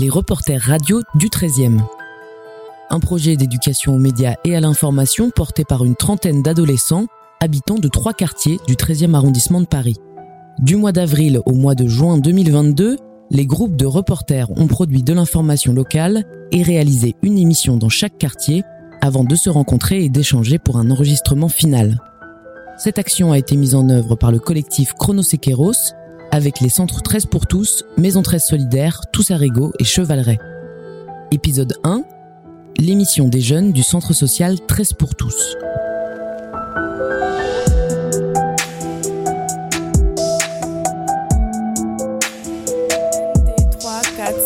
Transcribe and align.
les 0.00 0.08
reporters 0.08 0.62
radio 0.62 1.02
du 1.14 1.26
13e. 1.26 1.78
Un 2.88 3.00
projet 3.00 3.36
d'éducation 3.36 3.94
aux 3.94 3.98
médias 3.98 4.36
et 4.46 4.56
à 4.56 4.60
l'information 4.60 5.28
porté 5.28 5.62
par 5.66 5.84
une 5.84 5.94
trentaine 5.94 6.42
d'adolescents 6.42 7.04
habitants 7.38 7.74
de 7.74 7.86
trois 7.86 8.14
quartiers 8.14 8.58
du 8.66 8.76
13e 8.76 9.12
arrondissement 9.12 9.60
de 9.60 9.66
Paris. 9.66 9.96
Du 10.58 10.76
mois 10.76 10.92
d'avril 10.92 11.42
au 11.44 11.52
mois 11.52 11.74
de 11.74 11.86
juin 11.86 12.16
2022, 12.16 12.96
les 13.30 13.44
groupes 13.44 13.76
de 13.76 13.84
reporters 13.84 14.50
ont 14.58 14.68
produit 14.68 15.02
de 15.02 15.12
l'information 15.12 15.74
locale 15.74 16.24
et 16.50 16.62
réalisé 16.62 17.14
une 17.22 17.36
émission 17.36 17.76
dans 17.76 17.90
chaque 17.90 18.16
quartier 18.16 18.62
avant 19.02 19.24
de 19.24 19.34
se 19.34 19.50
rencontrer 19.50 20.02
et 20.02 20.08
d'échanger 20.08 20.58
pour 20.58 20.78
un 20.78 20.90
enregistrement 20.90 21.50
final. 21.50 22.00
Cette 22.78 22.98
action 22.98 23.32
a 23.32 23.38
été 23.38 23.54
mise 23.54 23.74
en 23.74 23.90
œuvre 23.90 24.16
par 24.16 24.32
le 24.32 24.38
collectif 24.38 24.94
Chronosequeros 24.94 25.92
avec 26.30 26.60
les 26.60 26.68
centres 26.68 27.02
13 27.02 27.26
pour 27.26 27.46
tous, 27.46 27.84
Maison 27.96 28.22
13 28.22 28.44
solidaire, 28.44 29.00
Tous 29.12 29.30
Régo 29.30 29.72
et 29.78 29.84
Chevaleret. 29.84 30.38
Épisode 31.30 31.74
1 31.84 32.02
L'émission 32.78 33.28
des 33.28 33.40
jeunes 33.40 33.72
du 33.72 33.82
centre 33.82 34.12
social 34.12 34.58
13 34.66 34.92
pour 34.94 35.14
tous. 35.14 35.56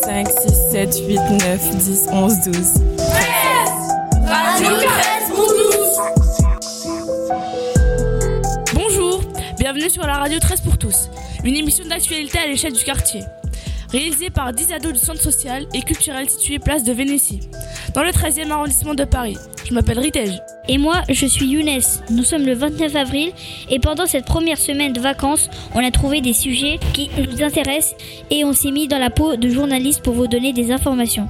5, 0.05 0.29
6, 0.29 0.71
7, 0.71 1.03
8, 1.09 1.17
9, 1.17 1.77
10, 1.79 2.09
11, 2.13 2.41
12. 2.41 2.55
13 2.55 2.85
Radio 4.27 4.69
13 4.77 5.31
pour 5.35 5.47
tous 5.47 5.99
Bonjour, 8.75 9.21
bienvenue 9.59 9.91
sur 9.91 10.07
la 10.07 10.19
radio 10.19 10.39
13 10.39 10.61
pour 10.61 10.77
tous, 10.79 11.09
une 11.45 11.57
émission 11.57 11.85
d'actualité 11.87 12.39
à 12.39 12.47
l'échelle 12.47 12.73
du 12.73 12.83
quartier. 12.83 13.23
Réalisée 13.91 14.31
par 14.31 14.53
10 14.53 14.73
ados 14.73 14.95
du 14.95 14.99
centre 14.99 15.21
social 15.21 15.67
et 15.73 15.83
culturel 15.83 16.29
situé 16.29 16.59
place 16.59 16.83
de 16.83 16.93
Vénétie, 16.93 17.41
dans 17.95 18.03
le 18.03 18.11
13e 18.11 18.51
arrondissement 18.51 18.95
de 18.95 19.05
Paris. 19.05 19.37
Je 19.65 19.73
m'appelle 19.73 19.99
Ritej. 19.99 20.41
Et 20.69 20.79
moi, 20.79 21.03
je 21.09 21.27
suis 21.27 21.47
Younes. 21.47 21.81
Nous 22.11 22.25
sommes 22.25 22.45
le 22.45 22.55
29 22.55 22.97
avril 22.97 23.33
et 23.71 23.79
pendant 23.79 24.07
cette 24.07 24.25
première 24.25 24.59
semaine 24.59 24.93
de 24.93 25.01
vacances, 25.01 25.49
on 25.75 25.85
a 25.85 25.91
trouvé 25.91 26.21
des 26.21 26.33
sujets 26.33 26.81
qui 26.93 27.11
nous 27.19 27.43
intéressent 27.43 27.95
et 28.31 28.45
on 28.45 28.53
s'est 28.53 28.73
mis 28.73 28.89
dans 28.89 28.99
la 28.99 29.11
peau 29.11 29.37
de 29.37 29.49
journalistes 29.49 30.03
pour 30.03 30.15
vous 30.15 30.27
donner 30.27 30.53
des 30.53 30.73
informations. 30.73 31.29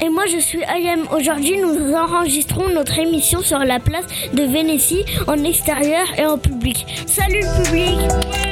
Et 0.00 0.08
moi 0.08 0.24
je 0.26 0.38
suis 0.38 0.62
Ayem. 0.62 1.06
Aujourd'hui 1.14 1.58
nous 1.58 1.94
enregistrons 1.94 2.68
notre 2.70 2.98
émission 2.98 3.42
sur 3.42 3.58
la 3.58 3.78
place 3.78 4.06
de 4.32 4.42
Vénétie 4.42 5.04
en 5.28 5.44
extérieur 5.44 6.06
et 6.18 6.24
en 6.24 6.38
public. 6.38 6.86
Salut 7.06 7.40
le 7.42 7.64
public 7.64 8.51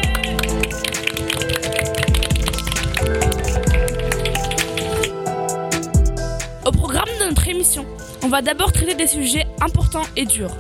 on 8.23 8.29
va 8.29 8.43
d'abord 8.43 8.73
traiter 8.73 8.95
des 8.95 9.07
sujets 9.07 9.47
importants 9.61 10.07
et 10.17 10.25
durs. 10.25 10.57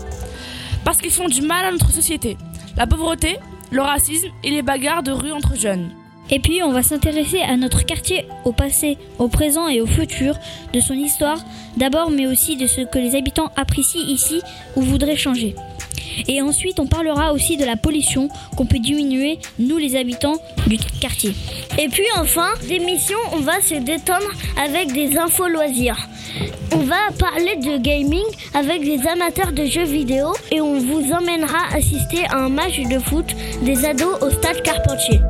Parce 0.84 0.98
qu'ils 0.98 1.10
font 1.10 1.28
du 1.28 1.42
mal 1.42 1.64
à 1.64 1.72
notre 1.72 1.90
société. 1.90 2.36
La 2.76 2.86
pauvreté, 2.86 3.38
le 3.70 3.82
racisme 3.82 4.28
et 4.42 4.50
les 4.50 4.62
bagarres 4.62 5.02
de 5.02 5.12
rue 5.12 5.32
entre 5.32 5.56
jeunes. 5.56 5.90
Et 6.30 6.38
puis 6.38 6.62
on 6.62 6.72
va 6.72 6.82
s'intéresser 6.82 7.40
à 7.40 7.56
notre 7.56 7.84
quartier, 7.84 8.26
au 8.44 8.52
passé, 8.52 8.98
au 9.18 9.28
présent 9.28 9.68
et 9.68 9.80
au 9.80 9.86
futur, 9.86 10.36
de 10.72 10.80
son 10.80 10.94
histoire 10.94 11.38
d'abord 11.76 12.10
mais 12.10 12.26
aussi 12.26 12.56
de 12.56 12.66
ce 12.66 12.82
que 12.82 12.98
les 12.98 13.16
habitants 13.16 13.50
apprécient 13.56 14.06
ici 14.06 14.40
ou 14.76 14.82
voudraient 14.82 15.16
changer. 15.16 15.56
Et 16.28 16.40
ensuite, 16.42 16.80
on 16.80 16.86
parlera 16.86 17.32
aussi 17.32 17.56
de 17.56 17.64
la 17.64 17.76
pollution 17.76 18.28
qu'on 18.56 18.66
peut 18.66 18.78
diminuer, 18.78 19.38
nous 19.58 19.76
les 19.76 19.96
habitants 19.96 20.36
du 20.66 20.78
quartier. 21.00 21.34
Et 21.78 21.88
puis 21.88 22.06
enfin, 22.18 22.48
d'émission, 22.68 23.18
on 23.32 23.40
va 23.40 23.60
se 23.60 23.74
détendre 23.74 24.30
avec 24.62 24.92
des 24.92 25.16
infos 25.16 25.48
loisirs. 25.48 26.08
On 26.72 26.78
va 26.78 26.96
parler 27.18 27.56
de 27.56 27.78
gaming 27.78 28.24
avec 28.54 28.84
des 28.84 29.06
amateurs 29.06 29.52
de 29.52 29.64
jeux 29.64 29.84
vidéo 29.84 30.32
et 30.52 30.60
on 30.60 30.78
vous 30.78 31.12
emmènera 31.12 31.74
assister 31.74 32.24
à 32.30 32.36
un 32.36 32.48
match 32.48 32.80
de 32.80 32.98
foot 32.98 33.26
des 33.62 33.84
ados 33.84 34.18
au 34.22 34.30
stade 34.30 34.62
Carpentier. 34.62 35.20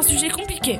Un 0.00 0.02
sujet 0.02 0.30
compliqué. 0.30 0.78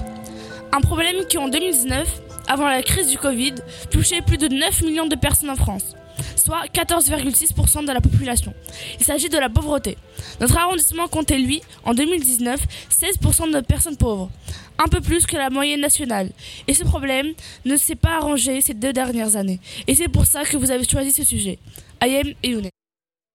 Un 0.72 0.81
problème 0.81 1.26
qui 1.28 1.36
en 1.36 1.48
2019, 1.48 2.22
avant 2.48 2.69
la 2.69 2.82
crise 2.82 3.08
du 3.08 3.19
Covid, 3.19 3.54
touchait 3.91 4.22
plus 4.22 4.38
de 4.38 4.48
9 4.48 4.82
millions 4.82 5.06
de 5.06 5.14
personnes 5.14 5.50
en 5.50 5.56
France 5.56 5.94
soit 6.36 6.64
14,6% 6.75 7.86
de 7.86 7.92
la 7.92 8.00
population. 8.00 8.53
Il 8.98 9.04
s'agit 9.04 9.28
de 9.28 9.38
la 9.38 9.48
pauvreté. 9.48 9.97
Notre 10.41 10.58
arrondissement 10.58 11.08
comptait, 11.08 11.38
lui, 11.38 11.62
en 11.84 11.94
2019, 11.94 12.60
16% 12.91 13.53
de 13.53 13.60
personnes 13.60 13.97
pauvres, 13.97 14.31
un 14.78 14.88
peu 14.88 15.00
plus 15.00 15.26
que 15.26 15.37
la 15.37 15.48
moyenne 15.48 15.81
nationale. 15.81 16.31
Et 16.66 16.75
ce 16.75 16.84
problème 16.84 17.28
ne 17.64 17.76
s'est 17.76 17.94
pas 17.94 18.16
arrangé 18.16 18.60
ces 18.60 18.75
deux 18.75 18.92
dernières 18.92 19.37
années. 19.37 19.60
Et 19.87 19.94
c'est 19.94 20.08
pour 20.08 20.26
ça 20.26 20.44
que 20.44 20.56
vous 20.56 20.70
avez 20.70 20.84
choisi 20.84 21.12
ce 21.12 21.25
sujet. 21.25 21.58
Ayem 22.02 22.34
et 22.42 22.50
Younes. 22.50 22.70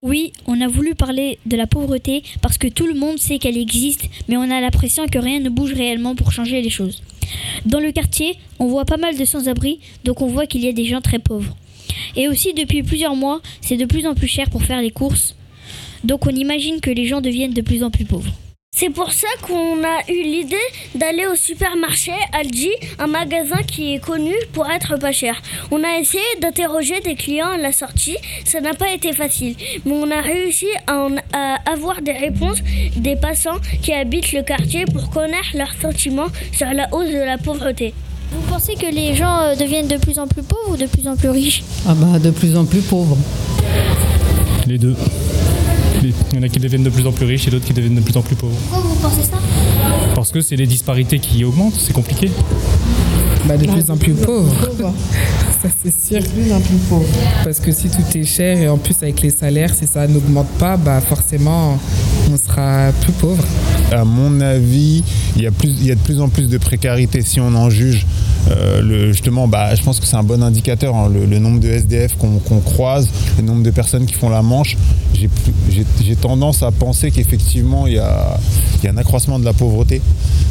Oui, 0.08 0.34
on 0.46 0.62
a 0.62 0.68
voulu 0.68 0.94
parler 0.94 1.40
de 1.48 1.58
la 1.58 1.66
pauvreté 1.66 2.22
parce 2.40 2.60
que 2.60 2.68
tout 2.68 2.86
le 2.86 2.94
monde 2.94 3.18
sait 3.18 3.40
qu'elle 3.40 3.58
existe, 3.58 4.08
mais 4.28 4.38
on 4.38 4.44
a 4.44 4.62
l'impression 4.62 5.08
que 5.08 5.18
rien 5.18 5.40
ne 5.40 5.50
bouge 5.50 5.74
réellement 5.74 6.14
pour 6.14 6.32
changer 6.32 6.62
les 6.62 6.70
choses. 6.70 7.02
Dans 7.66 7.80
le 7.80 7.92
quartier, 7.92 8.38
on 8.60 8.68
voit 8.68 8.86
pas 8.86 8.98
mal 8.98 9.18
de 9.18 9.26
sans-abri, 9.26 9.80
donc 10.04 10.22
on 10.22 10.28
voit 10.28 10.46
qu'il 10.46 10.64
y 10.64 10.68
a 10.68 10.74
des 10.74 10.86
gens 10.86 11.02
très 11.02 11.18
pauvres. 11.18 11.58
Et 12.16 12.28
aussi, 12.28 12.54
depuis 12.54 12.84
plusieurs 12.84 13.16
mois, 13.16 13.42
c'est 13.62 13.78
de 13.78 13.86
plus 13.86 14.06
en 14.06 14.14
plus 14.14 14.28
cher 14.28 14.48
pour 14.52 14.62
faire 14.62 14.80
les 14.80 14.92
courses. 14.92 15.36
Donc 16.04 16.28
on 16.28 16.36
imagine 16.36 16.82
que 16.82 16.92
les 16.92 17.08
gens 17.08 17.20
deviennent 17.20 17.56
de 17.56 17.64
plus 17.64 17.82
en 17.82 17.90
plus 17.90 18.06
pauvres. 18.06 18.32
C'est 18.78 18.90
pour 18.90 19.14
ça 19.14 19.28
qu'on 19.42 19.86
a 19.86 20.12
eu 20.12 20.24
l'idée 20.24 20.58
d'aller 20.96 21.26
au 21.28 21.36
supermarché 21.36 22.12
Aldi, 22.34 22.70
un 23.00 23.08
magasin 23.08 23.62
qui 23.66 23.94
est 23.94 24.00
connu 24.00 24.34
pour 24.52 24.70
être 24.70 24.98
pas 25.00 25.14
cher. 25.14 25.42
On 25.72 25.82
a 25.82 25.98
essayé 25.98 26.22
d'interroger 26.42 27.00
des 27.00 27.16
clients 27.16 27.52
à 27.52 27.58
la 27.58 27.72
sortie, 27.72 28.18
ça 28.44 28.60
n'a 28.60 28.74
pas 28.74 28.92
été 28.94 29.14
facile, 29.14 29.56
mais 29.86 29.94
on 29.94 30.12
a 30.12 30.20
réussi 30.20 30.68
à, 30.88 31.08
à, 31.32 31.72
avoir 31.72 32.02
des 32.02 32.12
réponses 32.12 32.58
des 32.98 33.16
passants 33.16 33.60
qui 33.82 33.94
habitent 33.94 34.34
le 34.34 34.44
quartier 34.44 34.84
pour 34.84 35.10
connaître 35.10 35.56
leurs 35.56 35.74
sentiments 35.82 36.28
sur 36.52 36.68
la 36.68 36.94
hausse 36.94 37.08
de 37.12 37.24
la 37.26 37.38
pauvreté. 37.38 37.94
Vous 38.34 38.42
pensez 38.52 38.76
que 38.76 38.94
les 38.94 39.16
gens 39.16 39.40
euh, 39.40 39.56
deviennent 39.56 39.88
de 39.88 39.98
plus 39.98 40.20
en 40.20 40.28
plus 40.28 40.44
pauvres 40.44 40.72
ou 40.72 40.76
de 40.76 40.88
plus 40.88 41.08
en 41.08 41.16
plus 41.16 41.30
riches? 41.30 41.64
Ah 41.88 41.94
bah 41.94 42.20
de 42.20 42.32
plus 42.32 42.58
en 42.58 42.66
plus 42.66 42.82
pauvres. 42.82 43.18
Les 44.68 44.78
deux. 44.78 44.98
Il 46.32 46.38
y 46.38 46.40
en 46.40 46.44
a 46.44 46.50
qui 46.50 46.60
deviennent 46.60 46.84
de 46.84 46.90
plus 46.90 47.06
en 47.06 47.12
plus 47.12 47.26
riches 47.26 47.48
et 47.48 47.52
d'autres 47.52 47.66
qui 47.66 47.74
deviennent 47.74 47.96
de 47.96 48.02
plus 48.02 48.18
en 48.18 48.22
plus 48.22 48.36
pauvres. 48.36 48.56
Pourquoi 48.70 48.90
vous 48.90 48.96
pensez 48.96 49.24
ça? 49.24 49.38
Parce 50.14 50.32
que 50.32 50.42
c'est 50.42 50.56
les 50.56 50.68
disparités 50.68 51.20
qui 51.20 51.44
augmentent, 51.44 51.76
c'est 51.76 51.94
compliqué. 51.94 52.30
Bah 53.46 53.58
de 53.58 53.68
plus 53.68 53.92
en 53.92 53.98
plus 53.98 54.14
pauvres. 54.14 54.54
ça 55.62 55.70
c'est 55.84 56.08
sûr. 56.08 56.22
De 56.22 56.28
plus 56.28 56.52
en 56.52 56.60
plus 56.60 56.78
pauvres. 56.90 57.06
Parce 57.44 57.60
que 57.60 57.72
si 57.72 57.90
tout 57.90 58.18
est 58.18 58.24
cher 58.24 58.58
et 58.58 58.68
en 58.68 58.78
plus 58.78 58.96
avec 59.02 59.22
les 59.22 59.30
salaires, 59.30 59.74
si 59.74 59.86
ça 59.86 60.08
n'augmente 60.08 60.50
pas, 60.58 60.78
bah 60.78 61.00
forcément 61.02 61.78
on 62.32 62.38
sera 62.38 62.92
plus 63.02 63.14
pauvre. 63.14 63.44
À 63.92 64.04
mon 64.04 64.42
avis, 64.42 65.04
il 65.36 65.44
y, 65.44 65.48
a 65.48 65.52
plus, 65.52 65.70
il 65.70 65.86
y 65.86 65.92
a 65.92 65.96
de 65.96 66.00
plus 66.00 66.20
en 66.20 66.30
plus 66.30 66.50
de 66.50 66.58
précarité 66.58 67.22
si 67.22 67.40
on 67.40 67.54
en 67.54 67.70
juge. 67.70 68.06
Euh, 68.52 69.12
justement, 69.12 69.48
bah, 69.48 69.74
je 69.76 69.84
pense 69.84 70.00
que 70.00 70.06
c'est 70.06 70.16
un 70.16 70.24
bon 70.24 70.44
indicateur, 70.44 70.96
hein, 70.96 71.10
le, 71.10 71.40
nombre 71.40 71.60
de 71.60 71.70
SDF 71.70 72.16
qu'on 72.18 72.40
qu 72.40 72.62
croise, 72.64 73.10
le 73.38 73.44
nombre 73.44 73.64
de 73.64 73.72
personnes 73.72 74.06
qui 74.06 74.14
font 74.14 74.30
la 74.30 74.42
manche. 74.42 74.78
J'ai 75.14 76.16
tendance 76.16 76.64
à 76.64 76.72
penser 76.72 77.12
qu'effectivement, 77.12 77.88
il 77.88 77.94
y 77.94 78.00
a, 78.00 78.38
un 78.88 78.98
accroissement 78.98 79.40
de 79.40 79.46
la 79.46 79.54
pauvreté. 79.54 80.00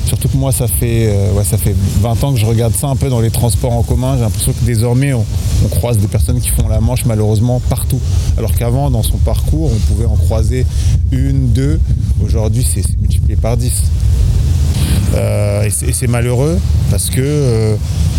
Surtout 0.07 0.29
que 0.29 0.37
moi, 0.37 0.51
ça 0.51 0.67
fait, 0.67 1.09
euh, 1.09 1.33
ouais, 1.35 1.45
ça 1.45 1.57
fait 1.57 1.75
20 2.01 2.25
ans 2.25 2.33
que 2.33 2.41
je 2.41 2.47
regarde 2.47 2.75
ça 2.75 2.89
un 2.89 2.97
peu 2.97 3.09
dans 3.09 3.21
les 3.21 3.31
transports 3.31 3.73
en 3.73 3.83
commun. 3.83 4.17
J'ai 4.17 4.23
l'impression 4.23 4.53
que 4.53 4.65
désormais, 4.65 5.13
on, 5.13 5.25
on, 5.65 5.69
croise 5.69 5.99
des 5.99 6.09
personnes 6.09 6.41
qui 6.41 6.49
font 6.49 6.67
la 6.67 6.81
manche 6.81 7.05
malheureusement 7.05 7.61
partout. 7.69 8.01
Alors 8.37 8.53
qu'avant, 8.55 8.91
dans 8.91 9.05
son 9.05 9.19
parcours, 9.19 9.71
on 9.73 9.95
pouvait 9.95 10.07
en 10.07 10.17
croiser 10.17 10.67
une, 11.13 11.53
deux. 11.53 11.79
Aujourd'hui, 12.25 12.67
c'est 12.69 12.85
multiplié 13.01 13.37
par 13.37 13.57
10. 13.57 13.73
Euh, 15.15 15.65
et 15.65 15.93
c'est 15.93 16.07
malheureux 16.07 16.59
parce 16.91 17.09
que 17.09 17.21
euh, 17.21 17.77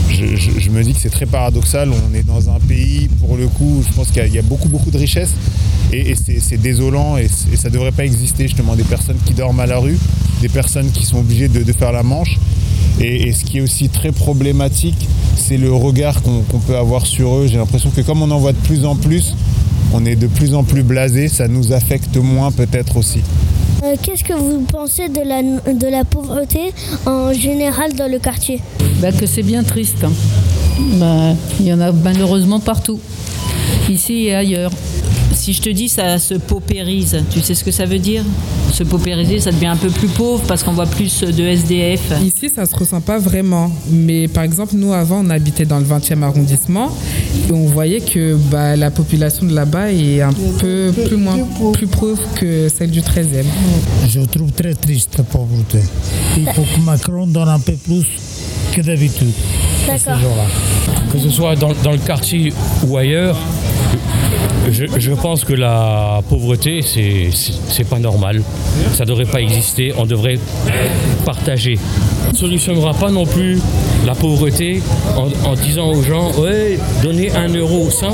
je, 0.09 0.69
me 0.69 0.83
dis 0.83 0.93
que 0.93 0.99
c'est 0.99 1.09
très 1.09 1.25
paradoxal. 1.25 1.89
On 1.91 2.15
est 2.15 2.23
dans 2.23 2.49
un 2.49 2.59
pays, 2.59 3.09
pour 3.19 3.37
le 3.37 3.47
coup, 3.47 3.83
je 3.87 3.93
pense 3.93 4.11
qu'il 4.11 4.33
y, 4.33 4.39
a 4.39 4.41
beaucoup, 4.41 4.69
beaucoup 4.69 4.91
de 4.91 4.97
richesses 4.97 5.33
et, 5.91 6.15
c'est 6.15 6.57
désolant 6.57 7.17
et, 7.17 7.27
ça 7.27 7.69
ne 7.69 7.73
devrait 7.73 7.91
pas 7.91 8.05
exister 8.05 8.43
justement 8.43 8.75
des 8.75 8.83
personnes 8.83 9.17
qui 9.25 9.33
dorment 9.33 9.59
à 9.59 9.65
la 9.65 9.77
rue, 9.77 9.97
des 10.41 10.49
personnes 10.49 10.91
qui 10.91 11.05
sont 11.05 11.19
obligées 11.19 11.49
de, 11.49 11.73
faire 11.73 11.91
la 11.91 12.03
manche. 12.03 12.37
Et, 13.01 13.33
ce 13.33 13.43
qui 13.43 13.57
est 13.57 13.61
aussi 13.61 13.89
très 13.89 14.11
problématique, 14.11 15.07
c'est 15.35 15.57
le 15.57 15.73
regard 15.73 16.21
qu'on 16.21 16.41
qu 16.41 16.57
peut 16.65 16.77
avoir 16.77 17.05
sur 17.05 17.35
eux. 17.35 17.47
J'ai 17.47 17.57
l'impression 17.57 17.89
que 17.89 18.01
comme 18.01 18.21
on 18.21 18.31
en 18.31 18.39
voit 18.39 18.53
de 18.53 18.57
plus 18.59 18.85
en 18.85 18.95
plus, 18.95 19.35
on 19.93 20.05
est 20.05 20.15
de 20.15 20.27
plus 20.27 20.55
en 20.55 20.63
plus 20.63 20.83
blasé, 20.83 21.27
ça 21.27 21.47
nous 21.47 21.73
affecte 21.73 22.17
moins 22.17 22.51
peut-être 22.51 22.97
aussi. 22.97 23.19
Euh, 23.83 23.95
Qu'est-ce 24.01 24.23
que 24.23 24.33
vous 24.33 24.61
pensez 24.61 25.09
de 25.09 25.89
la, 25.89 26.03
pauvreté 26.05 26.73
en 27.05 27.33
général 27.33 27.93
dans 27.93 28.09
le 28.09 28.19
quartier 28.19 28.61
bah 29.01 29.11
Que 29.11 29.25
c'est 29.25 29.43
bien 29.43 29.63
triste. 29.63 30.03
Hein. 30.03 30.11
Bah, 30.99 31.33
il 31.59 31.67
y 31.67 31.73
en 31.73 31.81
a 31.81 31.91
malheureusement 31.91 32.59
partout. 32.59 32.99
ici 33.89 34.25
et 34.25 34.35
ailleurs. 34.35 34.71
Si 35.45 35.53
je 35.53 35.61
te 35.61 35.69
dis 35.69 35.89
ça 35.89 36.17
se 36.17 36.33
paupérise, 36.33 37.23
tu 37.29 37.39
sais 37.39 37.53
ce 37.53 37.63
que 37.63 37.69
ça 37.69 37.85
veut 37.85 37.99
dire? 37.99 38.23
Se 38.73 38.83
paupériser, 38.83 39.39
ça 39.39 39.51
devient 39.51 39.67
un 39.67 39.75
peu 39.75 39.89
plus 39.91 40.07
pauvre 40.07 40.41
parce 40.47 40.63
qu'on 40.63 40.71
voit 40.71 40.87
plus 40.87 41.21
de 41.21 41.43
SDF. 41.43 42.01
Ici, 42.23 42.49
ça 42.49 42.65
se 42.65 42.75
ressent 42.75 42.99
pas 42.99 43.19
vraiment. 43.19 43.71
Mais 43.91 44.27
par 44.27 44.41
exemple, 44.41 44.73
nous, 44.75 44.91
avant, 44.91 45.23
on 45.23 45.29
habitait 45.29 45.65
dans 45.65 45.77
le 45.77 45.85
20e 45.85 46.23
arrondissement 46.23 46.89
et 47.47 47.51
on 47.51 47.67
voyait 47.67 48.01
que 48.01 48.33
bah, 48.49 48.75
la 48.75 48.89
population 48.89 49.45
de 49.45 49.53
là-bas 49.53 49.91
est 49.91 50.21
un 50.21 50.33
peu 50.33 50.91
plus, 51.05 51.15
moins, 51.15 51.37
plus 51.73 51.85
pauvre 51.85 52.23
que 52.33 52.67
celle 52.67 52.89
du 52.89 53.01
13e. 53.01 53.45
Je 54.09 54.21
trouve 54.21 54.51
très 54.51 54.73
triste 54.73 55.15
la 55.19 55.25
pauvreté. 55.25 55.77
Il 56.37 56.45
faut 56.53 56.63
que 56.63 56.81
Macron 56.83 57.27
donne 57.27 57.49
un 57.49 57.59
peu 57.59 57.73
plus 57.73 58.07
que 58.73 58.81
d'habitude. 58.81 59.31
Que 61.11 61.19
ce 61.19 61.29
soit 61.29 61.55
dans, 61.55 61.71
dans 61.83 61.91
le 61.91 61.99
quartier 61.99 62.51
ou 62.87 62.97
ailleurs, 62.97 63.37
je, 64.71 65.11
pense 65.13 65.43
que 65.43 65.53
la 65.53 66.21
pauvreté, 66.29 66.81
c'est 66.81 67.89
pas 67.89 67.99
normal. 67.99 68.41
Ça 68.93 69.03
ne 69.03 69.09
devrait 69.09 69.25
pas 69.25 69.41
exister. 69.41 69.93
On 69.97 70.05
devrait 70.05 70.39
partager. 71.25 71.77
On 72.27 72.31
ne 72.31 72.35
solutionnera 72.37 72.93
pas 72.93 73.11
non 73.11 73.25
plus 73.25 73.59
la 74.05 74.15
pauvreté 74.15 74.81
en, 75.15 75.53
disant 75.55 75.89
aux 75.89 76.01
gens 76.01 76.31
Ouais, 76.39 76.79
donnez 77.03 77.31
un 77.31 77.49
euro. 77.49 77.89
Ça, 77.89 78.09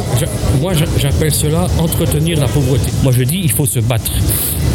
moi, 0.59 0.73
j'a- 0.73 0.85
j'appelle 0.99 1.31
cela 1.33 1.67
entretenir 1.79 2.39
la 2.39 2.47
pauvreté. 2.47 2.91
Moi, 3.03 3.11
je 3.11 3.23
dis 3.23 3.41
il 3.43 3.51
faut 3.51 3.65
se 3.65 3.79
battre. 3.79 4.11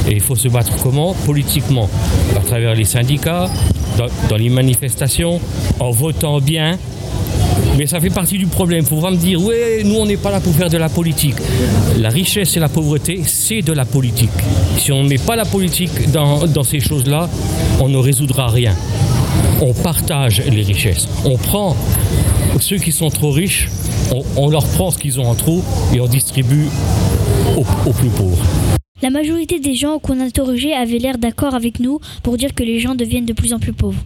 Et 0.08 0.12
il 0.12 0.20
faut 0.20 0.36
se 0.36 0.48
battre 0.48 0.72
comment? 0.82 1.14
Politiquement, 1.26 1.88
à 2.36 2.40
travers 2.40 2.74
les 2.74 2.84
syndicats, 2.84 3.50
dans 4.28 4.36
les 4.36 4.48
manifestations, 4.48 5.40
en 5.80 5.90
votant 5.90 6.40
bien. 6.40 6.78
Mais 7.78 7.86
ça 7.86 8.00
fait 8.00 8.10
partie 8.10 8.38
du 8.38 8.46
problème. 8.46 8.80
Il 8.80 8.86
faut 8.86 9.00
me 9.10 9.16
dire, 9.16 9.42
ouais, 9.42 9.82
nous 9.84 9.96
on 9.96 10.06
n'est 10.06 10.16
pas 10.16 10.30
là 10.30 10.40
pour 10.40 10.54
faire 10.54 10.70
de 10.70 10.78
la 10.78 10.88
politique. 10.88 11.36
La 11.98 12.08
richesse 12.08 12.56
et 12.56 12.60
la 12.60 12.68
pauvreté, 12.68 13.20
c'est 13.26 13.60
de 13.60 13.72
la 13.72 13.84
politique. 13.84 14.30
Si 14.78 14.92
on 14.92 15.02
ne 15.02 15.08
met 15.08 15.18
pas 15.18 15.36
la 15.36 15.44
politique 15.44 16.10
dans, 16.10 16.62
ces 16.62 16.80
choses-là, 16.80 17.28
on 17.80 17.88
ne 17.88 17.98
résoudra 17.98 18.48
rien. 18.48 18.74
On 19.60 19.74
partage 19.74 20.42
les 20.50 20.62
richesses. 20.62 21.06
On 21.24 21.36
prend 21.36 21.76
ceux 22.60 22.78
qui 22.78 22.92
sont 22.92 23.10
trop 23.10 23.30
riches, 23.30 23.68
on, 24.36 24.48
leur 24.48 24.66
prend 24.66 24.90
ce 24.90 24.98
qu'ils 24.98 25.20
ont 25.20 25.28
en 25.28 25.34
trop 25.34 25.62
et 25.94 26.00
on 26.00 26.06
distribue 26.06 26.68
aux, 27.56 27.66
aux 27.88 27.92
plus 27.92 28.08
pauvres. 28.08 28.42
La 29.02 29.10
majorité 29.10 29.60
des 29.60 29.74
gens 29.74 29.98
qu'on 29.98 30.20
interrogeait 30.20 30.72
avaient 30.72 30.98
l'air 30.98 31.18
d'accord 31.18 31.54
avec 31.54 31.80
nous 31.80 32.00
pour 32.22 32.38
dire 32.38 32.54
que 32.54 32.62
les 32.62 32.80
gens 32.80 32.94
deviennent 32.94 33.26
de 33.26 33.34
plus 33.34 33.52
en 33.52 33.58
plus 33.58 33.74
pauvres. 33.74 34.00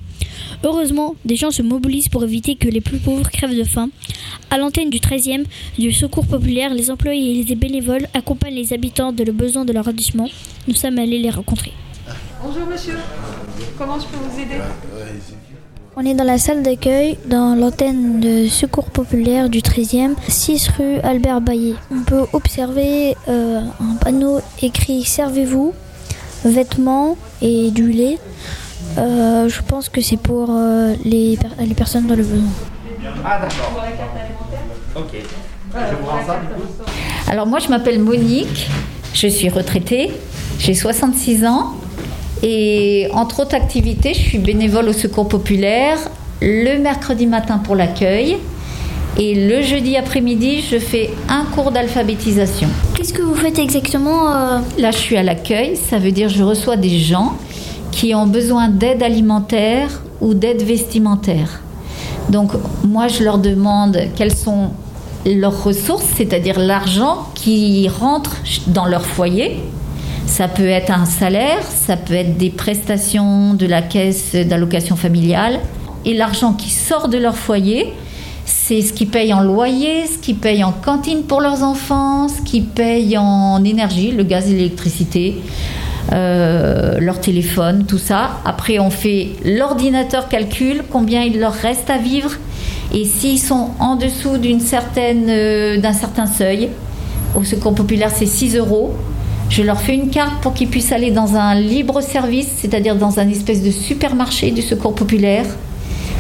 Heureusement, 0.63 1.15
des 1.25 1.37
gens 1.37 1.51
se 1.51 1.63
mobilisent 1.63 2.11
pour 2.11 2.23
éviter 2.23 2.55
que 2.55 2.69
les 2.69 2.83
plus 2.83 2.99
pauvres 2.99 3.31
crèvent 3.31 3.57
de 3.57 3.65
faim. 3.65 3.89
À 4.51 4.59
l'antenne 4.59 4.91
du 4.91 4.99
13e, 4.99 5.45
du 5.79 5.91
Secours 5.93 6.27
populaire, 6.27 6.75
les 6.75 6.91
employés 6.91 7.41
et 7.41 7.43
les 7.43 7.55
bénévoles 7.55 8.07
accompagnent 8.13 8.57
les 8.57 8.73
habitants 8.75 9.13
de 9.13 9.25
le 9.25 9.33
besoin 9.33 9.65
de 9.65 9.73
leur 9.73 9.87
arrondissement. 9.87 10.29
Nous 10.69 10.75
sommes 10.75 10.99
allés 10.99 11.19
les 11.19 11.31
rencontrer. 11.31 11.73
Bonjour 12.45 12.67
monsieur, 12.67 12.97
comment 13.79 13.99
je 13.99 14.07
peux 14.07 14.17
vous 14.17 14.41
aider? 14.41 14.57
On 15.97 16.05
est 16.05 16.15
dans 16.15 16.25
la 16.25 16.39
salle 16.39 16.63
d'accueil, 16.63 17.19
dans 17.27 17.55
l'antenne 17.55 18.21
de 18.21 18.47
Secours 18.49 18.91
populaire 18.91 19.49
du 19.49 19.61
13e, 19.61 20.15
6 20.29 20.69
rue 20.69 20.99
Albert 21.03 21.41
Baillet. 21.41 21.75
On 21.91 22.03
peut 22.03 22.27
observer 22.33 23.17
euh, 23.29 23.61
un 23.81 23.95
panneau 23.97 24.41
écrit 24.63 25.05
Servez-vous, 25.05 25.75
vêtements 26.45 27.17
et 27.43 27.71
du 27.71 27.91
lait. 27.91 28.19
Euh, 28.99 29.49
je 29.49 29.63
pense 29.67 29.89
que 29.89 30.01
c'est 30.01 30.17
pour 30.17 30.49
euh, 30.51 30.95
les, 31.05 31.37
per- 31.37 31.65
les 31.65 31.75
personnes 31.75 32.07
dans 32.07 32.17
le 32.17 32.23
besoin. 32.25 32.49
Ah 33.25 33.41
d'accord. 33.41 33.83
Ok. 34.97 35.13
Je 35.15 35.97
vous 35.97 36.07
rends 36.07 36.27
ça 36.27 36.37
du 36.41 36.47
coup 36.49 36.69
Alors 37.31 37.47
moi 37.47 37.61
je 37.61 37.69
m'appelle 37.69 38.01
Monique, 38.01 38.69
je 39.15 39.29
suis 39.29 39.49
retraitée, 39.49 40.11
j'ai 40.59 40.75
66 40.75 41.47
ans 41.47 41.75
et 42.43 43.09
entre 43.13 43.41
autres 43.43 43.55
activités, 43.55 44.13
je 44.15 44.19
suis 44.21 44.39
bénévole 44.39 44.89
au 44.89 44.93
Secours 44.93 45.29
populaire 45.29 45.97
le 46.43 46.79
mercredi 46.79 47.27
matin 47.27 47.59
pour 47.59 47.77
l'accueil 47.77 48.39
et 49.19 49.35
le 49.49 49.63
jeudi 49.63 49.97
après-midi, 49.97 50.63
je 50.69 50.79
fais 50.79 51.11
un 51.29 51.45
cours 51.45 51.71
d'alphabétisation. 51.71 52.69
Qu'est-ce 52.97 53.13
que 53.13 53.23
vous 53.23 53.35
faites 53.35 53.59
exactement 53.59 54.35
euh? 54.35 54.59
Là, 54.79 54.91
je 54.91 54.99
suis 54.99 55.17
à 55.17 55.23
l'accueil, 55.23 55.77
ça 55.77 55.99
veut 55.99 56.13
dire 56.13 56.29
je 56.29 56.43
reçois 56.43 56.77
des 56.77 56.99
gens 56.99 57.37
qui 57.91 58.15
ont 58.15 58.27
besoin 58.27 58.69
d'aide 58.69 59.03
alimentaire 59.03 60.03
ou 60.21 60.35
d'aide 60.35 60.63
vestimentaire. 60.63 61.61
Donc 62.29 62.53
moi, 62.85 63.09
je 63.09 63.25
leur 63.25 63.39
demande 63.39 63.99
quelles 64.17 64.35
sont 64.35 64.71
leurs 65.27 65.65
ressources, 65.65 66.07
c'est-à-dire 66.17 66.59
l'argent 66.59 67.29
qui 67.35 67.89
rentre 67.89 68.37
dans 68.69 68.87
leur 68.87 69.05
foyer. 69.05 69.59
Ça 70.27 70.47
peut 70.47 70.69
être 70.69 70.93
un 70.93 71.07
salaire, 71.07 71.63
ça 71.63 71.97
peut 71.97 72.15
être 72.15 72.37
des 72.37 72.51
prestations 72.51 73.55
de 73.55 73.67
la 73.67 73.83
caisse 73.83 74.35
d'allocation 74.35 74.97
familiale. 74.97 75.59
Et 76.05 76.15
l'argent 76.15 76.53
qui 76.53 76.71
sort 76.71 77.09
de 77.09 77.19
leur 77.19 77.37
foyer, 77.37 77.93
c'est 78.47 78.81
ce 78.81 78.93
qu'ils 78.93 79.09
payent 79.09 79.35
en 79.35 79.43
loyer, 79.43 80.07
ce 80.07 80.19
qu'ils 80.19 80.37
payent 80.37 80.65
en 80.65 80.73
cantine 80.73 81.23
pour 81.25 81.41
leurs 81.41 81.63
enfants, 81.63 82.29
ce 82.29 82.41
qu'ils 82.43 82.67
payent 82.67 83.19
en 83.19 83.63
énergie, 83.65 84.13
le 84.13 84.23
gaz 84.23 84.49
et 84.49 84.55
l'électricité, 84.55 85.37
euh, 86.13 86.99
leur 86.99 87.21
téléphone, 87.21 87.85
tout 87.87 87.99
ça. 87.99 88.41
Après, 88.45 88.79
on 88.79 88.91
fait 88.91 89.29
l'ordinateur 89.45 90.29
calcule 90.29 90.83
combien 90.91 91.23
il 91.23 91.39
leur 91.39 91.53
reste 91.53 91.91
à 91.91 91.99
vivre. 91.99 92.33
Et 92.93 93.05
s'ils 93.05 93.39
sont 93.39 93.71
en 93.79 93.97
dessous 93.97 94.39
d'une 94.39 94.61
euh, 95.07 95.79
d'un 95.79 95.93
certain 95.93 96.27
seuil, 96.27 96.71
au 97.37 97.45
Secours 97.45 97.75
populaire, 97.75 98.11
c'est 98.13 98.27
6 98.27 98.57
euros. 98.57 98.95
Je 99.49 99.63
leur 99.63 99.81
fais 99.81 99.95
une 99.95 100.11
carte 100.11 100.43
pour 100.43 100.55
qu'ils 100.55 100.69
puissent 100.69 100.93
aller 100.93 101.11
dans 101.11 101.37
un 101.37 101.55
libre 101.55 102.01
service, 102.01 102.49
c'est-à-dire 102.57 102.97
dans 102.97 103.21
un 103.21 103.29
espèce 103.29 103.63
de 103.63 103.71
supermarché 103.71 104.51
du 104.51 104.63
Secours 104.63 104.95
populaire, 104.95 105.45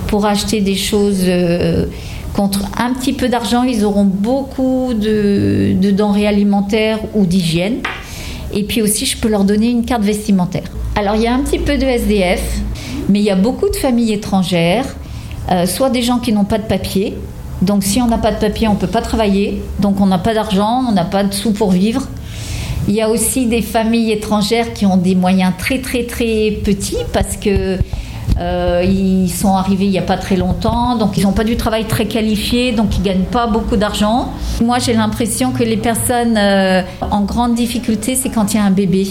pour 0.06 0.26
acheter 0.26 0.60
des 0.60 0.76
choses 0.76 1.24
euh, 1.26 1.86
contre 2.34 2.62
un 2.78 2.92
petit 2.92 3.12
peu 3.12 3.28
d'argent. 3.28 3.64
Ils 3.64 3.84
auront 3.84 4.04
beaucoup 4.04 4.94
de 4.94 5.90
denrées 5.90 6.28
alimentaires 6.28 7.00
ou 7.14 7.26
d'hygiène. 7.26 7.78
Et 8.52 8.64
puis 8.64 8.82
aussi, 8.82 9.06
je 9.06 9.16
peux 9.16 9.28
leur 9.28 9.44
donner 9.44 9.70
une 9.70 9.84
carte 9.84 10.02
vestimentaire. 10.02 10.64
Alors, 10.96 11.14
il 11.16 11.22
y 11.22 11.26
a 11.26 11.34
un 11.34 11.40
petit 11.40 11.58
peu 11.58 11.78
de 11.78 11.84
SDF, 11.84 12.42
mais 13.08 13.20
il 13.20 13.24
y 13.24 13.30
a 13.30 13.36
beaucoup 13.36 13.68
de 13.68 13.76
familles 13.76 14.12
étrangères, 14.12 14.86
euh, 15.50 15.66
soit 15.66 15.90
des 15.90 16.02
gens 16.02 16.18
qui 16.18 16.32
n'ont 16.32 16.44
pas 16.44 16.58
de 16.58 16.66
papier. 16.66 17.16
Donc, 17.62 17.84
si 17.84 18.00
on 18.00 18.06
n'a 18.06 18.18
pas 18.18 18.32
de 18.32 18.38
papier, 18.38 18.68
on 18.68 18.74
ne 18.74 18.78
peut 18.78 18.86
pas 18.86 19.02
travailler. 19.02 19.62
Donc, 19.78 20.00
on 20.00 20.06
n'a 20.06 20.18
pas 20.18 20.34
d'argent, 20.34 20.84
on 20.88 20.92
n'a 20.92 21.04
pas 21.04 21.24
de 21.24 21.32
sous 21.32 21.52
pour 21.52 21.70
vivre. 21.70 22.08
Il 22.88 22.94
y 22.94 23.02
a 23.02 23.10
aussi 23.10 23.46
des 23.46 23.62
familles 23.62 24.10
étrangères 24.10 24.72
qui 24.72 24.86
ont 24.86 24.96
des 24.96 25.14
moyens 25.14 25.52
très, 25.58 25.80
très, 25.80 26.04
très 26.04 26.58
petits 26.64 26.96
parce 27.12 27.36
que 27.36 27.78
euh, 28.38 28.82
ils 28.84 29.30
sont 29.30 29.54
arrivés 29.54 29.84
il 29.84 29.90
n'y 29.90 29.98
a 29.98 30.02
pas 30.02 30.16
très 30.16 30.36
longtemps, 30.36 30.96
donc 30.96 31.16
ils 31.18 31.24
n'ont 31.24 31.32
pas 31.32 31.44
du 31.44 31.56
travail 31.56 31.84
très 31.84 32.06
qualifié, 32.06 32.72
donc 32.72 32.96
ils 32.96 33.00
ne 33.00 33.04
gagnent 33.04 33.24
pas 33.24 33.46
beaucoup 33.46 33.76
d'argent. 33.76 34.32
Moi, 34.62 34.78
j'ai 34.78 34.94
l'impression 34.94 35.52
que 35.52 35.62
les 35.62 35.76
personnes 35.76 36.36
euh, 36.38 36.82
en 37.10 37.22
grande 37.22 37.54
difficulté, 37.54 38.14
c'est 38.14 38.30
quand 38.30 38.54
il 38.54 38.56
y 38.56 38.60
a 38.60 38.64
un 38.64 38.70
bébé. 38.70 39.06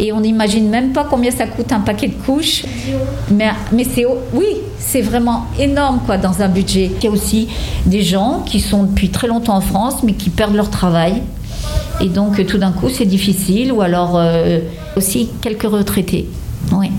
Et 0.00 0.12
on 0.12 0.20
n'imagine 0.20 0.68
même 0.68 0.92
pas 0.92 1.06
combien 1.08 1.30
ça 1.30 1.46
coûte 1.46 1.70
un 1.72 1.80
paquet 1.80 2.08
de 2.08 2.14
couches. 2.14 2.64
Mais, 3.30 3.52
c'est 3.84 4.04
oui, 4.32 4.46
c'est 4.78 5.00
vraiment 5.00 5.46
énorme 5.58 6.00
quoi 6.04 6.16
dans 6.16 6.42
un 6.42 6.48
budget. 6.48 6.90
Il 6.98 7.04
y 7.04 7.06
a 7.06 7.10
aussi 7.10 7.48
des 7.86 8.02
gens 8.02 8.42
qui 8.44 8.58
sont 8.58 8.84
depuis 8.84 9.10
très 9.10 9.28
longtemps 9.28 9.56
en 9.56 9.60
France, 9.60 10.02
mais 10.02 10.14
qui 10.14 10.30
perdent 10.30 10.56
leur 10.56 10.70
travail. 10.70 11.22
Et 12.00 12.08
donc 12.08 12.44
tout 12.46 12.58
d'un 12.58 12.72
coup, 12.72 12.88
c'est 12.88 13.04
difficile. 13.04 13.72
Ou 13.72 13.82
alors 13.82 14.16
euh, 14.16 14.58
aussi 14.96 15.30
quelques 15.40 15.62
retraités. 15.62 16.28
Oui. 16.72 16.90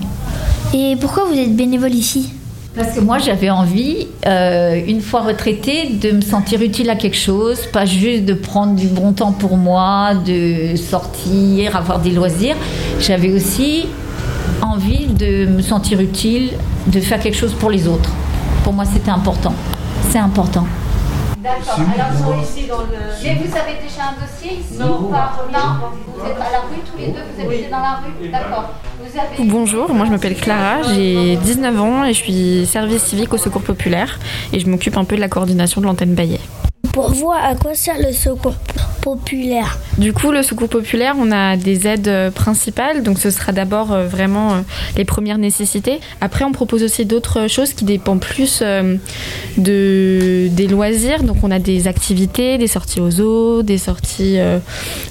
Et 0.74 0.96
pourquoi 1.00 1.24
vous 1.24 1.38
êtes 1.38 1.54
bénévole 1.54 1.94
ici? 1.94 2.32
Parce 2.74 2.92
que 2.92 3.00
moi, 3.00 3.18
j'avais 3.18 3.48
envie, 3.48 4.06
euh, 4.26 4.78
une 4.86 5.00
fois 5.00 5.22
retraitée, 5.22 5.94
de 5.94 6.10
me 6.10 6.20
sentir 6.20 6.60
utile 6.60 6.90
à 6.90 6.96
quelque 6.96 7.16
chose, 7.16 7.60
pas 7.72 7.86
juste 7.86 8.26
de 8.26 8.34
prendre 8.34 8.74
du 8.74 8.86
bon 8.86 9.12
temps 9.12 9.32
pour 9.32 9.56
moi, 9.56 10.14
de 10.14 10.76
sortir, 10.76 11.74
avoir 11.74 12.00
des 12.00 12.10
loisirs. 12.10 12.56
J'avais 13.00 13.32
aussi 13.32 13.86
envie 14.60 15.06
de 15.06 15.46
me 15.46 15.62
sentir 15.62 16.00
utile, 16.00 16.50
de 16.88 17.00
faire 17.00 17.18
quelque 17.18 17.36
chose 17.38 17.54
pour 17.54 17.70
les 17.70 17.88
autres. 17.88 18.10
Pour 18.62 18.74
moi, 18.74 18.84
c'était 18.84 19.10
important. 19.10 19.54
C'est 20.10 20.18
important. 20.18 20.66
D'accord. 21.38 21.80
Alors, 21.94 22.18
sont 22.18 22.42
ici 22.42 22.66
dans 22.68 22.80
le. 22.80 22.98
Mais 23.22 23.34
vous 23.36 23.56
avez 23.56 23.76
déjà 23.82 24.10
un 24.10 24.20
dossier 24.20 24.58
ici 24.60 24.78
Non. 24.78 25.08
Par 25.10 25.46
là 25.50 25.80
Vous 26.14 26.26
êtes 26.26 26.36
à 26.36 26.50
la 26.52 26.60
rue 26.60 26.82
tous 26.84 26.98
les 26.98 27.06
deux 27.08 27.20
Vous 27.34 27.42
habitez 27.42 27.70
dans 27.70 27.80
la 27.80 28.00
rue 28.02 28.28
D'accord. 28.28 28.70
Bonjour, 29.38 29.92
moi 29.92 30.06
je 30.06 30.10
m'appelle 30.10 30.34
Clara, 30.34 30.82
j'ai 30.82 31.36
19 31.36 31.80
ans 31.80 32.04
et 32.04 32.12
je 32.12 32.18
suis 32.18 32.66
service 32.66 33.02
civique 33.04 33.32
au 33.32 33.38
Secours 33.38 33.62
populaire 33.62 34.18
et 34.52 34.60
je 34.60 34.68
m'occupe 34.68 34.96
un 34.96 35.04
peu 35.04 35.16
de 35.16 35.20
la 35.20 35.28
coordination 35.28 35.80
de 35.80 35.86
l'antenne 35.86 36.14
Bayet. 36.14 36.40
Pour 36.96 37.10
vous, 37.10 37.30
à 37.30 37.54
quoi 37.54 37.74
sert 37.74 37.98
le 37.98 38.10
secours 38.10 38.54
populaire 39.02 39.78
Du 39.98 40.14
coup, 40.14 40.30
le 40.30 40.42
secours 40.42 40.70
populaire, 40.70 41.14
on 41.18 41.30
a 41.30 41.58
des 41.58 41.86
aides 41.86 42.08
euh, 42.08 42.30
principales, 42.30 43.02
donc 43.02 43.18
ce 43.18 43.28
sera 43.28 43.52
d'abord 43.52 43.92
euh, 43.92 44.06
vraiment 44.06 44.54
euh, 44.54 44.60
les 44.96 45.04
premières 45.04 45.36
nécessités. 45.36 46.00
Après, 46.22 46.46
on 46.46 46.52
propose 46.52 46.82
aussi 46.82 47.04
d'autres 47.04 47.48
choses 47.48 47.74
qui 47.74 47.84
dépendent 47.84 48.22
plus 48.22 48.62
de, 48.62 50.48
des 50.48 50.66
loisirs, 50.68 51.22
donc 51.22 51.36
on 51.42 51.50
a 51.50 51.58
des 51.58 51.86
activités, 51.86 52.56
des 52.56 52.66
sorties 52.66 53.00
aux 53.02 53.20
eaux, 53.20 53.62
des 53.62 53.76
sorties 53.76 54.38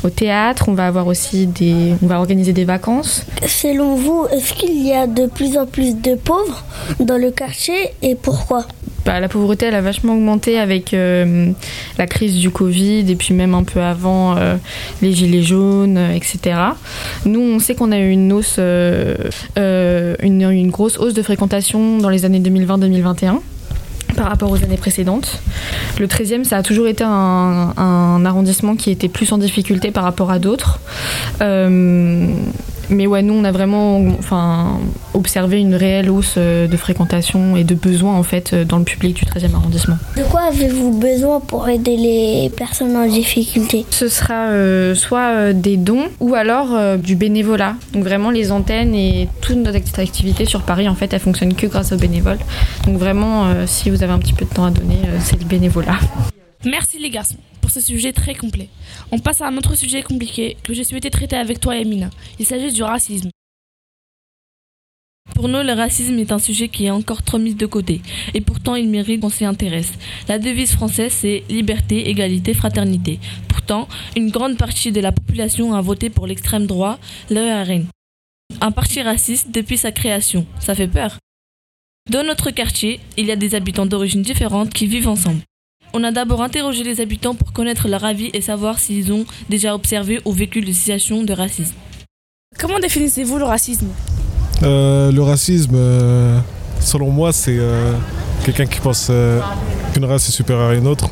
au 0.04 0.10
théâtre, 0.10 0.66
on 0.70 0.74
va 0.74 0.88
avoir 0.88 1.06
aussi 1.06 1.46
des, 1.46 1.94
on 2.02 2.08
va 2.08 2.18
organiser 2.18 2.52
des 2.52 2.66
vacances. 2.66 3.26
Selon 3.46 3.94
vous, 3.94 4.26
est-ce 4.32 4.56
qu'il 4.56 4.84
y 4.84 4.92
a 4.92 5.06
de 5.06 5.28
plus 5.28 5.56
en 5.56 5.68
plus 5.68 5.96
de 5.96 6.16
pauvres 6.16 6.64
dans 7.00 7.18
le 7.18 7.30
quartier 7.30 7.94
et 8.02 8.16
pourquoi? 8.16 8.66
Bah, 9.06 9.20
la 9.20 9.30
pauvreté, 9.30 9.68
elle 9.68 9.76
a 9.76 9.82
vachement 9.82 10.14
augmenté 10.14 10.60
avec 10.60 10.94
euh, 10.94 11.52
la 12.00 12.08
crise 12.08 12.38
du 12.38 12.50
Covid 12.50 13.06
et 13.08 13.16
puis 13.16 13.36
même 13.36 13.54
un 13.54 13.64
peu 13.64 13.80
avant 13.80 14.36
euh, 14.36 14.56
les 15.04 15.14
gilets 15.14 15.44
jaunes, 15.44 15.98
euh, 15.98 16.16
etc. 16.16 16.60
Nous, 17.24 17.40
on 17.40 17.60
sait 17.60 17.76
qu'on 17.76 17.92
a 17.92 18.00
eu 18.00 18.10
une 18.10 18.34
hausse, 18.34 18.58
une, 18.58 20.70
grosse 20.72 20.98
hausse 20.98 21.14
de 21.14 21.22
fréquentation 21.22 22.00
dans 22.00 22.10
les 22.10 22.26
années 22.26 22.40
2020-2021 22.40 23.42
par 24.18 24.28
rapport 24.28 24.50
aux 24.50 24.64
années 24.64 24.78
précédentes. 24.78 25.40
Le 26.00 26.08
13e, 26.08 26.44
ça 26.44 26.58
a 26.58 26.64
toujours 26.64 26.88
été 26.88 27.04
un, 27.04 28.24
arrondissement 28.26 28.76
qui 28.76 28.90
était 28.90 29.10
plus 29.10 29.32
en 29.32 29.38
difficulté 29.38 29.92
par 29.92 30.04
rapport 30.04 30.32
à 30.32 30.40
d'autres. 30.40 30.80
Mais 32.90 33.08
ouais, 33.08 33.22
nous, 33.22 33.34
on 33.34 33.44
a 33.44 33.52
vraiment 33.52 33.98
enfin, 34.20 34.80
observé 35.14 35.60
une 35.60 35.76
réelle 35.76 36.10
hausse 36.10 36.36
euh, 36.38 36.68
de 36.68 36.78
fréquentation 36.78 37.56
et 37.56 37.64
de 37.64 37.76
besoins 37.76 38.16
en 38.16 38.24
fait 38.24 38.54
euh, 38.54 38.66
dans 38.66 38.78
le 38.78 38.84
public 38.84 39.16
du 39.16 39.24
13e 39.24 39.54
arrondissement. 39.56 39.98
De 40.18 40.24
quoi 40.24 40.42
avez-vous 40.44 41.00
besoin 41.00 41.40
pour 41.40 41.68
aider 41.70 41.96
les 41.98 42.52
personnes 42.56 42.96
en 42.96 43.08
difficulté? 43.08 43.86
Ce 43.90 44.08
sera 44.08 44.50
euh, 44.50 44.96
soit 44.96 45.30
euh, 45.32 45.54
des 45.54 45.78
dons 45.78 46.06
ou 46.20 46.36
alors 46.36 46.74
euh, 46.74 46.98
du 46.98 47.16
bénévolat. 47.16 47.76
Donc 47.94 48.04
vraiment 48.04 48.32
les 48.32 48.52
antennes 48.52 48.96
et 48.96 49.28
toute 49.42 49.58
notre 49.58 49.78
activité 50.00 50.46
sur 50.46 50.62
Paris 50.62 50.88
en 50.90 50.96
fait, 50.96 51.14
elle 51.14 51.20
fonctionne 51.20 51.54
que 51.54 51.68
grâce 51.68 51.92
aux 51.92 51.98
bénévoles. 51.98 52.40
Donc 52.86 52.98
vraiment, 52.98 53.46
euh, 53.46 53.64
si 53.66 53.90
vous 53.90 54.04
avez 54.04 54.14
un 54.14 54.20
petit 54.20 54.34
peu 54.34 54.46
de 54.46 54.54
temps 54.54 54.66
à 54.66 54.72
donner, 54.72 55.00
euh, 55.06 55.18
c'est 55.20 55.40
le 55.40 55.46
bénévolat. 55.46 56.00
Merci 56.66 56.98
les 56.98 57.12
garçons 57.12 57.38
pour 57.62 57.70
ce 57.70 57.80
sujet 57.80 58.12
très 58.12 58.34
complet. 58.34 58.70
On 59.12 59.20
passe 59.20 59.42
à 59.42 59.48
un 59.48 59.58
autre 59.58 59.76
sujet 59.76 60.02
compliqué 60.02 60.58
que 60.64 60.74
j'ai 60.74 60.84
souhaité 60.84 61.12
traiter 61.12 61.36
avec 61.36 61.60
toi 61.60 61.76
Yamina. 61.76 62.10
Il 62.40 62.46
s'agit 62.46 62.74
du 62.74 62.82
racisme. 62.82 63.30
Pour 65.36 65.48
nous, 65.48 65.62
le 65.62 65.74
racisme 65.74 66.18
est 66.18 66.32
un 66.32 66.40
sujet 66.40 66.68
qui 66.70 66.86
est 66.86 66.92
encore 66.92 67.22
trop 67.22 67.38
mis 67.38 67.54
de 67.54 67.66
côté, 67.66 68.02
et 68.34 68.42
pourtant 68.42 68.76
il 68.76 68.90
mérite 68.90 69.22
qu'on 69.22 69.30
s'y 69.30 69.46
intéresse. 69.46 69.92
La 70.28 70.40
devise 70.40 70.72
française, 70.72 71.12
c'est 71.12 71.44
liberté, 71.50 72.10
égalité, 72.10 72.54
fraternité. 72.54 73.20
Pourtant, 73.48 73.88
une 74.16 74.32
grande 74.32 74.58
partie 74.58 74.92
de 74.92 75.02
la 75.02 75.12
population 75.12 75.74
a 75.74 75.82
voté 75.82 76.10
pour 76.10 76.26
l'extrême 76.26 76.66
droit, 76.66 77.00
le 77.30 77.64
RN. 77.64 77.86
Un 78.62 78.72
parti 78.72 79.02
raciste 79.02 79.52
depuis 79.52 79.78
sa 79.78 79.92
création. 79.92 80.48
Ça 80.60 80.74
fait 80.74 80.88
peur. 80.88 81.20
Dans 82.10 82.24
notre 82.24 82.52
quartier, 82.52 83.00
il 83.18 83.26
y 83.26 83.32
a 83.32 83.36
des 83.36 83.56
habitants 83.56 83.86
d'origines 83.86 84.22
différentes 84.22 84.74
qui 84.74 84.88
vivent 84.88 85.10
ensemble. 85.10 85.42
On 85.98 86.04
a 86.04 86.12
d'abord 86.12 86.44
interrogé 86.44 86.84
les 86.84 87.00
habitants 87.00 87.36
pour 87.36 87.54
connaître 87.54 87.88
leur 87.88 88.04
avis 88.04 88.30
et 88.34 88.42
savoir 88.42 88.80
s'ils 88.80 89.14
ont 89.14 89.24
déjà 89.48 89.74
observé 89.74 90.20
ou 90.26 90.34
vécu 90.34 90.60
des 90.60 90.74
situations 90.74 91.24
de 91.24 91.32
racisme. 91.32 91.74
Comment 92.60 92.80
définissez-vous 92.80 93.38
le 93.38 93.46
racisme 93.46 93.88
Euh, 94.64 95.10
le 95.10 95.22
racisme, 95.22 95.72
euh, 95.76 96.38
selon 96.82 97.12
moi, 97.12 97.32
c'est 97.32 97.56
euh, 97.58 97.94
quelqu'un 98.44 98.66
qui 98.66 98.82
pense 98.82 99.08
euh, 99.10 99.40
qu'une 99.94 100.04
race 100.04 100.28
est 100.28 100.34
supérieure 100.34 100.72
à 100.72 100.76
une 100.76 100.86
autre. 100.86 101.10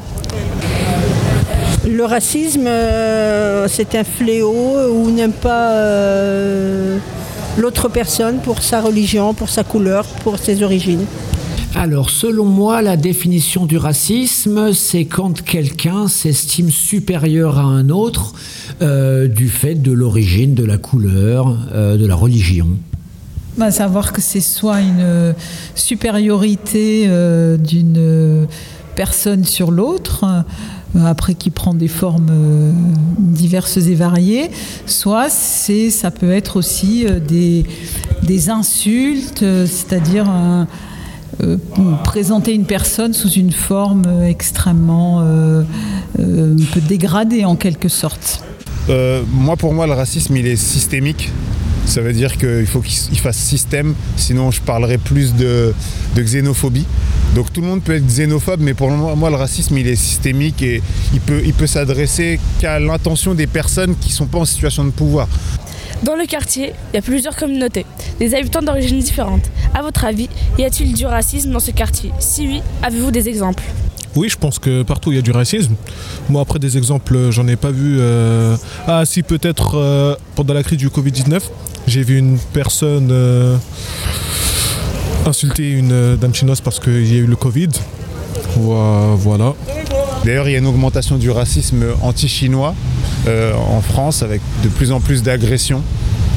Le 1.87 2.03
racisme, 2.03 2.67
euh, 2.67 3.69
c'est 3.69 3.95
un 3.95 4.03
fléau 4.03 4.51
où 4.51 5.07
on 5.07 5.11
n'aime 5.11 5.31
pas 5.31 5.75
euh, 5.75 6.97
l'autre 7.57 7.87
personne 7.87 8.39
pour 8.39 8.61
sa 8.61 8.81
religion, 8.81 9.33
pour 9.33 9.47
sa 9.47 9.63
couleur, 9.63 10.03
pour 10.25 10.39
ses 10.39 10.61
origines. 10.61 11.05
Alors, 11.75 12.11
selon 12.11 12.45
moi, 12.45 12.83
la 12.83 12.97
définition 12.97 13.65
du 13.65 13.77
racisme, 13.77 14.73
c'est 14.73 15.05
quand 15.05 15.41
quelqu'un 15.41 16.07
s'estime 16.07 16.69
supérieur 16.69 17.57
à 17.57 17.63
un 17.63 17.89
autre 17.89 18.33
euh, 18.81 19.27
du 19.27 19.49
fait 19.49 19.73
de 19.73 19.91
l'origine, 19.91 20.53
de 20.53 20.63
la 20.63 20.77
couleur, 20.77 21.57
euh, 21.73 21.97
de 21.97 22.05
la 22.05 22.13
religion. 22.13 22.67
Bah, 23.57 23.71
savoir 23.71 24.13
que 24.13 24.21
c'est 24.21 24.39
soit 24.39 24.81
une 24.81 24.99
euh, 24.99 25.33
supériorité 25.73 27.09
d'une 27.57 28.47
personne 28.95 29.43
sur 29.43 29.71
l'autre, 29.71 30.25
après 31.03 31.33
qui 31.33 31.49
prend 31.49 31.73
des 31.73 31.87
formes 31.87 32.31
diverses 33.17 33.77
et 33.77 33.95
variées, 33.95 34.51
soit 34.85 35.29
c'est, 35.29 35.89
ça 35.89 36.11
peut 36.11 36.31
être 36.31 36.55
aussi 36.55 37.05
des, 37.27 37.65
des 38.21 38.49
insultes, 38.51 39.43
c'est-à-dire 39.65 40.27
euh, 41.41 41.57
présenter 42.03 42.53
une 42.53 42.65
personne 42.65 43.13
sous 43.13 43.29
une 43.31 43.51
forme 43.51 44.03
euh, 44.07 44.27
extrêmement 44.27 45.21
euh, 45.21 45.63
dégradée 46.87 47.45
en 47.45 47.55
quelque 47.55 47.89
sorte. 47.89 48.43
Moi, 48.87 49.55
pour 49.55 49.73
moi, 49.73 49.87
le 49.87 49.93
racisme, 49.93 50.35
il 50.35 50.45
est 50.45 50.57
systémique. 50.57 51.31
Ça 51.85 52.01
veut 52.01 52.13
dire 52.13 52.37
qu'il 52.37 52.65
faut 52.65 52.81
qu'il 52.81 52.97
il 53.11 53.19
fasse 53.19 53.37
système, 53.37 53.93
sinon 54.15 54.51
je 54.51 54.61
parlerai 54.61 54.97
plus 54.97 55.35
de, 55.35 55.73
xénophobie. 56.15 56.85
Donc 57.35 57.51
tout 57.51 57.61
le 57.61 57.67
monde 57.67 57.81
peut 57.81 57.95
être 57.95 58.05
xénophobe, 58.05 58.61
mais 58.61 58.73
pour 58.73 58.89
moi, 58.91 59.15
moi, 59.15 59.29
le 59.29 59.35
racisme, 59.35 59.77
il 59.77 59.87
est 59.87 59.95
systémique 59.95 60.61
et 60.61 60.81
il 61.13 61.19
peut, 61.19 61.41
il 61.45 61.53
peut 61.53 61.67
s'adresser 61.67 62.39
qu'à 62.59 62.79
l'intention 62.79 63.33
des 63.33 63.47
personnes 63.47 63.95
qui 63.95 64.09
ne 64.09 64.13
sont 64.13 64.27
pas 64.27 64.39
en 64.39 64.45
situation 64.45 64.85
de 64.85 64.91
pouvoir. 64.91 65.27
Dans 66.03 66.15
le 66.15 66.25
quartier, 66.25 66.73
il 66.91 66.95
y 66.95 66.99
a 66.99 67.01
plusieurs 67.01 67.35
communautés, 67.35 67.85
des 68.19 68.35
habitants 68.35 68.61
d'origines 68.61 68.99
différentes. 68.99 69.49
À 69.73 69.81
votre 69.81 70.03
avis, 70.03 70.27
y 70.59 70.63
a-t-il 70.63 70.93
du 70.93 71.05
racisme 71.05 71.51
dans 71.51 71.59
ce 71.59 71.71
quartier? 71.71 72.11
Si 72.19 72.45
oui, 72.47 72.61
avez-vous 72.81 73.11
des 73.11 73.29
exemples? 73.29 73.63
Oui, 74.15 74.27
je 74.29 74.37
pense 74.37 74.59
que 74.59 74.83
partout 74.83 75.11
il 75.11 75.15
y 75.15 75.19
a 75.19 75.21
du 75.21 75.31
racisme. 75.31 75.73
Moi, 76.29 76.41
après 76.41 76.59
des 76.59 76.77
exemples, 76.77 77.31
j'en 77.31 77.47
ai 77.47 77.55
pas 77.55 77.71
vu. 77.71 77.97
euh, 77.99 78.55
Ah, 78.85 79.03
si, 79.05 79.23
peut-être 79.23 79.75
euh, 79.75 80.15
pendant 80.35 80.53
la 80.53 80.61
crise 80.61 80.77
du 80.77 80.89
Covid-19, 80.89 81.39
j'ai 81.87 82.03
vu 82.03 82.17
une 82.19 82.37
personne 82.51 83.09
euh, 83.11 83.55
insulter 85.25 85.71
une 85.71 85.91
euh, 85.91 86.15
dame 86.15 86.33
chinoise 86.35 86.61
parce 86.61 86.79
qu'il 86.79 87.11
y 87.11 87.15
a 87.17 87.21
eu 87.21 87.25
le 87.25 87.35
Covid. 87.37 87.69
Voi- 88.57 89.15
Voilà. 89.17 89.53
D'ailleurs, 90.25 90.47
il 90.47 90.51
y 90.51 90.55
a 90.55 90.59
une 90.59 90.67
augmentation 90.67 91.17
du 91.17 91.31
racisme 91.31 91.83
anti-chinois 92.01 92.75
en 93.27 93.81
France 93.81 94.21
avec 94.23 94.41
de 94.63 94.69
plus 94.69 94.91
en 94.91 94.99
plus 94.99 95.23
d'agressions 95.23 95.81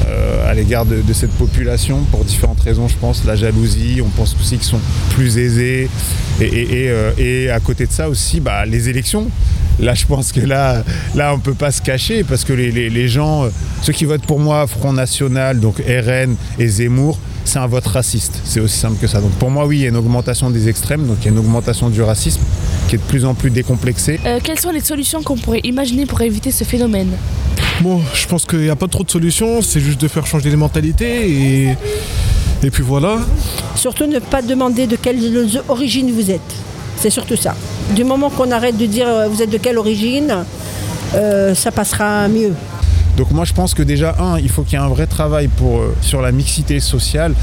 euh, 0.07 0.49
à 0.49 0.53
l'égard 0.53 0.85
de, 0.85 1.01
cette 1.13 1.31
population 1.31 1.99
pour 2.11 2.23
différentes 2.23 2.61
raisons, 2.61 2.87
je 2.87 2.95
pense. 2.95 3.25
La 3.25 3.35
jalousie, 3.35 4.01
on 4.03 4.09
pense 4.09 4.35
aussi 4.39 4.57
qu'ils 4.57 4.67
sont 4.67 4.79
plus 5.15 5.37
aisés. 5.37 5.89
Et, 6.39 6.87
euh, 6.89 7.53
à 7.55 7.59
côté 7.59 7.85
de 7.87 7.91
ça 7.91 8.07
aussi, 8.07 8.39
bah, 8.39 8.65
les 8.65 8.89
élections. 8.89 9.27
Là, 9.79 9.93
je 9.93 10.05
pense 10.05 10.31
que 10.31 10.39
là, 10.39 10.83
là 11.15 11.33
on 11.33 11.37
ne 11.37 11.41
peut 11.41 11.53
pas 11.53 11.71
se 11.71 11.81
cacher 11.81 12.23
parce 12.23 12.43
que 12.43 12.53
les, 12.53 12.71
les- 12.71 13.07
gens, 13.07 13.45
euh, 13.45 13.49
ceux 13.83 13.93
qui 13.93 14.05
votent 14.05 14.25
pour 14.25 14.39
moi, 14.39 14.65
Front 14.65 14.93
National, 14.93 15.59
donc 15.59 15.77
RN 15.79 16.35
et 16.57 16.67
Zemmour, 16.67 17.19
c'est 17.45 17.59
un 17.59 17.67
vote 17.67 17.85
raciste. 17.85 18.41
C'est 18.43 18.59
aussi 18.59 18.77
simple 18.77 18.97
que 18.99 19.07
ça. 19.07 19.21
Donc 19.21 19.31
pour 19.33 19.51
moi, 19.51 19.65
oui, 19.67 19.77
il 19.79 19.81
y 19.83 19.85
a 19.85 19.89
une 19.89 19.97
augmentation 19.97 20.49
des 20.49 20.67
extrêmes, 20.67 21.05
donc 21.05 21.17
il 21.21 21.25
y 21.25 21.27
a 21.27 21.31
une 21.31 21.37
augmentation 21.37 21.89
du 21.89 22.01
racisme 22.01 22.41
qui 22.87 22.95
est 22.95 22.99
de 22.99 23.03
plus 23.03 23.25
en 23.25 23.33
plus 23.33 23.49
décomplexée. 23.49 24.19
Euh, 24.25 24.39
Quelles 24.43 24.59
sont 24.59 24.71
les 24.71 24.79
solutions 24.79 25.21
qu'on 25.23 25.35
pourrait 25.37 25.61
imaginer 25.63 26.05
pour 26.05 26.21
éviter 26.21 26.51
ce 26.51 26.63
phénomène 26.63 27.09
Bon, 27.81 28.01
je 28.13 28.25
pense 28.27 28.45
qu'il 28.45 28.59
n'y 28.59 28.69
a 28.69 28.75
pas 28.75 28.87
trop 28.87 29.03
de 29.03 29.11
solutions, 29.11 29.61
c'est 29.61 29.79
juste 29.79 30.01
de 30.01 30.07
faire 30.07 30.25
changer 30.25 30.49
les 30.49 30.55
mentalités 30.55 31.29
et, 31.29 31.75
et 32.63 32.71
puis 32.71 32.83
voilà. 32.83 33.19
Surtout 33.75 34.05
ne 34.07 34.19
pas 34.19 34.41
demander 34.41 34.87
de 34.87 34.95
quelle 34.95 35.19
origine 35.69 36.11
vous 36.11 36.31
êtes. 36.31 36.55
C'est 36.99 37.11
surtout 37.11 37.35
ça. 37.35 37.55
Du 37.95 38.03
moment 38.03 38.29
qu'on 38.31 38.49
arrête 38.51 38.77
de 38.77 38.85
dire 38.87 39.07
euh, 39.07 39.27
vous 39.27 39.41
êtes 39.43 39.51
de 39.51 39.57
quelle 39.59 39.77
origine, 39.77 40.43
euh, 41.13 41.53
ça 41.53 41.71
passera 41.71 42.27
mieux. 42.27 42.53
Donc 43.17 43.31
moi 43.31 43.45
je 43.45 43.53
pense 43.53 43.73
que 43.73 43.81
déjà, 43.81 44.15
un, 44.19 44.37
il 44.37 44.47
faut 44.47 44.61
qu'il 44.61 44.73
y 44.73 44.75
ait 44.75 44.85
un 44.85 44.89
vrai 44.89 45.07
travail 45.07 45.47
pour, 45.47 45.79
euh, 45.79 45.95
sur 46.01 46.21
la 46.21 46.31
mixité 46.31 46.79
sociale. 46.79 47.33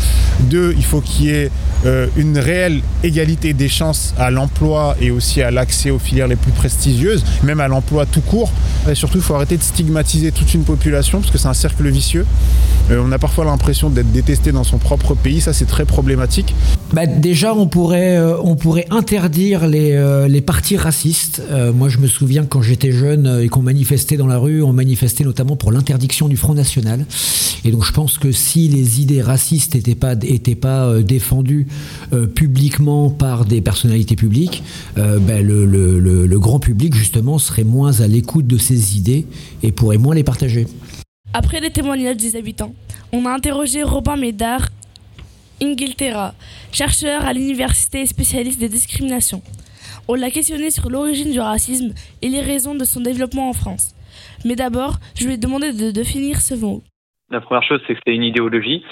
Deux, 0.42 0.72
il 0.76 0.84
faut 0.84 1.00
qu'il 1.00 1.26
y 1.26 1.30
ait 1.30 1.50
euh, 1.84 2.06
une 2.16 2.38
réelle 2.38 2.80
égalité 3.02 3.54
des 3.54 3.68
chances 3.68 4.14
à 4.16 4.30
l'emploi 4.30 4.96
et 5.00 5.10
aussi 5.10 5.42
à 5.42 5.50
l'accès 5.50 5.90
aux 5.90 5.98
filières 5.98 6.28
les 6.28 6.36
plus 6.36 6.52
prestigieuses, 6.52 7.24
même 7.42 7.58
à 7.58 7.66
l'emploi 7.66 8.06
tout 8.06 8.20
court. 8.20 8.52
Et 8.88 8.94
surtout, 8.94 9.18
il 9.18 9.24
faut 9.24 9.34
arrêter 9.34 9.56
de 9.56 9.64
stigmatiser 9.64 10.30
toute 10.30 10.54
une 10.54 10.62
population 10.62 11.18
parce 11.18 11.32
que 11.32 11.38
c'est 11.38 11.48
un 11.48 11.54
cercle 11.54 11.88
vicieux. 11.88 12.24
Euh, 12.92 13.02
on 13.04 13.10
a 13.10 13.18
parfois 13.18 13.44
l'impression 13.44 13.90
d'être 13.90 14.12
détesté 14.12 14.52
dans 14.52 14.64
son 14.64 14.78
propre 14.78 15.16
pays, 15.16 15.40
ça 15.40 15.52
c'est 15.52 15.66
très 15.66 15.86
problématique. 15.86 16.54
Bah, 16.92 17.06
déjà, 17.06 17.52
on 17.52 17.66
pourrait, 17.66 18.16
on 18.44 18.54
pourrait 18.54 18.86
interdire 18.90 19.66
les, 19.66 20.26
les 20.28 20.40
partis 20.40 20.76
racistes. 20.76 21.42
Moi, 21.74 21.88
je 21.88 21.98
me 21.98 22.06
souviens 22.06 22.44
quand 22.44 22.62
j'étais 22.62 22.92
jeune 22.92 23.40
et 23.42 23.48
qu'on 23.48 23.62
manifestait 23.62 24.16
dans 24.16 24.28
la 24.28 24.38
rue, 24.38 24.62
on 24.62 24.72
manifestait 24.72 25.24
notamment 25.24 25.56
pour 25.64 25.72
l'interdiction 25.72 26.28
du 26.28 26.36
Front 26.36 26.52
National. 26.52 27.06
Et 27.64 27.70
donc 27.70 27.86
je 27.86 27.92
pense 27.92 28.18
que 28.18 28.32
si 28.32 28.68
les 28.68 29.00
idées 29.00 29.22
racistes 29.22 29.74
n'étaient 29.74 29.94
pas, 29.94 30.84
euh, 30.84 31.02
défendues 31.02 31.66
euh, 32.12 32.26
publiquement 32.26 33.08
par 33.08 33.46
des 33.46 33.62
personnalités 33.62 34.14
publiques, 34.14 34.62
euh, 34.98 35.18
ben, 35.18 35.42
le 35.42 36.38
grand 36.38 36.58
public 36.58 36.94
justement 36.94 37.38
serait 37.38 37.64
moins 37.64 38.02
à 38.02 38.06
l'écoute 38.06 38.46
de 38.46 38.58
ces 38.58 38.98
idées 38.98 39.26
et 39.62 39.72
pourrait 39.72 39.96
moins 39.96 40.14
les 40.14 40.22
partager. 40.22 40.66
Après 41.32 41.60
les 41.60 41.70
témoignages 41.70 42.18
des 42.18 42.36
habitants, 42.36 42.74
on 43.12 43.24
a 43.24 43.30
interrogé 43.30 43.82
Robin 43.82 44.16
Médard 44.16 44.68
Ingilterra, 45.62 46.34
chercheur 46.72 47.24
à 47.24 47.32
l'université 47.32 48.02
et 48.02 48.06
spécialiste 48.06 48.60
des 48.60 48.68
discriminations. 48.68 49.40
On 50.08 50.14
l'a 50.14 50.30
questionné 50.30 50.70
sur 50.70 50.90
l'origine 50.90 51.32
du 51.32 51.40
racisme 51.40 51.94
et 52.20 52.28
les 52.28 52.42
raisons 52.42 52.74
de 52.74 52.84
son 52.84 53.00
développement 53.00 53.48
en 53.48 53.54
France. 53.54 53.93
Mais 54.44 54.56
d'abord, 54.56 54.94
je 55.16 55.26
lui 55.26 55.34
ai 55.34 55.38
demandé 55.38 55.72
de 55.72 55.90
définir 55.90 56.36
ce 56.40 56.54
mot. 56.54 56.82
La 57.30 57.40
première 57.40 57.62
chose, 57.62 57.80
c'est 57.86 57.94
que 57.94 58.00
c'est 58.06 58.14
une 58.14 58.22
idéologie 58.22 58.84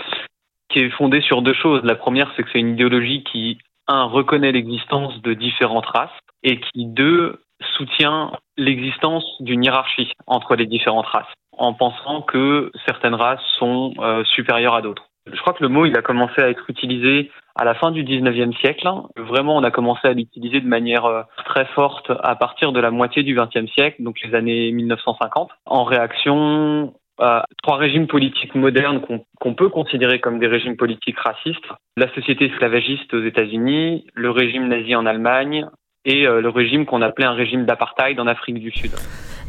qui 0.71 0.81
est 0.81 0.91
fondée 0.91 1.21
sur 1.21 1.43
deux 1.43 1.55
choses. 1.55 1.83
La 1.85 1.95
première, 1.95 2.33
c'est 2.35 2.43
que 2.43 2.49
c'est 2.53 2.61
une 2.61 2.73
idéologie 2.73 3.23
qui, 3.25 3.59
un, 3.89 4.05
reconnaît 4.05 4.53
l'existence 4.53 5.21
de 5.23 5.35
différentes 5.35 5.87
races 5.87 6.11
et 6.43 6.59
qui, 6.61 6.87
deux, 6.87 7.41
soutient 7.77 8.33
l'existence 8.57 9.25
d'une 9.41 9.63
hiérarchie 9.65 10.13
entre 10.27 10.57
les 10.57 10.67
différentes 10.67 11.07
races, 11.07 11.33
en 11.57 11.75
pensant 11.75 12.23
que 12.23 12.73
certaines 12.87 13.15
races 13.15 13.43
sont 13.59 13.95
euh, 13.99 14.25
supérieures 14.25 14.75
à 14.75 14.83
d'autres. 14.83 15.09
Je 15.31 15.41
crois 15.41 15.53
que 15.53 15.63
le 15.63 15.69
mot, 15.69 15.87
il 15.87 15.97
a 15.97 16.03
commencé 16.03 16.41
à 16.41 16.49
être 16.49 16.65
utilisé 16.69 17.31
à 17.55 17.65
la 17.65 17.75
fin 17.75 17.91
du 17.91 18.03
19e 18.03 18.59
siècle. 18.59 18.89
Vraiment, 19.17 19.57
on 19.57 19.63
a 19.63 19.71
commencé 19.71 20.09
à 20.09 20.13
l'utiliser 20.13 20.61
de 20.61 20.67
manière 20.67 21.05
euh, 21.05 21.23
très 21.45 21.67
forte 21.67 22.11
à 22.23 22.35
partir 22.35 22.73
de 22.73 22.81
la 22.81 22.91
moitié 22.91 23.23
du 23.23 23.37
20e 23.37 23.69
siècle, 23.73 24.03
donc 24.03 24.17
les 24.25 24.35
années 24.35 24.73
1950, 24.73 25.51
en 25.67 25.85
réaction 25.85 26.95
à 27.19 27.45
trois 27.63 27.77
régimes 27.77 28.09
politiques 28.09 28.55
modernes 28.55 29.03
qu'on 29.39 29.55
peut 29.55 29.69
considérer 29.69 30.19
comme 30.19 30.41
des 30.41 30.47
régimes 30.47 30.77
politiques 30.77 31.19
racistes. 31.19 31.69
La 31.97 32.13
société 32.15 32.47
esclavagiste 32.47 33.13
aux 33.15 33.23
États-Unis, 33.23 34.07
le 34.15 34.31
régime 34.31 34.67
nazi 34.67 34.97
en 34.97 35.07
Allemagne 35.07 35.67
et 36.05 36.27
euh, 36.27 36.41
le 36.41 36.49
régime 36.49 36.85
qu'on 36.85 37.03
appelait 37.03 37.27
un 37.27 37.35
régime 37.35 37.65
d'apartheid 37.65 38.19
en 38.19 38.27
Afrique 38.27 38.59
du 38.59 38.73
Sud. 38.73 38.93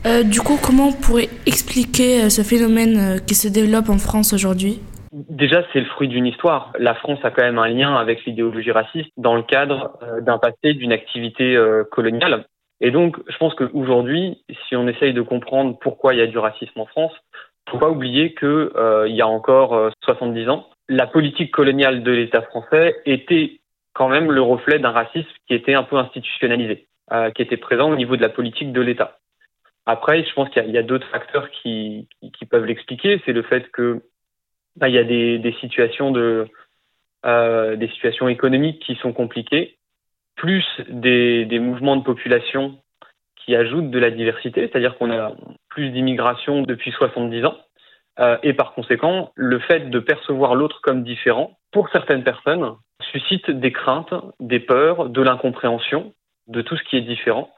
Euh, 0.05 0.23
du 0.23 0.41
coup, 0.41 0.59
comment 0.61 0.89
on 0.89 0.93
pourrait 0.93 1.29
expliquer 1.47 2.29
ce 2.29 2.43
phénomène 2.43 3.21
qui 3.25 3.33
se 3.33 3.47
développe 3.47 3.89
en 3.89 3.97
France 3.97 4.33
aujourd'hui? 4.33 4.79
Déjà, 5.13 5.63
c'est 5.71 5.79
le 5.79 5.85
fruit 5.85 6.07
d'une 6.07 6.25
histoire. 6.25 6.73
La 6.79 6.95
France 6.95 7.19
a 7.23 7.29
quand 7.29 7.43
même 7.43 7.59
un 7.59 7.67
lien 7.67 7.95
avec 7.95 8.25
l'idéologie 8.25 8.71
raciste 8.71 9.11
dans 9.15 9.35
le 9.35 9.43
cadre 9.43 9.97
euh, 10.01 10.21
d'un 10.21 10.39
passé, 10.39 10.73
d'une 10.73 10.91
activité 10.91 11.55
euh, 11.55 11.83
coloniale. 11.83 12.45
Et 12.81 12.91
donc, 12.91 13.17
je 13.29 13.37
pense 13.37 13.53
qu'aujourd'hui, 13.53 14.43
si 14.67 14.75
on 14.75 14.87
essaye 14.87 15.13
de 15.13 15.21
comprendre 15.21 15.77
pourquoi 15.79 16.13
il 16.13 16.19
y 16.19 16.23
a 16.23 16.27
du 16.27 16.37
racisme 16.37 16.79
en 16.79 16.85
France, 16.85 17.13
faut 17.69 17.77
pas 17.77 17.89
oublier 17.89 18.33
que 18.33 18.71
euh, 18.75 19.07
il 19.07 19.15
y 19.15 19.21
a 19.21 19.27
encore 19.27 19.73
euh, 19.73 19.89
70 20.03 20.49
ans, 20.49 20.69
la 20.89 21.07
politique 21.07 21.51
coloniale 21.51 22.03
de 22.03 22.11
l'État 22.11 22.41
français 22.41 22.95
était 23.05 23.61
quand 23.93 24.09
même 24.09 24.31
le 24.31 24.41
reflet 24.41 24.79
d'un 24.79 24.91
racisme 24.91 25.29
qui 25.47 25.53
était 25.53 25.73
un 25.73 25.83
peu 25.83 25.97
institutionnalisé, 25.97 26.87
euh, 27.11 27.31
qui 27.31 27.41
était 27.41 27.57
présent 27.57 27.89
au 27.91 27.95
niveau 27.95 28.15
de 28.15 28.21
la 28.21 28.29
politique 28.29 28.73
de 28.73 28.81
l'État. 28.81 29.19
Après, 29.85 30.23
je 30.23 30.33
pense 30.33 30.49
qu'il 30.49 30.69
y 30.69 30.77
a, 30.77 30.83
d'autres 30.83 31.07
facteurs 31.07 31.49
qui, 31.51 32.07
qui 32.37 32.45
peuvent 32.45 32.65
l'expliquer. 32.65 33.21
C'est 33.25 33.33
le 33.33 33.43
fait 33.43 33.69
que 33.71 34.01
bah, 34.75 34.89
il 34.89 34.95
y 34.95 34.97
a 34.97 35.03
des, 35.03 35.39
des 35.39 35.53
situations 35.53 36.11
de 36.11 36.47
euh, 37.25 37.77
des 37.77 37.87
situations 37.89 38.27
économiques 38.27 38.81
qui 38.85 38.95
sont 38.95 39.13
compliquées, 39.13 39.77
plus 40.35 40.65
des, 40.89 41.45
des 41.45 41.59
mouvements 41.59 41.95
de 41.95 42.03
population 42.03 42.77
qui 43.37 43.55
ajoutent 43.55 43.91
de 43.91 43.99
la 43.99 44.11
diversité, 44.11 44.61
c'est-à-dire 44.61 44.97
qu'on 44.97 45.09
a 45.09 45.31
plus 45.69 45.89
d'immigration 45.91 46.63
depuis 46.63 46.91
70 46.91 47.45
ans, 47.45 47.57
euh, 48.19 48.37
et 48.43 48.53
par 48.53 48.73
conséquent, 48.73 49.31
le 49.35 49.59
fait 49.59 49.89
de 49.89 49.99
percevoir 49.99 50.55
l'autre 50.55 50.81
comme 50.81 51.03
différent, 51.03 51.57
pour 51.71 51.89
certaines 51.89 52.23
personnes, 52.23 52.75
suscite 53.11 53.49
des 53.49 53.71
craintes, 53.71 54.13
des 54.39 54.59
peurs, 54.59 55.09
de 55.09 55.21
l'incompréhension 55.21 56.13
de 56.47 56.61
tout 56.61 56.75
ce 56.75 56.83
qui 56.83 56.97
est 56.97 57.01
différent, 57.01 57.53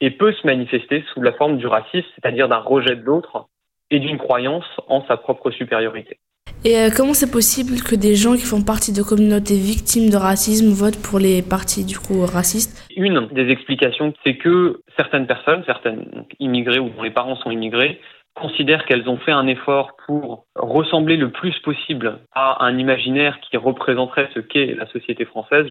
et 0.00 0.10
peut 0.10 0.32
se 0.32 0.46
manifester 0.46 1.04
sous 1.12 1.22
la 1.22 1.32
forme 1.32 1.56
du 1.56 1.66
racisme, 1.66 2.06
c'est-à-dire 2.14 2.48
d'un 2.48 2.58
rejet 2.58 2.96
de 2.96 3.02
l'autre 3.02 3.46
et 3.90 3.98
d'une 3.98 4.18
croyance 4.18 4.66
en 4.88 5.06
sa 5.06 5.16
propre 5.16 5.50
supériorité. 5.50 6.18
Et 6.66 6.76
euh, 6.78 6.90
comment 6.90 7.14
c'est 7.14 7.30
possible 7.30 7.80
que 7.80 7.94
des 7.94 8.16
gens 8.16 8.34
qui 8.34 8.44
font 8.44 8.60
partie 8.60 8.92
de 8.92 9.00
communautés 9.00 9.54
victimes 9.54 10.10
de 10.10 10.16
racisme 10.16 10.72
votent 10.74 11.00
pour 11.00 11.20
les 11.20 11.40
partis 11.40 11.84
du 11.84 11.96
coup 11.96 12.26
racistes 12.26 12.84
Une 12.96 13.28
des 13.28 13.52
explications, 13.52 14.12
c'est 14.24 14.36
que 14.36 14.80
certaines 14.96 15.28
personnes, 15.28 15.62
certaines 15.64 16.24
immigrées 16.40 16.80
ou 16.80 16.88
dont 16.88 17.04
les 17.04 17.12
parents 17.12 17.36
sont 17.36 17.52
immigrés, 17.52 18.00
considèrent 18.34 18.84
qu'elles 18.84 19.08
ont 19.08 19.16
fait 19.16 19.30
un 19.30 19.46
effort 19.46 19.92
pour 20.08 20.46
ressembler 20.56 21.16
le 21.16 21.30
plus 21.30 21.56
possible 21.60 22.18
à 22.32 22.64
un 22.64 22.76
imaginaire 22.78 23.38
qui 23.48 23.56
représenterait 23.56 24.28
ce 24.34 24.40
qu'est 24.40 24.74
la 24.74 24.88
société 24.88 25.24
française. 25.24 25.68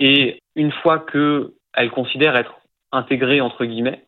Et 0.00 0.40
une 0.56 0.72
fois 0.72 1.04
qu'elles 1.12 1.90
considèrent 1.90 2.36
être 2.36 2.54
intégrées, 2.90 3.42
entre 3.42 3.66
guillemets, 3.66 4.02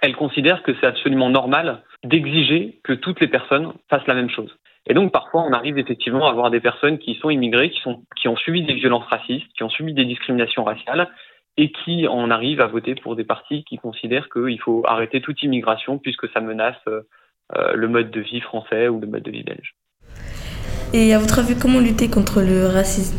elles 0.00 0.14
considèrent 0.14 0.62
que 0.62 0.76
c'est 0.80 0.86
absolument 0.86 1.28
normal 1.28 1.82
d'exiger 2.04 2.78
que 2.84 2.92
toutes 2.92 3.20
les 3.20 3.26
personnes 3.26 3.72
fassent 3.90 4.06
la 4.06 4.14
même 4.14 4.30
chose. 4.30 4.56
Et 4.86 4.94
donc 4.94 5.12
parfois 5.12 5.42
on 5.42 5.52
arrive 5.52 5.78
effectivement 5.78 6.26
à 6.26 6.30
avoir 6.30 6.50
des 6.50 6.60
personnes 6.60 6.98
qui 6.98 7.14
sont 7.16 7.30
immigrées, 7.30 7.70
qui, 7.70 7.80
sont, 7.80 8.04
qui 8.20 8.28
ont 8.28 8.36
subi 8.36 8.64
des 8.64 8.74
violences 8.74 9.06
racistes, 9.06 9.46
qui 9.56 9.62
ont 9.62 9.70
subi 9.70 9.94
des 9.94 10.04
discriminations 10.04 10.64
raciales, 10.64 11.08
et 11.56 11.70
qui 11.70 12.08
en 12.08 12.30
arrivent 12.30 12.60
à 12.60 12.66
voter 12.66 12.94
pour 12.94 13.14
des 13.14 13.24
partis 13.24 13.64
qui 13.64 13.76
considèrent 13.76 14.28
qu'il 14.30 14.60
faut 14.60 14.82
arrêter 14.86 15.20
toute 15.20 15.42
immigration 15.42 15.98
puisque 15.98 16.28
ça 16.30 16.40
menace 16.40 16.76
euh, 16.88 17.02
le 17.74 17.88
mode 17.88 18.10
de 18.10 18.20
vie 18.20 18.40
français 18.40 18.88
ou 18.88 19.00
le 19.00 19.06
mode 19.06 19.22
de 19.22 19.30
vie 19.30 19.42
belge. 19.42 19.74
Et 20.94 21.14
à 21.14 21.18
votre 21.18 21.38
avis, 21.38 21.58
comment 21.58 21.80
lutter 21.80 22.08
contre 22.08 22.40
le 22.40 22.66
racisme? 22.66 23.18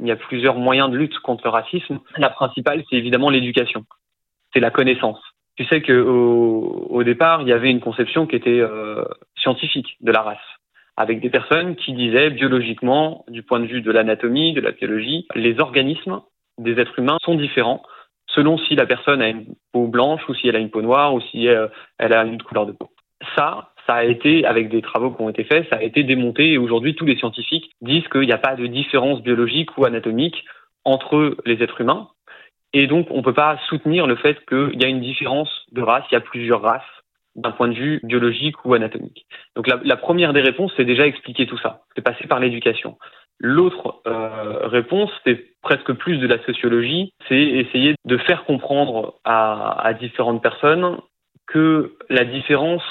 Il 0.00 0.06
y 0.06 0.10
a 0.10 0.16
plusieurs 0.16 0.56
moyens 0.56 0.90
de 0.90 0.96
lutte 0.96 1.18
contre 1.20 1.44
le 1.44 1.50
racisme. 1.50 2.00
La 2.16 2.30
principale, 2.30 2.82
c'est 2.88 2.96
évidemment 2.96 3.30
l'éducation. 3.30 3.84
C'est 4.52 4.60
la 4.60 4.70
connaissance. 4.70 5.20
Tu 5.56 5.64
sais 5.66 5.80
qu'au 5.80 6.86
au 6.90 7.02
départ, 7.04 7.42
il 7.42 7.48
y 7.48 7.52
avait 7.52 7.70
une 7.70 7.80
conception 7.80 8.26
qui 8.26 8.36
était 8.36 8.60
euh, 8.60 9.04
scientifique 9.36 9.96
de 10.00 10.12
la 10.12 10.22
race 10.22 10.38
avec 10.96 11.20
des 11.20 11.30
personnes 11.30 11.76
qui 11.76 11.92
disaient 11.92 12.30
biologiquement, 12.30 13.24
du 13.28 13.42
point 13.42 13.60
de 13.60 13.66
vue 13.66 13.82
de 13.82 13.90
l'anatomie, 13.90 14.54
de 14.54 14.60
la 14.60 14.72
biologie, 14.72 15.26
les 15.34 15.60
organismes 15.60 16.20
des 16.58 16.80
êtres 16.80 16.98
humains 16.98 17.18
sont 17.22 17.34
différents 17.34 17.82
selon 18.28 18.58
si 18.58 18.74
la 18.74 18.86
personne 18.86 19.22
a 19.22 19.28
une 19.28 19.54
peau 19.72 19.86
blanche 19.86 20.22
ou 20.28 20.34
si 20.34 20.48
elle 20.48 20.56
a 20.56 20.58
une 20.58 20.70
peau 20.70 20.82
noire 20.82 21.14
ou 21.14 21.20
si 21.20 21.46
elle, 21.46 21.70
elle 21.98 22.12
a 22.12 22.24
une 22.24 22.42
couleur 22.42 22.66
de 22.66 22.72
peau. 22.72 22.90
Ça, 23.34 23.72
ça 23.86 23.94
a 23.94 24.04
été, 24.04 24.44
avec 24.44 24.68
des 24.68 24.82
travaux 24.82 25.10
qui 25.10 25.22
ont 25.22 25.30
été 25.30 25.44
faits, 25.44 25.68
ça 25.70 25.76
a 25.76 25.82
été 25.82 26.02
démonté 26.02 26.52
et 26.52 26.58
aujourd'hui 26.58 26.94
tous 26.94 27.06
les 27.06 27.16
scientifiques 27.16 27.70
disent 27.80 28.06
qu'il 28.08 28.22
n'y 28.22 28.32
a 28.32 28.38
pas 28.38 28.56
de 28.56 28.66
différence 28.66 29.22
biologique 29.22 29.76
ou 29.78 29.86
anatomique 29.86 30.44
entre 30.84 31.36
les 31.46 31.62
êtres 31.62 31.80
humains. 31.80 32.08
Et 32.72 32.86
donc 32.86 33.06
on 33.10 33.18
ne 33.18 33.22
peut 33.22 33.32
pas 33.32 33.58
soutenir 33.68 34.06
le 34.06 34.16
fait 34.16 34.44
qu'il 34.46 34.80
y 34.80 34.84
a 34.84 34.88
une 34.88 35.00
différence 35.00 35.50
de 35.72 35.82
race, 35.82 36.04
il 36.10 36.14
y 36.14 36.18
a 36.18 36.20
plusieurs 36.20 36.62
races 36.62 36.82
d'un 37.36 37.50
point 37.50 37.68
de 37.68 37.74
vue 37.74 38.00
biologique 38.02 38.64
ou 38.64 38.74
anatomique. 38.74 39.26
Donc 39.54 39.68
la, 39.68 39.96
première 39.96 40.32
des 40.32 40.40
réponses, 40.40 40.72
c'est 40.76 40.84
déjà 40.84 41.06
expliquer 41.06 41.46
tout 41.46 41.58
ça. 41.58 41.82
C'est 41.94 42.02
passer 42.02 42.26
par 42.26 42.40
l'éducation. 42.40 42.96
L'autre 43.38 44.00
euh, 44.06 44.66
réponse, 44.66 45.10
c'est 45.24 45.44
presque 45.62 45.92
plus 45.92 46.18
de 46.18 46.26
la 46.26 46.42
sociologie, 46.44 47.12
c'est 47.28 47.38
essayer 47.38 47.94
de 48.04 48.16
faire 48.16 48.44
comprendre 48.44 49.14
à, 49.24 49.92
différentes 50.00 50.42
personnes 50.42 50.98
que 51.46 51.96
la 52.08 52.24
différence 52.24 52.82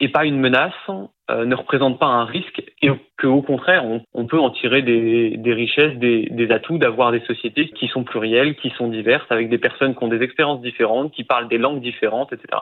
n'est 0.00 0.08
pas 0.08 0.24
une 0.24 0.40
menace, 0.40 0.72
euh, 1.30 1.44
ne 1.44 1.54
représente 1.54 2.00
pas 2.00 2.06
un 2.06 2.24
risque, 2.24 2.62
et 2.82 2.90
qu'au 3.20 3.42
contraire, 3.42 3.84
on, 4.12 4.26
peut 4.26 4.40
en 4.40 4.50
tirer 4.50 4.82
des, 4.82 5.52
richesses, 5.54 5.96
des 5.96 6.50
atouts 6.50 6.78
d'avoir 6.78 7.12
des 7.12 7.20
sociétés 7.20 7.68
qui 7.68 7.86
sont 7.86 8.02
plurielles, 8.02 8.56
qui 8.56 8.70
sont 8.70 8.88
diverses, 8.88 9.30
avec 9.30 9.48
des 9.48 9.58
personnes 9.58 9.94
qui 9.94 10.02
ont 10.02 10.08
des 10.08 10.22
expériences 10.22 10.62
différentes, 10.62 11.12
qui 11.12 11.22
parlent 11.22 11.48
des 11.48 11.58
langues 11.58 11.80
différentes, 11.80 12.32
etc. 12.32 12.58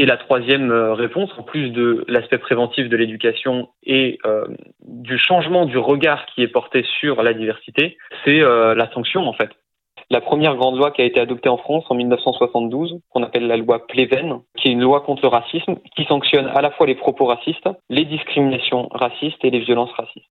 Et 0.00 0.06
la 0.06 0.16
troisième 0.16 0.72
réponse, 0.72 1.30
en 1.36 1.42
plus 1.42 1.68
de 1.68 2.06
l'aspect 2.08 2.38
préventif 2.38 2.88
de 2.88 2.96
l'éducation 2.96 3.68
et 3.82 4.18
euh, 4.24 4.46
du 4.80 5.18
changement 5.18 5.66
du 5.66 5.76
regard 5.76 6.24
qui 6.24 6.40
est 6.40 6.48
porté 6.48 6.86
sur 6.98 7.22
la 7.22 7.34
diversité, 7.34 7.98
c'est 8.24 8.40
euh, 8.40 8.74
la 8.74 8.90
sanction 8.92 9.28
en 9.28 9.34
fait. 9.34 9.50
La 10.08 10.22
première 10.22 10.56
grande 10.56 10.78
loi 10.78 10.90
qui 10.90 11.02
a 11.02 11.04
été 11.04 11.20
adoptée 11.20 11.50
en 11.50 11.58
France 11.58 11.84
en 11.90 11.96
1972, 11.96 12.98
qu'on 13.10 13.22
appelle 13.22 13.46
la 13.46 13.58
loi 13.58 13.86
Pleven, 13.86 14.40
qui 14.56 14.68
est 14.68 14.72
une 14.72 14.80
loi 14.80 15.02
contre 15.02 15.20
le 15.20 15.28
racisme, 15.28 15.76
qui 15.94 16.06
sanctionne 16.06 16.46
à 16.46 16.62
la 16.62 16.70
fois 16.70 16.86
les 16.86 16.94
propos 16.94 17.26
racistes, 17.26 17.68
les 17.90 18.06
discriminations 18.06 18.88
racistes 18.92 19.44
et 19.44 19.50
les 19.50 19.60
violences 19.60 19.92
racistes. 19.92 20.30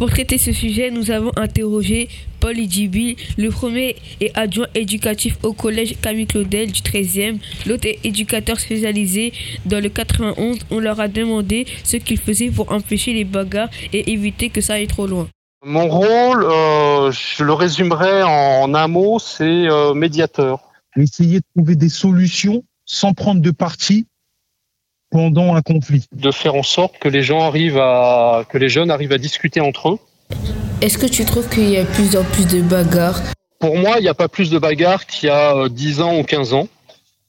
Pour 0.01 0.09
traiter 0.09 0.39
ce 0.39 0.51
sujet, 0.51 0.91
nous 0.91 1.11
avons 1.11 1.31
interrogé 1.37 2.09
Paul 2.41 2.57
Idjibi, 2.57 3.17
le 3.37 3.51
premier 3.51 3.97
et 4.23 4.31
adjoint 4.35 4.69
éducatif 4.75 5.37
au 5.43 5.53
collège 5.53 5.95
Camille 6.01 6.27
Claudel 6.27 6.73
du 6.73 6.81
13e. 6.81 7.37
L'autre 7.67 7.87
est 7.87 7.99
éducateur 8.03 8.59
spécialisé 8.59 9.35
dans 9.67 9.79
le 9.79 9.91
91. 9.91 10.61
On 10.71 10.79
leur 10.79 11.01
a 11.01 11.09
demandé 11.09 11.67
ce 11.85 11.99
qu'ils 11.99 12.17
faisaient 12.17 12.49
pour 12.49 12.73
empêcher 12.73 13.13
les 13.13 13.25
bagarres 13.25 13.69
et 13.93 14.11
éviter 14.11 14.49
que 14.49 14.63
ça 14.63 14.73
aille 14.73 14.87
trop 14.87 15.07
loin. 15.07 15.29
Mon 15.67 15.87
rôle, 15.87 16.45
euh, 16.45 17.13
je 17.13 17.45
le 17.45 17.53
résumerai 17.53 18.23
en 18.23 18.73
un 18.73 18.89
mot, 18.89 19.19
c'est 19.19 19.45
euh, 19.45 19.93
médiateur. 19.93 20.61
Essayer 20.97 21.41
de 21.41 21.45
trouver 21.55 21.77
des 21.77 21.91
solutions 21.91 22.65
sans 22.87 23.13
prendre 23.13 23.43
de 23.43 23.51
parti 23.51 24.07
pendant 25.11 25.55
un 25.55 25.63
conflit. 25.63 26.07
De 26.13 26.31
faire 26.31 26.55
en 26.55 26.63
sorte 26.63 26.99
que 26.99 27.09
les 27.09 27.23
gens 27.23 27.43
arrivent 27.43 27.79
à, 27.79 28.45
que 28.49 28.59
les 28.59 28.69
jeunes 28.69 28.91
arrivent 28.91 29.13
à 29.13 29.19
discuter 29.19 29.61
entre 29.61 29.91
eux. 29.91 29.99
Est-ce 30.81 30.97
que 30.97 31.07
tu 31.07 31.25
trouves 31.25 31.49
qu'il 31.49 31.69
y 31.69 31.77
a 31.77 31.85
plus 31.85 32.17
en 32.17 32.25
plus 32.25 32.47
de 32.47 32.63
bagarres? 32.63 33.21
Pour 33.59 33.77
moi, 33.77 33.97
il 33.99 34.03
n'y 34.03 34.09
a 34.09 34.15
pas 34.15 34.29
plus 34.29 34.51
de 34.51 34.59
bagarres 34.59 35.07
qu'il 35.07 35.29
y 35.29 35.33
a 35.33 35.69
10 35.69 36.01
ans 36.01 36.19
ou 36.19 36.23
15 36.23 36.55
ans. 36.55 36.69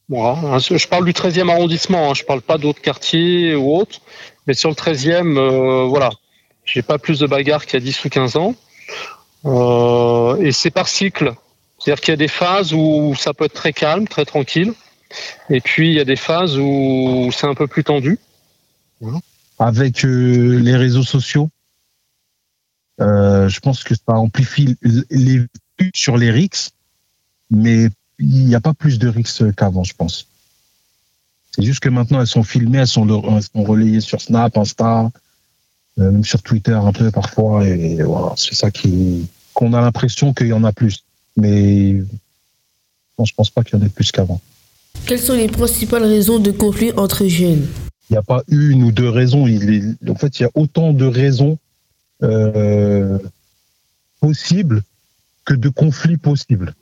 Voilà. 0.07 0.59
Je 0.59 0.87
parle 0.87 1.05
du 1.05 1.13
13e 1.13 1.49
arrondissement, 1.49 2.11
hein. 2.11 2.13
je 2.13 2.23
ne 2.23 2.27
parle 2.27 2.41
pas 2.41 2.57
d'autres 2.57 2.81
quartiers 2.81 3.55
ou 3.55 3.75
autres, 3.75 3.99
mais 4.45 4.53
sur 4.53 4.69
le 4.69 4.75
13e, 4.75 5.37
euh, 5.37 5.85
voilà, 5.85 6.09
j'ai 6.65 6.81
pas 6.81 6.97
plus 6.97 7.19
de 7.19 7.27
bagarres 7.27 7.65
qu'il 7.65 7.79
y 7.79 7.83
a 7.83 7.85
10 7.85 8.05
ou 8.05 8.09
15 8.09 8.35
ans. 8.35 8.55
Euh, 9.45 10.35
et 10.41 10.51
c'est 10.51 10.69
par 10.69 10.87
cycle. 10.87 11.33
C'est-à-dire 11.79 12.01
qu'il 12.01 12.11
y 12.11 12.13
a 12.13 12.17
des 12.17 12.27
phases 12.27 12.73
où 12.73 13.15
ça 13.17 13.33
peut 13.33 13.45
être 13.45 13.53
très 13.53 13.73
calme, 13.73 14.07
très 14.07 14.25
tranquille. 14.25 14.73
Et 15.49 15.61
puis 15.61 15.89
il 15.89 15.93
y 15.93 15.99
a 15.99 16.05
des 16.05 16.15
phases 16.15 16.57
où 16.57 17.29
c'est 17.31 17.47
un 17.47 17.55
peu 17.55 17.67
plus 17.67 17.83
tendu. 17.83 18.19
Avec 19.59 20.05
euh, 20.05 20.59
les 20.59 20.75
réseaux 20.75 21.03
sociaux, 21.03 21.49
euh, 22.99 23.49
je 23.49 23.59
pense 23.59 23.83
que 23.83 23.95
ça 23.95 24.13
amplifie 24.13 24.77
les 25.09 25.39
vues 25.39 25.91
sur 25.93 26.17
les 26.17 26.31
RIX, 26.31 26.71
mais 27.49 27.89
il 28.19 28.45
n'y 28.45 28.55
a 28.55 28.59
pas 28.59 28.73
plus 28.73 28.99
de 28.99 29.07
RIX 29.07 29.43
qu'avant, 29.57 29.83
je 29.83 29.93
pense. 29.95 30.27
C'est 31.51 31.63
juste 31.63 31.79
que 31.79 31.89
maintenant 31.89 32.21
elles 32.21 32.27
sont 32.27 32.43
filmées, 32.43 32.79
elles 32.79 32.87
sont, 32.87 33.05
relayées 33.55 34.01
sur 34.01 34.21
Snap, 34.21 34.57
Insta, 34.57 35.11
euh, 35.99 36.11
même 36.11 36.23
sur 36.23 36.41
Twitter 36.41 36.73
un 36.73 36.93
peu 36.93 37.11
parfois, 37.11 37.67
et 37.67 38.01
voilà, 38.03 38.33
c'est 38.37 38.55
ça 38.55 38.71
qui 38.71 39.27
qu'on 39.53 39.73
a 39.73 39.81
l'impression 39.81 40.33
qu'il 40.33 40.47
y 40.47 40.53
en 40.53 40.63
a 40.63 40.71
plus, 40.71 41.03
mais 41.35 41.93
non, 43.17 43.25
je 43.25 43.33
pense 43.33 43.49
pas 43.49 43.63
qu'il 43.63 43.77
y 43.77 43.81
en 43.81 43.85
ait 43.85 43.89
plus 43.89 44.11
qu'avant. 44.11 44.39
Quelles 45.05 45.19
sont 45.19 45.33
les 45.33 45.47
principales 45.47 46.03
raisons 46.03 46.39
de 46.39 46.51
conflit 46.51 46.91
entre 46.95 47.25
jeunes? 47.25 47.67
Il 48.09 48.13
n'y 48.13 48.17
a 48.17 48.21
pas 48.21 48.43
une 48.47 48.83
ou 48.83 48.91
deux 48.91 49.09
raisons. 49.09 49.47
Il 49.47 49.95
en 50.09 50.15
fait, 50.15 50.39
il 50.39 50.43
y 50.43 50.45
a 50.45 50.51
autant 50.53 50.93
de 50.93 51.05
raisons 51.05 51.57
euh, 52.23 53.17
possibles 54.19 54.83
que 55.45 55.53
de 55.53 55.69
conflits 55.69 56.17
possibles. 56.17 56.73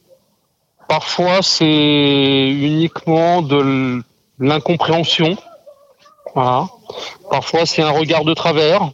Parfois, 0.87 1.41
c'est 1.41 2.49
uniquement 2.49 3.41
de 3.41 4.01
l'incompréhension. 4.39 5.37
Parfois, 6.33 7.65
c'est 7.65 7.81
un 7.81 7.91
regard 7.91 8.25
de 8.25 8.33
travers. 8.33 8.91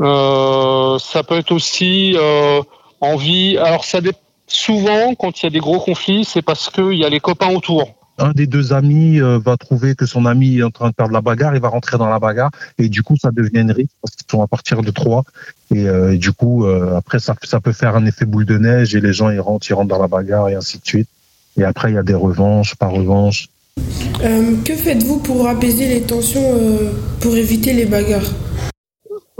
Euh, 0.00 0.98
ça 0.98 1.22
peut 1.22 1.38
être 1.38 1.52
aussi 1.52 2.14
euh, 2.16 2.62
envie. 3.00 3.58
Alors, 3.58 3.84
ça 3.84 4.00
dépend 4.00 4.18
souvent, 4.52 5.14
quand 5.14 5.42
il 5.42 5.46
y 5.46 5.48
a 5.48 5.50
des 5.50 5.58
gros 5.58 5.80
conflits, 5.80 6.24
c'est 6.24 6.42
parce 6.42 6.70
qu'il 6.70 6.94
y 6.94 7.04
a 7.04 7.08
les 7.08 7.20
copains 7.20 7.54
autour. 7.54 7.94
Un 8.18 8.32
des 8.32 8.46
deux 8.46 8.74
amis 8.74 9.18
euh, 9.18 9.38
va 9.38 9.56
trouver 9.56 9.94
que 9.94 10.04
son 10.04 10.26
ami 10.26 10.58
est 10.58 10.62
en 10.62 10.70
train 10.70 10.90
de 10.90 10.94
faire 10.94 11.08
de 11.08 11.12
la 11.14 11.22
bagarre, 11.22 11.54
il 11.54 11.60
va 11.60 11.68
rentrer 11.68 11.96
dans 11.96 12.08
la 12.08 12.18
bagarre, 12.18 12.50
et 12.76 12.90
du 12.90 13.02
coup, 13.02 13.16
ça 13.16 13.30
devient 13.30 13.60
une 13.60 13.72
risque 13.72 13.94
parce 14.02 14.14
qu'ils 14.14 14.26
sont 14.30 14.42
à 14.42 14.46
partir 14.46 14.82
de 14.82 14.90
trois. 14.90 15.24
Et, 15.74 15.88
euh, 15.88 16.16
du 16.18 16.32
coup, 16.32 16.66
euh, 16.66 16.96
après, 16.96 17.18
ça, 17.18 17.34
ça 17.44 17.60
peut 17.60 17.72
faire 17.72 17.96
un 17.96 18.04
effet 18.04 18.26
boule 18.26 18.44
de 18.44 18.58
neige, 18.58 18.94
et 18.94 19.00
les 19.00 19.14
gens, 19.14 19.30
ils 19.30 19.40
rentrent, 19.40 19.66
ils 19.70 19.74
rentrent 19.74 19.88
dans 19.88 20.02
la 20.02 20.08
bagarre, 20.08 20.50
et 20.50 20.54
ainsi 20.54 20.78
de 20.78 20.84
suite. 20.84 21.08
Et 21.56 21.64
après, 21.64 21.90
il 21.90 21.94
y 21.94 21.98
a 21.98 22.02
des 22.02 22.14
revanches, 22.14 22.74
par 22.74 22.90
revanche. 22.90 23.48
que 24.18 24.74
faites-vous 24.74 25.20
pour 25.20 25.48
apaiser 25.48 25.88
les 25.88 26.02
tensions, 26.02 26.58
pour 27.20 27.36
éviter 27.36 27.72
les 27.72 27.86
bagarres? 27.86 28.30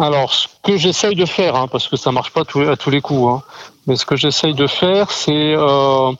Alors, 0.01 0.33
ce 0.33 0.49
que 0.63 0.79
j'essaye 0.79 1.15
de 1.15 1.27
faire, 1.27 1.57
hein, 1.57 1.69
parce 1.69 1.87
que 1.87 1.97
ça 1.97 2.11
marche 2.11 2.33
pas 2.33 2.43
à 2.43 2.77
tous 2.77 2.91
les 2.91 3.01
coups, 3.03 3.29
hein, 3.29 3.43
mais 3.87 3.97
ce 3.97 4.07
que 4.07 4.17
j'essaye 4.17 4.55
de 4.55 4.67
faire, 4.67 5.11
c'est 5.11 5.55
euh, 5.57 6.13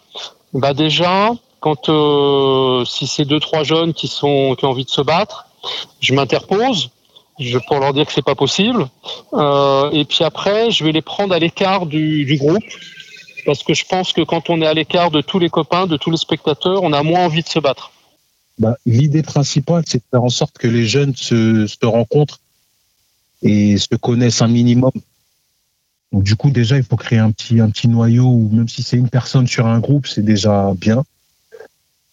bah 0.53 0.75
déjà, 0.75 1.31
quand 1.61 1.89
euh, 1.89 2.85
si 2.85 3.07
c'est 3.07 3.25
deux 3.25 3.41
trois 3.41 3.63
jeunes 3.63 3.95
qui 3.95 4.07
sont 4.09 4.55
qui 4.59 4.67
ont 4.67 4.71
envie 4.71 4.85
de 4.85 4.91
se 4.91 5.01
battre, 5.01 5.47
je 6.01 6.13
m'interpose, 6.13 6.91
je 7.39 7.59
pour 7.59 7.79
leur 7.79 7.95
dire 7.95 8.05
que 8.05 8.13
c'est 8.13 8.25
pas 8.25 8.35
possible, 8.35 8.87
euh, 9.33 9.91
et 9.93 10.05
puis 10.05 10.25
après, 10.25 10.71
je 10.71 10.85
vais 10.85 10.93
les 10.93 11.03
prendre 11.03 11.35
à 11.35 11.39
l'écart 11.39 11.87
du, 11.87 12.37
groupe, 12.39 12.65
parce 13.47 13.63
que 13.63 13.73
je 13.73 13.87
pense 13.87 14.13
que 14.13 14.21
quand 14.21 14.51
on 14.51 14.61
est 14.61 14.67
à 14.67 14.75
l'écart 14.75 15.11
de 15.11 15.23
tous 15.23 15.39
les 15.39 15.49
copains, 15.49 15.87
de 15.87 15.97
tous 15.97 16.11
les 16.11 16.19
spectateurs, 16.19 16.83
on 16.83 16.93
a 16.93 17.03
moins 17.03 17.25
envie 17.25 17.43
de 17.43 17.49
se 17.49 17.59
battre. 17.59 17.93
Bah, 18.59 18.77
L'idée 18.85 19.23
principale, 19.23 19.85
c'est 19.87 19.99
de 19.99 20.05
faire 20.11 20.23
en 20.23 20.29
sorte 20.29 20.59
que 20.59 20.69
les 20.69 20.85
jeunes 20.85 21.17
se 21.17 21.87
rencontrent 21.87 22.41
et 23.43 23.79
se 23.79 23.95
connaissent 23.97 24.43
un 24.43 24.49
minimum. 24.49 24.93
Donc 26.13 26.25
du 26.25 26.37
coup 26.37 26.51
déjà 26.51 26.77
il 26.77 26.83
faut 26.83 26.97
créer 26.97 27.19
un 27.19 27.31
petit 27.31 27.61
un 27.61 27.71
petit 27.71 27.89
noyau 27.89 28.27
ou 28.27 28.51
même 28.53 28.69
si 28.69 28.83
c'est 28.83 28.97
une 28.97 29.09
personne 29.09 29.47
sur 29.47 29.67
un 29.67 29.79
groupe 29.79 30.07
c'est 30.07 30.25
déjà 30.25 30.73
bien. 30.77 31.05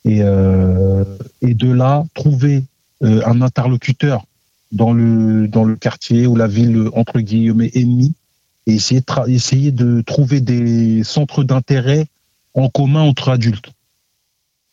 Et 0.05 0.21
euh, 0.21 1.03
et 1.41 1.53
de 1.53 1.71
là 1.71 2.05
trouver 2.13 2.63
euh, 3.03 3.21
un 3.25 3.41
interlocuteur 3.41 4.25
dans 4.71 4.93
le 4.93 5.47
dans 5.47 5.63
le 5.63 5.75
quartier 5.75 6.27
ou 6.27 6.35
la 6.35 6.47
ville 6.47 6.89
entre 6.93 7.19
guillemets 7.19 7.71
ennemie 7.73 8.13
et 8.67 8.75
essayer 8.75 9.01
de 9.01 9.29
essayer 9.29 9.71
de 9.71 10.01
trouver 10.01 10.41
des 10.41 11.03
centres 11.03 11.43
d'intérêt 11.43 12.07
en 12.53 12.69
commun 12.69 13.01
entre 13.01 13.29
adultes 13.29 13.71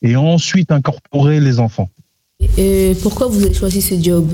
et 0.02 0.16
ensuite 0.16 0.70
incorporer 0.70 1.40
les 1.40 1.60
enfants. 1.60 1.88
Et 2.58 2.94
pourquoi 3.02 3.26
vous 3.26 3.42
avez 3.42 3.54
choisi 3.54 3.80
ce 3.80 4.00
job? 4.00 4.28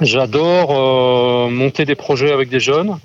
J'adore 0.00 0.70
euh, 0.70 1.50
monter 1.50 1.84
des 1.84 1.94
projets 1.94 2.32
avec 2.32 2.48
des 2.48 2.60
jeunes. 2.60 2.98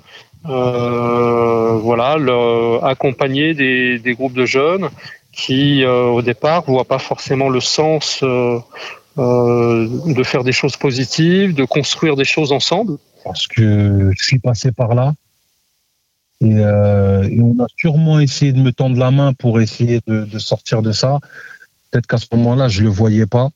Euh, 0.48 1.78
voilà, 1.78 2.16
accompagner 2.82 3.54
des, 3.54 3.98
des, 3.98 4.14
groupes 4.14 4.32
de 4.32 4.46
jeunes 4.46 4.88
qui, 5.32 5.84
euh, 5.84 6.04
au 6.04 6.22
départ, 6.22 6.64
voient 6.64 6.84
pas 6.84 6.98
forcément 6.98 7.48
le 7.48 7.60
sens 7.60 8.20
euh, 8.22 8.58
euh, 9.18 9.88
de 10.06 10.22
faire 10.22 10.42
des 10.42 10.52
choses 10.52 10.76
positives, 10.76 11.54
de 11.54 11.64
construire 11.64 12.16
des 12.16 12.24
choses 12.24 12.52
ensemble. 12.52 12.96
Parce 13.22 13.46
que 13.46 14.12
je 14.16 14.24
suis 14.24 14.38
passé 14.38 14.72
par 14.72 14.94
là. 14.94 15.12
Et, 16.42 16.52
et 16.52 17.42
on 17.42 17.62
a 17.62 17.66
sûrement 17.76 18.18
essayé 18.18 18.52
de 18.52 18.60
me 18.60 18.72
tendre 18.72 18.96
la 18.96 19.10
main 19.10 19.34
pour 19.34 19.60
essayer 19.60 20.00
de, 20.06 20.24
de 20.24 20.38
sortir 20.38 20.80
de 20.80 20.90
ça. 20.90 21.18
Peut-être 21.90 22.06
qu'à 22.06 22.16
ce 22.16 22.24
moment-là, 22.32 22.68
je 22.68 22.82
le 22.82 22.88
voyais 22.88 23.26
pas. 23.26 23.50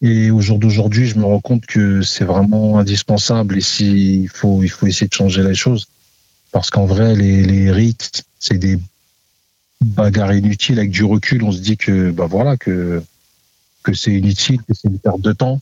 Et 0.00 0.30
au 0.30 0.40
jour 0.40 0.58
d'aujourd'hui, 0.58 1.06
je 1.06 1.18
me 1.18 1.24
rends 1.24 1.40
compte 1.40 1.66
que 1.66 2.02
c'est 2.02 2.24
vraiment 2.24 2.78
indispensable 2.78 3.58
ici. 3.58 4.22
Il 4.22 4.28
faut, 4.28 4.62
il 4.62 4.68
faut 4.68 4.86
essayer 4.86 5.08
de 5.08 5.14
changer 5.14 5.42
les 5.42 5.54
choses. 5.54 5.88
Parce 6.52 6.70
qu'en 6.70 6.86
vrai, 6.86 7.16
les, 7.16 7.42
les 7.42 7.94
c'est 8.38 8.58
des 8.58 8.78
bagarres 9.84 10.34
inutiles. 10.34 10.78
Avec 10.78 10.90
du 10.90 11.04
recul, 11.04 11.42
on 11.42 11.52
se 11.52 11.60
dit 11.60 11.76
que, 11.76 12.10
bah 12.10 12.26
voilà, 12.26 12.56
que, 12.56 13.02
que 13.82 13.92
c'est 13.92 14.12
inutile, 14.12 14.62
que 14.62 14.74
c'est 14.74 14.88
une 14.88 14.98
perte 14.98 15.20
de 15.20 15.32
temps. 15.32 15.60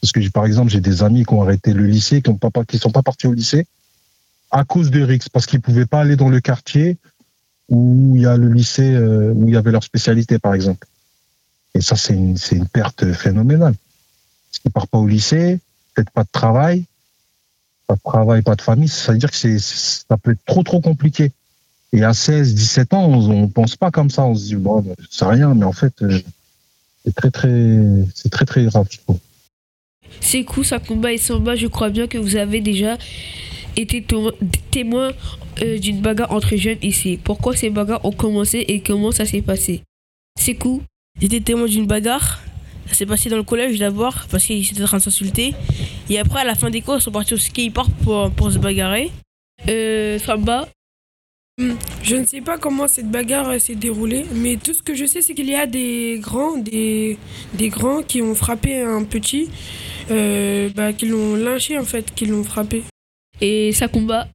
Parce 0.00 0.12
que, 0.12 0.28
par 0.28 0.44
exemple, 0.44 0.70
j'ai 0.70 0.80
des 0.80 1.02
amis 1.02 1.24
qui 1.24 1.32
ont 1.32 1.42
arrêté 1.42 1.72
le 1.72 1.86
lycée, 1.86 2.20
qui 2.20 2.30
ne 2.30 2.64
qui 2.64 2.78
sont 2.78 2.90
pas 2.90 3.02
partis 3.02 3.26
au 3.26 3.32
lycée 3.32 3.66
à 4.54 4.64
cause 4.64 4.90
de 4.92 5.02
RIX, 5.02 5.28
parce 5.30 5.46
qu'ils 5.46 5.60
pouvaient 5.60 5.84
pas 5.84 6.00
aller 6.00 6.14
dans 6.14 6.28
le 6.28 6.40
quartier 6.40 6.96
où 7.68 8.12
il 8.14 8.22
y 8.22 8.26
a 8.26 8.36
le 8.36 8.48
lycée, 8.52 8.94
euh, 8.94 9.32
où 9.34 9.48
il 9.48 9.54
y 9.54 9.56
avait 9.56 9.72
leur 9.72 9.82
spécialité, 9.82 10.38
par 10.38 10.54
exemple. 10.54 10.86
Et 11.74 11.80
ça, 11.80 11.96
c'est 11.96 12.14
une, 12.14 12.36
c'est 12.36 12.56
une 12.56 12.68
perte 12.68 13.12
phénoménale. 13.12 13.74
Qu'il 14.62 14.70
part 14.70 14.86
pas 14.86 14.98
au 14.98 15.06
lycée, 15.06 15.58
peut-être 15.94 16.10
pas 16.10 16.22
de 16.22 16.28
travail, 16.30 16.84
pas 17.86 17.94
de 17.94 18.00
travail, 18.02 18.42
pas 18.42 18.54
de 18.54 18.62
famille, 18.62 18.88
ça 18.88 19.12
veut 19.12 19.18
dire 19.18 19.30
que 19.30 19.36
c'est, 19.36 19.58
ça 19.58 20.16
peut 20.16 20.32
être 20.32 20.44
trop, 20.46 20.62
trop 20.62 20.80
compliqué. 20.80 21.32
Et 21.92 22.02
à 22.02 22.12
16, 22.12 22.54
17 22.54 22.94
ans, 22.94 23.04
on, 23.04 23.44
on 23.44 23.48
pense 23.48 23.76
pas 23.76 23.90
comme 23.90 24.10
ça, 24.10 24.24
on 24.24 24.34
se 24.34 24.46
dit, 24.46 24.56
bon, 24.56 24.84
c'est 25.10 25.24
rien, 25.24 25.54
mais 25.54 25.64
en 25.64 25.72
fait, 25.72 26.02
euh, 26.02 26.20
c'est 27.04 27.14
très, 27.14 27.30
très, 27.30 27.78
c'est 28.14 28.30
très, 28.30 28.44
très 28.44 28.64
grave, 28.64 28.86
je 28.90 28.98
trouve. 28.98 29.18
Sekou, 30.20 30.64
Sakumba 30.64 31.12
et 31.12 31.18
Samba, 31.18 31.56
je 31.56 31.66
crois 31.66 31.90
bien 31.90 32.06
que 32.06 32.18
vous 32.18 32.36
avez 32.36 32.60
déjà 32.60 32.96
été 33.76 34.04
témoin 34.70 35.12
euh, 35.62 35.78
d'une 35.78 36.00
bagarre 36.00 36.32
entre 36.32 36.56
jeunes 36.56 36.78
ici. 36.82 37.18
Pourquoi 37.22 37.56
ces 37.56 37.70
bagarres 37.70 38.04
ont 38.04 38.12
commencé 38.12 38.58
et 38.58 38.80
comment 38.80 39.12
ça 39.12 39.24
s'est 39.24 39.42
passé? 39.42 39.82
Sekou 41.16 41.20
J'étais 41.20 41.40
témoin 41.40 41.66
d'une 41.66 41.86
bagarre. 41.86 42.40
Ça 42.86 42.94
s'est 42.94 43.06
passé 43.06 43.30
dans 43.30 43.36
le 43.36 43.42
collège 43.42 43.78
d'abord 43.78 44.26
parce 44.30 44.44
qu'ils 44.44 44.70
étaient 44.70 44.82
en 44.82 44.86
train 44.86 44.98
de 44.98 45.02
s'insulter. 45.02 45.54
Et 46.10 46.18
après, 46.18 46.40
à 46.40 46.44
la 46.44 46.54
fin 46.54 46.70
des 46.70 46.82
cours, 46.82 46.96
ils 46.96 47.00
sont 47.00 47.10
partis 47.10 47.34
au 47.34 47.38
skatepark 47.38 47.90
pour, 48.02 48.30
pour 48.30 48.50
se 48.52 48.58
bagarrer. 48.58 49.10
Euh, 49.68 50.18
Samba 50.18 50.68
Hmm, 51.56 51.74
Je 52.02 52.16
ne 52.16 52.26
sais 52.26 52.40
pas 52.40 52.58
comment 52.58 52.88
cette 52.88 53.08
bagarre 53.08 53.48
euh, 53.50 53.58
s'est 53.60 53.76
déroulée, 53.76 54.24
mais 54.34 54.56
tout 54.56 54.74
ce 54.74 54.82
que 54.82 54.96
je 54.96 55.06
sais, 55.06 55.22
c'est 55.22 55.34
qu'il 55.34 55.48
y 55.48 55.54
a 55.54 55.66
des 55.66 56.18
grands, 56.20 56.56
des, 56.56 57.16
des 57.52 57.68
grands 57.68 58.02
qui 58.02 58.20
ont 58.22 58.34
frappé 58.34 58.82
un 58.82 59.04
petit, 59.04 59.48
euh, 60.10 60.68
bah, 60.74 60.92
qui 60.92 61.06
l'ont 61.06 61.36
lynché 61.36 61.78
en 61.78 61.84
fait, 61.84 62.12
qui 62.12 62.26
l'ont 62.26 62.42
frappé. 62.42 62.82
Et 63.40 63.70
Sakumba 63.70 64.26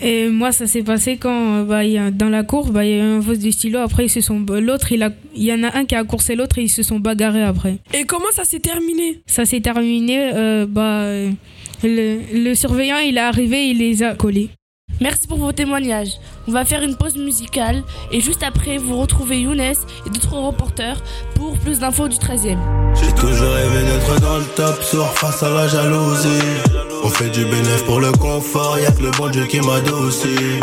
Et 0.00 0.28
moi, 0.28 0.52
ça 0.52 0.66
s'est 0.66 0.82
passé 0.82 1.16
quand, 1.16 1.64
bah, 1.64 1.84
y 1.84 1.98
a, 1.98 2.10
dans 2.10 2.28
la 2.28 2.42
cour, 2.42 2.70
bah, 2.70 2.84
il 2.84 2.90
y 2.90 2.94
a 2.94 2.96
eu 2.96 3.00
un 3.00 3.18
vol 3.20 3.38
de 3.38 3.50
stylo. 3.50 3.78
Après, 3.78 4.06
ils 4.06 4.08
se 4.08 4.20
sont, 4.20 4.44
l'autre, 4.48 4.90
il 4.90 5.02
a, 5.02 5.10
il 5.36 5.44
y 5.44 5.52
en 5.52 5.62
a 5.62 5.76
un 5.76 5.84
qui 5.84 5.94
a 5.94 6.02
coursé 6.04 6.34
l'autre 6.34 6.58
et 6.58 6.62
ils 6.62 6.68
se 6.68 6.82
sont 6.82 6.98
bagarrés 6.98 7.42
après. 7.42 7.78
Et 7.94 8.04
comment 8.04 8.30
ça 8.32 8.44
s'est 8.44 8.60
terminé? 8.60 9.22
Ça 9.26 9.44
s'est 9.44 9.60
terminé, 9.60 10.32
euh, 10.34 10.66
bah, 10.68 11.06
le, 11.84 12.20
le 12.32 12.54
surveillant, 12.54 12.98
il 12.98 13.16
est 13.16 13.20
arrivé, 13.20 13.68
il 13.68 13.78
les 13.78 14.02
a 14.02 14.14
collés. 14.14 14.48
Merci 15.00 15.26
pour 15.26 15.38
vos 15.38 15.52
témoignages. 15.52 16.18
On 16.46 16.52
va 16.52 16.64
faire 16.64 16.82
une 16.82 16.96
pause 16.96 17.16
musicale 17.16 17.82
et 18.10 18.20
juste 18.20 18.42
après, 18.42 18.78
vous 18.78 18.98
retrouvez 18.98 19.40
Younes 19.40 19.60
et 19.60 20.10
d'autres 20.10 20.36
reporters 20.36 21.02
pour 21.34 21.58
plus 21.58 21.80
d'infos 21.80 22.08
du 22.08 22.16
13e. 22.16 22.58
J'ai 22.94 23.12
toujours 23.12 23.52
rêvé 23.52 23.82
d'être 23.84 24.20
dans 24.20 24.38
le 24.38 24.44
top 24.56 24.82
sur 24.82 25.06
face 25.14 25.42
à 25.42 25.50
la 25.50 25.68
jalousie. 25.68 26.28
On 27.04 27.08
fait 27.08 27.30
du 27.30 27.44
bénéfice 27.44 27.82
pour 27.82 28.00
le 28.00 28.12
confort, 28.12 28.78
y'a 28.78 28.92
que 28.92 29.02
le 29.02 29.10
bon 29.12 29.28
Dieu 29.28 29.44
qui 29.46 29.60
m'adoucit. 29.60 30.60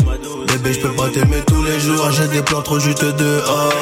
Bébé, 0.47 0.73
je 0.73 0.79
peux 0.79 0.93
pas 0.95 1.09
t'aimer 1.09 1.41
tous 1.47 1.63
les 1.63 1.79
jours, 1.79 2.09
j'ai 2.11 2.27
des 2.27 2.41
plans 2.41 2.61
trop 2.61 2.79
juste 2.79 3.03
dehors. 3.03 3.73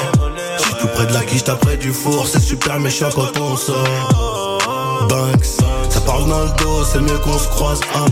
J'suis 0.57 0.73
tout 0.79 0.87
près 0.87 1.05
de 1.05 1.13
la 1.13 1.21
quiche, 1.21 1.47
après 1.47 1.77
du 1.77 1.91
four, 1.91 2.27
c'est 2.27 2.39
super 2.39 2.79
méchant 2.79 3.09
quand 3.13 3.39
on 3.39 3.55
sort. 3.55 4.57
Banks, 5.07 5.45
ça 5.89 6.01
parle 6.01 6.27
dans 6.27 6.41
le 6.41 6.49
dos, 6.57 6.83
c'est 6.83 6.99
mieux 6.99 7.17
qu'on 7.19 7.37
se 7.37 7.47
croise. 7.49 7.79
Hein. 7.95 8.05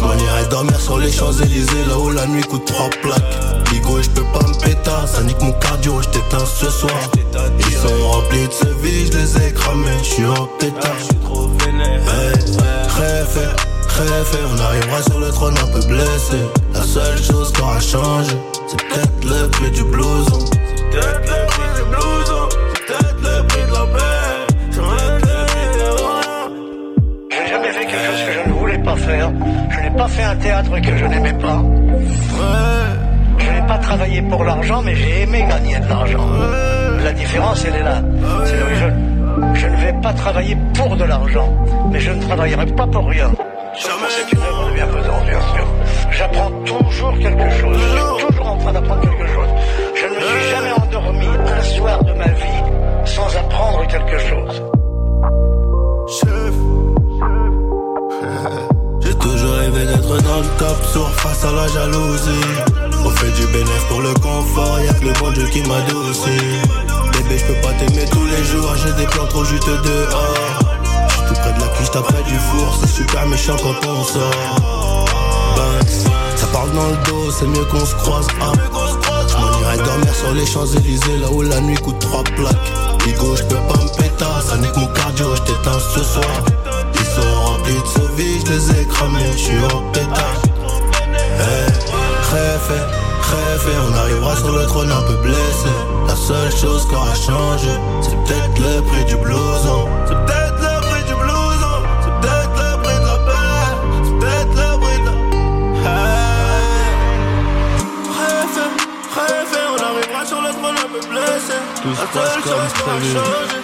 Je 0.00 0.04
m'en 0.06 0.14
irai 0.14 0.46
dormir 0.48 0.80
sur 0.80 0.96
les 0.96 1.12
Champs-Élysées, 1.12 1.84
là 1.86 1.98
où 1.98 2.10
la 2.10 2.26
nuit 2.26 2.40
coûte 2.42 2.64
trois 2.64 2.88
plaques. 3.02 3.22
Bigo, 3.70 4.00
je 4.00 4.08
peux 4.08 4.24
pas 4.32 4.46
me 4.48 4.54
péter, 4.54 4.90
ça 5.06 5.22
nique 5.22 5.42
mon 5.42 5.52
cardio, 5.52 6.00
je 6.00 6.08
t'éteins 6.08 6.46
ce 6.46 6.70
soir. 6.70 7.10
Ils 7.58 7.74
sont 7.76 8.08
remplis 8.08 8.48
de 8.48 8.52
ce 8.52 8.64
vie, 8.82 9.06
je 9.12 9.18
les 9.18 9.36
ai 9.36 9.52
cramés, 9.52 9.98
je 9.98 10.08
suis 10.08 10.24
en 10.24 10.46
pétard. 10.58 10.96
Hey, 12.08 12.32
Réfé, 12.96 13.46
réfé, 13.90 14.38
on 14.50 14.58
arrivera 14.58 15.02
sur 15.02 15.20
le 15.20 15.28
trône 15.28 15.54
un 15.58 15.66
peu 15.66 15.86
blessé. 15.86 16.38
La 16.72 16.80
seule 16.82 17.22
chose 17.22 17.52
qui 17.52 17.60
aura 17.60 17.78
changé, 17.78 18.32
c'est 18.68 18.82
peut-être 18.82 19.24
le 19.24 19.48
prix 19.50 19.70
du 19.70 19.84
blouson. 19.84 20.46
C'est 20.48 20.98
peut-être 20.98 21.28
le 21.28 21.46
prix 21.46 21.68
du 21.76 21.82
blouson, 21.90 22.48
c'est 22.74 22.86
peut-être 22.86 23.20
le 23.20 23.46
prix 23.46 23.64
de 23.68 23.72
la 23.74 23.84
paix. 23.84 24.46
N'ai 27.30 27.48
jamais 27.50 27.72
fait 27.72 27.84
quelque 27.84 28.06
chose 28.06 28.22
que 28.26 28.32
je 28.32 28.48
ne 28.48 28.54
voulais 28.54 28.78
pas 28.82 28.96
faire. 28.96 29.30
Pas 30.00 30.08
fait 30.08 30.22
un 30.22 30.36
théâtre 30.36 30.80
que 30.80 30.96
je 30.96 31.04
n'aimais 31.04 31.34
pas. 31.34 31.62
Je 33.36 33.50
n'ai 33.50 33.66
pas 33.66 33.76
travaillé 33.76 34.22
pour 34.22 34.42
l'argent, 34.44 34.80
mais 34.80 34.96
j'ai 34.96 35.24
aimé 35.24 35.44
gagner 35.46 35.78
de 35.78 35.86
l'argent. 35.90 36.26
La 37.04 37.12
différence, 37.12 37.62
elle 37.66 37.74
est 37.74 37.82
là. 37.82 38.02
Je, 39.56 39.66
ne 39.66 39.76
vais 39.76 39.92
pas 40.00 40.14
travailler 40.14 40.56
pour 40.72 40.96
de 40.96 41.04
l'argent, 41.04 41.54
mais 41.92 42.00
je 42.00 42.12
ne 42.12 42.22
travaillerai 42.22 42.64
pas 42.64 42.86
pour 42.86 43.08
rien. 43.08 43.30
C'est 43.74 44.32
une 44.32 44.42
œuvre 44.42 44.70
de 44.70 44.74
bienfaisance, 44.74 45.24
bien 45.26 45.40
sûr. 45.54 45.66
J'apprends 46.12 46.50
toujours 46.64 47.18
quelque 47.18 47.50
chose. 47.60 47.78
Je 47.78 48.16
suis 48.16 48.26
toujours 48.28 48.46
en 48.46 48.56
train 48.56 48.72
d'apprendre 48.72 49.02
quelque 49.02 49.26
chose. 49.26 49.48
Je 49.96 50.06
ne 50.06 50.14
me 50.14 50.20
suis 50.20 50.50
jamais 50.50 50.72
endormi 50.82 51.26
un 51.26 51.62
soir 51.62 52.04
de 52.04 52.12
ma 52.14 52.28
vie 52.28 52.62
sans 53.04 53.36
apprendre 53.36 53.86
quelque 53.86 54.18
chose. 54.18 54.62
Toujours 59.20 59.54
rêvé 59.54 59.86
d'être 59.86 60.22
dans 60.22 60.40
le 60.40 60.48
top 60.58 60.76
sur 60.92 61.08
face 61.20 61.44
à 61.44 61.52
la 61.52 61.68
jalousie. 61.68 62.46
On 63.04 63.10
fait 63.10 63.30
du 63.32 63.46
bénéfice 63.46 63.84
pour 63.88 64.00
le 64.00 64.12
confort, 64.14 64.80
y'a 64.80 64.92
que 64.94 65.04
le 65.04 65.12
bon 65.20 65.30
Dieu 65.30 65.46
qui 65.46 65.62
m'adoucit. 65.62 66.60
Bébé, 67.12 67.38
je 67.38 67.44
peux 67.46 67.60
pas 67.60 67.72
t'aimer 67.74 68.06
tous 68.10 68.24
les 68.26 68.44
jours, 68.44 68.74
j'ai 68.76 68.92
des 68.92 69.06
plans 69.06 69.26
trop 69.26 69.44
juste 69.44 69.66
dehors. 69.66 70.34
J'suis 71.08 71.22
tout 71.28 71.34
près 71.34 71.52
de 71.52 71.60
la 71.60 71.66
quiche, 71.68 71.90
près 71.90 72.22
du 72.24 72.38
four, 72.38 72.78
c'est 72.80 72.90
super 72.90 73.26
méchant 73.26 73.56
quand 73.62 73.88
on 73.88 74.04
sort. 74.04 75.06
Banks, 75.56 76.10
ça 76.36 76.46
parle 76.52 76.70
dans 76.72 76.88
le 76.88 76.96
dos, 77.06 77.30
c'est 77.30 77.46
mieux 77.46 77.64
qu'on 77.64 77.84
se 77.84 77.94
croise. 77.96 78.26
Hein. 78.40 78.52
J'm'en 79.28 79.60
irai 79.60 79.76
dormir 79.78 80.14
sur 80.14 80.32
les 80.32 80.46
Champs-Élysées, 80.46 81.18
là 81.18 81.30
où 81.30 81.42
la 81.42 81.60
nuit 81.60 81.76
coûte 81.76 81.98
trois 82.00 82.24
plaques. 82.24 82.56
Bigo, 83.04 83.36
je 83.36 83.44
peux 83.44 83.56
pas 83.56 83.82
me 83.82 83.96
péter, 83.96 84.24
ça 84.46 84.56
nique 84.56 84.76
mon 84.76 84.86
cardio, 84.88 85.34
je 85.36 85.42
t'éteins 85.42 85.78
ce 85.94 86.02
soir. 86.02 86.44
Ils 86.94 87.04
sont 87.60 87.72
remplis 87.72 87.80
de 87.80 87.86
ce 87.86 88.12
vie, 88.16 88.40
je 88.40 88.52
les 88.52 88.80
ai 88.80 88.86
cramés, 88.86 89.32
je 89.32 89.38
suis 89.38 89.58
en 89.64 89.82
pétard. 89.92 90.42
Hey, 91.38 91.66
réfé, 92.32 92.80
réfé, 93.22 93.72
on 93.88 93.96
arrivera 93.96 94.36
sur 94.36 94.52
le 94.52 94.66
trône 94.66 94.90
un 94.90 95.02
peu 95.02 95.16
blessé. 95.16 95.70
La 96.06 96.16
seule 96.16 96.52
chose 96.56 96.86
qui 96.86 96.94
aura 96.94 97.14
changé, 97.14 97.70
c'est 98.02 98.16
peut-être 98.24 98.58
le 98.58 98.82
prix 98.82 99.04
du 99.04 99.16
blouson. 99.16 99.88
C'est 100.06 100.14
peut-être 100.14 100.60
le 100.60 100.80
prix 100.88 101.04
du 101.04 101.14
blouson, 101.14 101.82
c'est 102.02 102.20
peut-être 102.20 102.56
le 102.56 102.82
prix 102.82 102.98
de 102.98 103.06
la 103.06 103.18
paix, 103.26 103.72
c'est 104.04 104.18
peut-être 104.18 104.54
le 104.54 104.78
prix 104.80 105.00
de 105.00 105.04
la. 105.06 105.12
Hey, 105.86 106.30
réfé, 108.20 108.64
réfé, 109.14 109.60
on 109.72 109.82
arrivera 109.82 110.26
sur 110.26 110.40
le 110.42 110.50
trône 110.50 110.76
un 110.76 110.88
peu 110.92 111.06
blessé. 111.08 111.56
Tout 111.82 111.94
se 111.94 112.00
La 112.00 112.06
passe 112.06 112.32
seule 112.32 112.42
comme 112.42 112.68
prévu. 112.84 113.59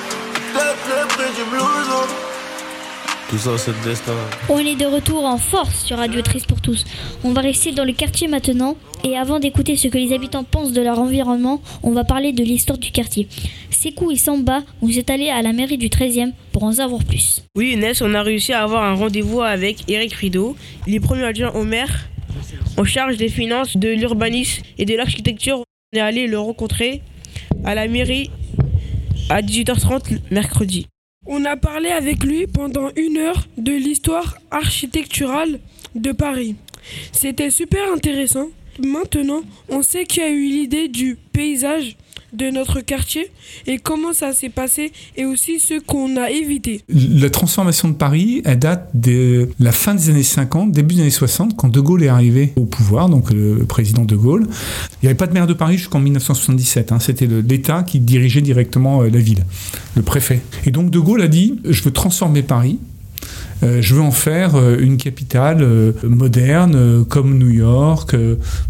Tout 3.28 3.38
ça, 3.38 3.58
c'est 3.58 3.72
le 3.72 3.84
destin. 3.84 4.12
On 4.48 4.58
est 4.60 4.76
de 4.76 4.86
retour 4.86 5.24
en 5.24 5.36
force 5.36 5.84
sur 5.84 5.96
Radio 5.96 6.22
Triste 6.22 6.46
pour 6.46 6.60
tous. 6.60 6.84
On 7.24 7.32
va 7.32 7.40
rester 7.40 7.72
dans 7.72 7.84
le 7.84 7.92
quartier 7.92 8.28
maintenant 8.28 8.76
et 9.02 9.16
avant 9.16 9.40
d'écouter 9.40 9.76
ce 9.76 9.88
que 9.88 9.98
les 9.98 10.12
habitants 10.12 10.44
pensent 10.44 10.72
de 10.72 10.80
leur 10.80 11.00
environnement, 11.00 11.60
on 11.82 11.90
va 11.90 12.04
parler 12.04 12.32
de 12.32 12.44
l'histoire 12.44 12.78
du 12.78 12.92
quartier. 12.92 13.26
Sekou 13.70 14.12
et 14.12 14.16
Samba, 14.16 14.62
vous 14.80 14.98
êtes 14.98 15.10
allés 15.10 15.28
à 15.28 15.42
la 15.42 15.52
mairie 15.52 15.76
du 15.76 15.88
13e 15.88 16.32
pour 16.52 16.62
en 16.62 16.72
savoir 16.72 17.02
plus. 17.02 17.42
Oui, 17.56 17.72
Inès, 17.72 18.00
on 18.00 18.14
a 18.14 18.22
réussi 18.22 18.52
à 18.52 18.62
avoir 18.62 18.84
un 18.84 18.94
rendez-vous 18.94 19.42
avec 19.42 19.90
Eric 19.90 20.12
Rideau, 20.12 20.56
il 20.86 20.94
est 20.94 21.00
premier 21.00 21.24
adjoint 21.24 21.50
au 21.50 21.64
maire 21.64 22.08
en 22.76 22.84
charge 22.84 23.16
des 23.16 23.28
finances, 23.28 23.76
de 23.76 23.88
l'urbanisme 23.88 24.62
et 24.78 24.84
de 24.84 24.94
l'architecture. 24.94 25.64
On 25.92 25.98
est 25.98 26.00
allé 26.00 26.26
le 26.26 26.38
rencontrer 26.38 27.02
à 27.64 27.74
la 27.74 27.88
mairie 27.88 28.30
à 29.30 29.42
18h30 29.42 30.20
mercredi. 30.30 30.86
On 31.26 31.44
a 31.44 31.56
parlé 31.56 31.88
avec 31.88 32.22
lui 32.22 32.46
pendant 32.46 32.90
une 32.96 33.18
heure 33.18 33.48
de 33.56 33.72
l'histoire 33.72 34.38
architecturale 34.50 35.58
de 35.94 36.12
Paris. 36.12 36.54
C'était 37.12 37.50
super 37.50 37.92
intéressant. 37.92 38.48
Maintenant, 38.78 39.42
on 39.68 39.82
sait 39.82 40.04
qui 40.04 40.20
a 40.20 40.28
eu 40.28 40.46
l'idée 40.46 40.88
du 40.88 41.16
paysage 41.32 41.96
de 42.32 42.50
notre 42.50 42.80
quartier 42.80 43.30
et 43.66 43.78
comment 43.78 44.12
ça 44.12 44.32
s'est 44.32 44.48
passé 44.48 44.92
et 45.16 45.24
aussi 45.24 45.60
ce 45.60 45.80
qu'on 45.80 46.16
a 46.16 46.30
évité. 46.30 46.82
La 46.88 47.30
transformation 47.30 47.88
de 47.88 47.94
Paris, 47.94 48.42
elle 48.44 48.58
date 48.58 48.90
de 48.94 49.48
la 49.60 49.72
fin 49.72 49.94
des 49.94 50.10
années 50.10 50.22
50, 50.22 50.72
début 50.72 50.94
des 50.96 51.02
années 51.02 51.10
60, 51.10 51.56
quand 51.56 51.68
De 51.68 51.80
Gaulle 51.80 52.02
est 52.02 52.08
arrivé 52.08 52.52
au 52.56 52.64
pouvoir, 52.64 53.08
donc 53.08 53.30
le 53.32 53.64
président 53.66 54.04
De 54.04 54.16
Gaulle. 54.16 54.46
Il 55.02 55.06
n'y 55.06 55.08
avait 55.08 55.16
pas 55.16 55.26
de 55.26 55.32
maire 55.32 55.46
de 55.46 55.54
Paris 55.54 55.78
jusqu'en 55.78 56.00
1977. 56.00 56.92
hein. 56.92 56.98
C'était 57.00 57.26
l'État 57.26 57.82
qui 57.82 58.00
dirigeait 58.00 58.40
directement 58.40 59.02
euh, 59.02 59.10
la 59.10 59.18
ville, 59.18 59.44
le 59.94 60.02
préfet. 60.02 60.42
Et 60.64 60.70
donc 60.70 60.90
De 60.90 60.98
Gaulle 60.98 61.22
a 61.22 61.28
dit 61.28 61.60
Je 61.64 61.82
veux 61.82 61.92
transformer 61.92 62.42
Paris. 62.42 62.78
Euh, 63.62 63.80
je 63.80 63.94
veux 63.94 64.02
en 64.02 64.10
faire 64.10 64.54
euh, 64.54 64.76
une 64.78 64.96
capitale 64.96 65.62
euh, 65.62 65.92
moderne, 66.04 67.04
comme 67.08 67.38
New 67.38 67.50
York, 67.50 68.16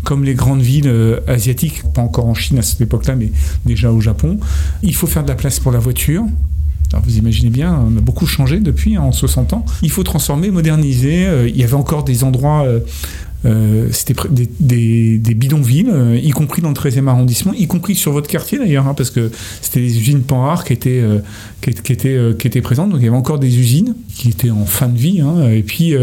comme 0.04 0.24
les 0.24 0.34
grandes 0.34 0.62
villes 0.62 0.92
asiatiques, 1.26 1.82
pas 1.94 2.02
encore 2.02 2.26
en 2.26 2.34
Chine 2.34 2.58
à 2.58 2.62
cette 2.62 2.80
époque-là, 2.80 3.16
mais 3.16 3.32
déjà 3.64 3.90
au 3.90 4.00
Japon. 4.00 4.38
Il 4.82 4.94
faut 4.94 5.06
faire 5.06 5.22
de 5.22 5.28
la 5.28 5.34
place 5.34 5.60
pour 5.60 5.72
la 5.72 5.78
voiture. 5.78 6.24
Alors 6.92 7.04
vous 7.04 7.18
imaginez 7.18 7.50
bien, 7.50 7.74
on 7.74 7.96
a 7.96 8.00
beaucoup 8.00 8.26
changé 8.26 8.60
depuis 8.60 8.96
hein, 8.96 9.02
en 9.02 9.12
60 9.12 9.54
ans. 9.54 9.64
Il 9.82 9.90
faut 9.90 10.04
transformer, 10.04 10.50
moderniser. 10.50 11.26
Il 11.48 11.56
y 11.56 11.64
avait 11.64 11.74
encore 11.74 12.04
des 12.04 12.22
endroits 12.22 12.64
euh, 13.44 13.88
c'était 13.92 14.14
des, 14.30 14.48
des- 14.60 15.18
des 15.18 15.34
bidonvilles, 15.34 15.88
euh, 15.90 16.18
y 16.20 16.30
compris 16.30 16.62
dans 16.62 16.68
le 16.70 16.74
13e 16.74 17.06
arrondissement, 17.08 17.52
y 17.52 17.66
compris 17.66 17.94
sur 17.94 18.12
votre 18.12 18.28
quartier 18.28 18.58
d'ailleurs, 18.58 18.86
hein, 18.88 18.94
parce 18.94 19.10
que 19.10 19.30
c'était 19.62 19.80
les 19.80 19.98
usines 19.98 20.22
Panhard 20.22 20.64
qui 20.64 20.72
étaient, 20.72 21.00
euh, 21.00 21.18
qui, 21.60 21.70
étaient, 21.92 22.18
qui 22.38 22.46
étaient 22.46 22.62
présentes. 22.62 22.90
Donc 22.90 23.00
il 23.00 23.04
y 23.04 23.08
avait 23.08 23.16
encore 23.16 23.38
des 23.38 23.58
usines 23.58 23.94
qui 24.14 24.28
étaient 24.30 24.50
en 24.50 24.64
fin 24.66 24.88
de 24.88 24.98
vie. 24.98 25.20
hein, 25.20 25.48
et 25.50 25.62
puis 25.62 25.94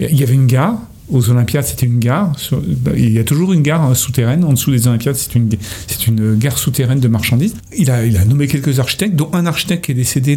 il 0.00 0.16
y 0.18 0.22
avait 0.22 0.34
une 0.34 0.46
gare. 0.46 0.78
Aux 1.12 1.30
Olympiades, 1.30 1.64
c'était 1.64 1.86
une 1.86 1.98
gare. 1.98 2.32
Bah, 2.78 2.92
Il 2.96 3.12
y 3.12 3.18
a 3.18 3.24
toujours 3.24 3.52
une 3.52 3.62
gare 3.62 3.82
hein, 3.82 3.94
souterraine. 3.94 4.44
En 4.44 4.52
dessous 4.52 4.70
des 4.70 4.88
Olympiades, 4.88 5.16
c'est 5.16 5.34
une, 5.34 6.36
gare 6.36 6.58
souterraine 6.58 7.00
de 7.00 7.08
marchandises. 7.08 7.54
Il 7.76 7.90
a, 7.90 8.24
nommé 8.24 8.46
quelques 8.46 8.80
architectes, 8.80 9.14
dont 9.14 9.30
un 9.32 9.46
architecte 9.46 9.84
qui 9.84 9.92
est 9.92 9.94
décédé 9.94 10.36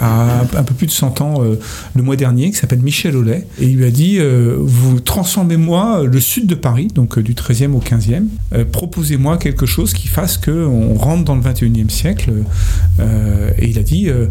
à 0.00 0.40
un 0.56 0.62
peu 0.62 0.74
plus 0.74 0.86
de 0.86 0.92
100 0.92 1.20
ans 1.20 1.42
euh, 1.42 1.58
le 1.94 2.02
mois 2.02 2.16
dernier, 2.16 2.50
qui 2.50 2.56
s'appelle 2.56 2.80
Michel 2.80 3.16
Aulet. 3.16 3.46
Et 3.60 3.66
il 3.66 3.76
lui 3.76 3.84
a 3.84 3.90
dit 3.90 4.16
euh, 4.18 4.56
Vous 4.58 5.00
transformez-moi 5.00 6.04
le 6.04 6.20
sud 6.20 6.46
de 6.46 6.54
Paris, 6.54 6.88
donc 6.94 7.18
euh, 7.18 7.22
du 7.22 7.34
13e 7.34 7.72
au 7.72 7.80
15e. 7.80 8.24
euh, 8.52 8.64
Proposez-moi 8.64 9.38
quelque 9.38 9.66
chose 9.66 9.92
qui 9.92 10.08
fasse 10.08 10.36
qu'on 10.36 10.94
rentre 10.94 11.24
dans 11.24 11.36
le 11.36 11.42
21e 11.42 11.88
siècle. 11.88 12.32
Euh, 13.00 13.50
et 13.58 13.68
il 13.68 13.78
a 13.78 13.82
dit 13.82 14.08
euh, 14.08 14.26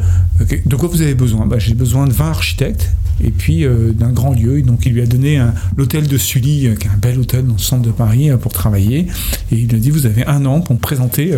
De 0.65 0.75
quoi 0.75 0.89
vous 0.89 1.01
avez 1.01 1.15
besoin? 1.15 1.45
Bah, 1.45 1.59
J'ai 1.59 1.73
besoin 1.73 2.07
de 2.07 2.13
20 2.13 2.29
architectes 2.29 2.91
et 3.23 3.31
puis 3.31 3.65
euh, 3.65 3.91
d'un 3.91 4.11
grand 4.11 4.33
lieu. 4.33 4.61
Donc 4.61 4.85
il 4.85 4.93
lui 4.93 5.01
a 5.01 5.05
donné 5.13 5.41
l'hôtel 5.77 6.07
de 6.07 6.17
Sully, 6.17 6.67
euh, 6.67 6.75
qui 6.75 6.87
est 6.87 6.91
un 6.91 6.97
bel 6.97 7.19
hôtel 7.19 7.45
dans 7.45 7.53
le 7.53 7.59
centre 7.59 7.83
de 7.83 7.91
Paris, 7.91 8.29
euh, 8.29 8.37
pour 8.37 8.51
travailler. 8.51 9.07
Et 9.51 9.55
il 9.55 9.73
a 9.75 9.77
dit 9.77 9.91
Vous 9.91 10.05
avez 10.05 10.25
un 10.25 10.45
an 10.45 10.61
pour 10.61 10.77
présenter 10.77 11.33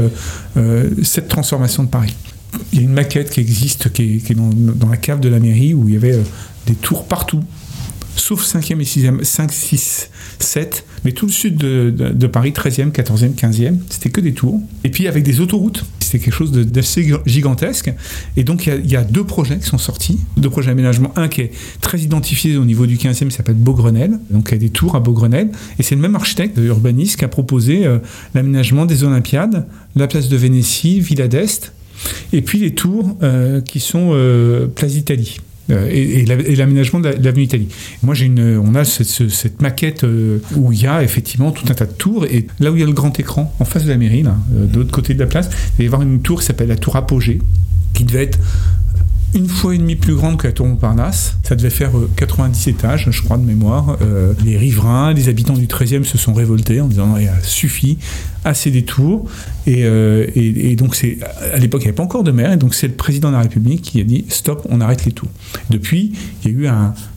euh, 0.57 0.89
cette 1.03 1.27
transformation 1.27 1.83
de 1.83 1.89
Paris. 1.89 2.15
Il 2.71 2.79
y 2.79 2.81
a 2.81 2.85
une 2.85 2.93
maquette 2.93 3.29
qui 3.29 3.41
existe, 3.41 3.91
qui 3.91 4.03
est, 4.03 4.17
qui 4.17 4.31
est 4.31 4.35
dans, 4.35 4.89
la 4.89 4.97
cave 4.97 5.19
de 5.19 5.29
la 5.29 5.39
mairie, 5.39 5.73
où 5.73 5.87
il 5.87 5.93
y 5.93 5.97
avait 5.97 6.17
des 6.67 6.75
tours 6.75 7.05
partout, 7.05 7.43
sauf 8.15 8.45
5e 8.45 8.79
et 8.79 8.83
6e, 8.83 9.23
5, 9.23 9.51
6, 9.51 10.09
7, 10.39 10.85
mais 11.03 11.11
tout 11.11 11.25
le 11.25 11.31
sud 11.31 11.57
de, 11.57 12.27
Paris, 12.27 12.51
13e, 12.51 12.91
14e, 12.91 13.35
15e, 13.35 13.77
c'était 13.89 14.09
que 14.09 14.21
des 14.21 14.33
tours. 14.33 14.59
Et 14.83 14.89
puis 14.89 15.07
avec 15.07 15.23
des 15.23 15.39
autoroutes, 15.39 15.85
c'était 15.99 16.19
quelque 16.19 16.33
chose 16.33 16.51
d'assez 16.51 17.13
gigantesque. 17.25 17.93
Et 18.37 18.43
donc 18.43 18.65
il 18.65 18.69
y, 18.69 18.71
a, 18.71 18.75
il 18.77 18.89
y 18.89 18.95
a 18.95 19.03
deux 19.03 19.23
projets 19.23 19.57
qui 19.57 19.65
sont 19.65 19.77
sortis, 19.77 20.19
deux 20.37 20.49
projets 20.49 20.69
d'aménagement. 20.69 21.11
Un 21.15 21.27
qui 21.27 21.41
est 21.41 21.51
très 21.81 21.99
identifié 21.99 22.57
au 22.57 22.65
niveau 22.65 22.85
du 22.85 22.97
15e, 22.97 23.27
qui 23.27 23.35
s'appelle 23.35 23.55
Beaugrenelle, 23.55 24.19
donc 24.29 24.49
il 24.49 24.53
y 24.53 24.55
a 24.55 24.59
des 24.59 24.69
tours 24.69 24.95
à 24.95 24.99
Beaugrenelle. 24.99 25.49
Et 25.79 25.83
c'est 25.83 25.95
le 25.95 26.01
même 26.01 26.15
architecte 26.15 26.57
urbaniste 26.57 27.17
qui 27.17 27.25
a 27.25 27.29
proposé 27.29 27.85
euh, 27.85 27.99
l'aménagement 28.33 28.85
des 28.85 29.03
Olympiades, 29.03 29.65
la 29.95 30.07
place 30.07 30.29
de 30.29 30.37
Vénétie, 30.37 30.99
Villa 30.99 31.27
d'Est, 31.27 31.73
et 32.33 32.41
puis 32.41 32.59
les 32.59 32.73
tours 32.73 33.17
euh, 33.23 33.61
qui 33.61 33.79
sont 33.79 34.09
euh, 34.13 34.67
Place 34.67 34.93
d'Italie. 34.93 35.39
Euh, 35.71 35.87
et, 35.91 36.19
et 36.21 36.25
la- 36.25 36.35
et 36.35 36.55
l'aménagement 36.55 36.99
de 36.99 37.09
la- 37.09 37.15
de 37.15 37.23
l'avenue 37.25 37.43
Italie. 37.45 37.67
Moi, 38.03 38.15
on 38.63 38.75
a 38.75 38.83
ce- 38.85 39.03
ce- 39.03 39.29
cette 39.29 39.61
maquette 39.61 40.03
euh, 40.03 40.39
où 40.55 40.71
il 40.71 40.81
y 40.81 40.87
a 40.87 41.03
effectivement 41.03 41.51
tout 41.51 41.65
un 41.69 41.73
tas 41.73 41.85
de 41.85 41.93
tours 41.93 42.25
et 42.25 42.47
là 42.59 42.71
où 42.71 42.75
il 42.75 42.79
y 42.79 42.83
a 42.83 42.87
le 42.87 42.91
grand 42.93 43.17
écran 43.19 43.53
en 43.59 43.65
face 43.65 43.83
de 43.85 43.89
la 43.89 43.97
mairie, 43.97 44.23
euh, 44.25 44.65
de 44.67 44.77
l'autre 44.77 44.91
côté 44.91 45.13
de 45.13 45.19
la 45.19 45.25
place, 45.27 45.49
il 45.49 45.77
va 45.79 45.83
y 45.83 45.87
avoir 45.87 46.01
une 46.01 46.21
tour 46.21 46.39
qui 46.39 46.45
s'appelle 46.45 46.67
la 46.69 46.75
tour 46.77 46.95
Apogée, 46.95 47.39
qui 47.93 48.03
devait 48.03 48.23
être 48.23 48.39
une 49.35 49.47
fois 49.49 49.75
et 49.75 49.77
demie 49.77 49.95
plus 49.95 50.15
grande 50.15 50.37
que 50.37 50.47
la 50.47 50.53
tour 50.53 50.65
Montparnasse. 50.65 51.35
Ça 51.43 51.55
devait 51.55 51.69
faire 51.69 51.95
euh, 51.97 52.09
90 52.15 52.67
étages, 52.69 53.07
je 53.11 53.21
crois, 53.21 53.37
de 53.37 53.43
mémoire. 53.45 53.97
Euh, 54.01 54.33
les 54.43 54.57
riverains, 54.57 55.13
les 55.13 55.27
habitants 55.29 55.53
du 55.53 55.67
13e 55.67 56.03
se 56.03 56.17
sont 56.17 56.33
révoltés 56.33 56.79
en 56.81 56.87
disant 56.87 57.15
il 57.17 57.29
suffit, 57.43 57.97
assez 58.45 58.71
des 58.71 58.83
tours. 58.83 59.29
Et, 59.67 59.83
euh, 59.85 60.25
et- 60.35 60.75
donc, 60.75 60.95
c'est 60.95 61.17
à 61.53 61.57
l'époque, 61.57 61.81
il 61.81 61.85
n'y 61.85 61.89
avait 61.89 61.95
pas 61.95 62.03
encore 62.03 62.23
de 62.23 62.31
maire, 62.31 62.51
et 62.53 62.57
donc 62.57 62.73
c'est 62.75 62.87
le 62.87 62.93
président 62.93 63.29
de 63.29 63.35
la 63.35 63.41
République 63.41 63.81
qui 63.81 63.99
a 63.99 64.03
dit 64.03 64.25
stop, 64.29 64.65
on 64.69 64.81
arrête 64.81 65.05
les 65.05 65.11
tours. 65.11 65.29
Depuis, 65.69 66.13
il 66.43 66.51
y 66.51 66.55
a 66.55 66.57
eu 66.57 66.67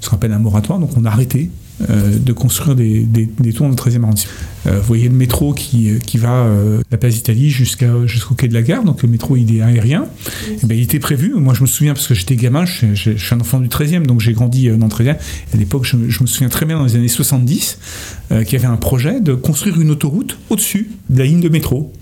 ce 0.00 0.08
qu'on 0.08 0.16
appelle 0.16 0.32
un 0.32 0.38
moratoire, 0.38 0.78
donc 0.78 0.90
on 0.96 1.04
a 1.04 1.10
arrêté 1.10 1.50
euh, 1.50 1.67
de 1.80 2.32
construire 2.32 2.74
des, 2.74 3.06
tours 3.54 3.66
dans 3.66 3.70
le 3.70 3.74
13e 3.76 4.02
arrondissement. 4.02 4.32
Euh, 4.66 4.78
vous 4.80 4.86
voyez 4.86 5.08
le 5.08 5.14
métro 5.14 5.54
qui, 5.54 5.90
qui 6.04 6.18
va 6.18 6.32
euh, 6.44 6.78
de 6.78 6.84
la 6.90 6.98
place 6.98 7.14
d'Italie 7.14 7.50
jusqu'au 7.50 8.34
quai 8.36 8.48
de 8.48 8.54
la 8.54 8.62
gare, 8.62 8.82
donc 8.84 9.02
le 9.02 9.08
métro 9.08 9.36
il 9.36 9.56
est 9.56 9.62
aérien. 9.62 10.06
Eh 10.62 10.66
ben, 10.66 10.76
il 10.76 10.82
était 10.82 10.98
prévu, 10.98 11.32
moi 11.36 11.54
je 11.54 11.62
me 11.62 11.66
souviens 11.66 11.94
parce 11.94 12.06
que 12.08 12.14
j'étais 12.14 12.36
gamin, 12.36 12.64
je, 12.64 12.94
suis- 12.94 13.16
un 13.34 13.40
enfant 13.40 13.60
du 13.60 13.68
13e, 13.68 14.04
donc 14.06 14.20
j'ai 14.20 14.32
grandi 14.32 14.68
euh, 14.68 14.76
dans 14.76 14.86
le 14.86 14.92
13e. 14.92 15.16
À 15.54 15.56
l'époque, 15.56 15.84
je, 15.86 15.96
me- 15.96 16.26
souviens 16.26 16.48
très 16.48 16.66
bien 16.66 16.78
dans 16.78 16.84
les 16.84 16.96
années 16.96 17.06
70 17.08 17.78
euh, 18.32 18.42
qu'il 18.44 18.54
y 18.54 18.56
avait 18.56 18.72
un 18.72 18.76
projet 18.76 19.20
de 19.20 19.34
construire 19.34 19.80
une 19.80 19.90
autoroute 19.90 20.36
au-dessus 20.50 20.90
de 21.10 21.18
la 21.20 21.24
ligne 21.26 21.40
de 21.40 21.48
métro. 21.48 21.92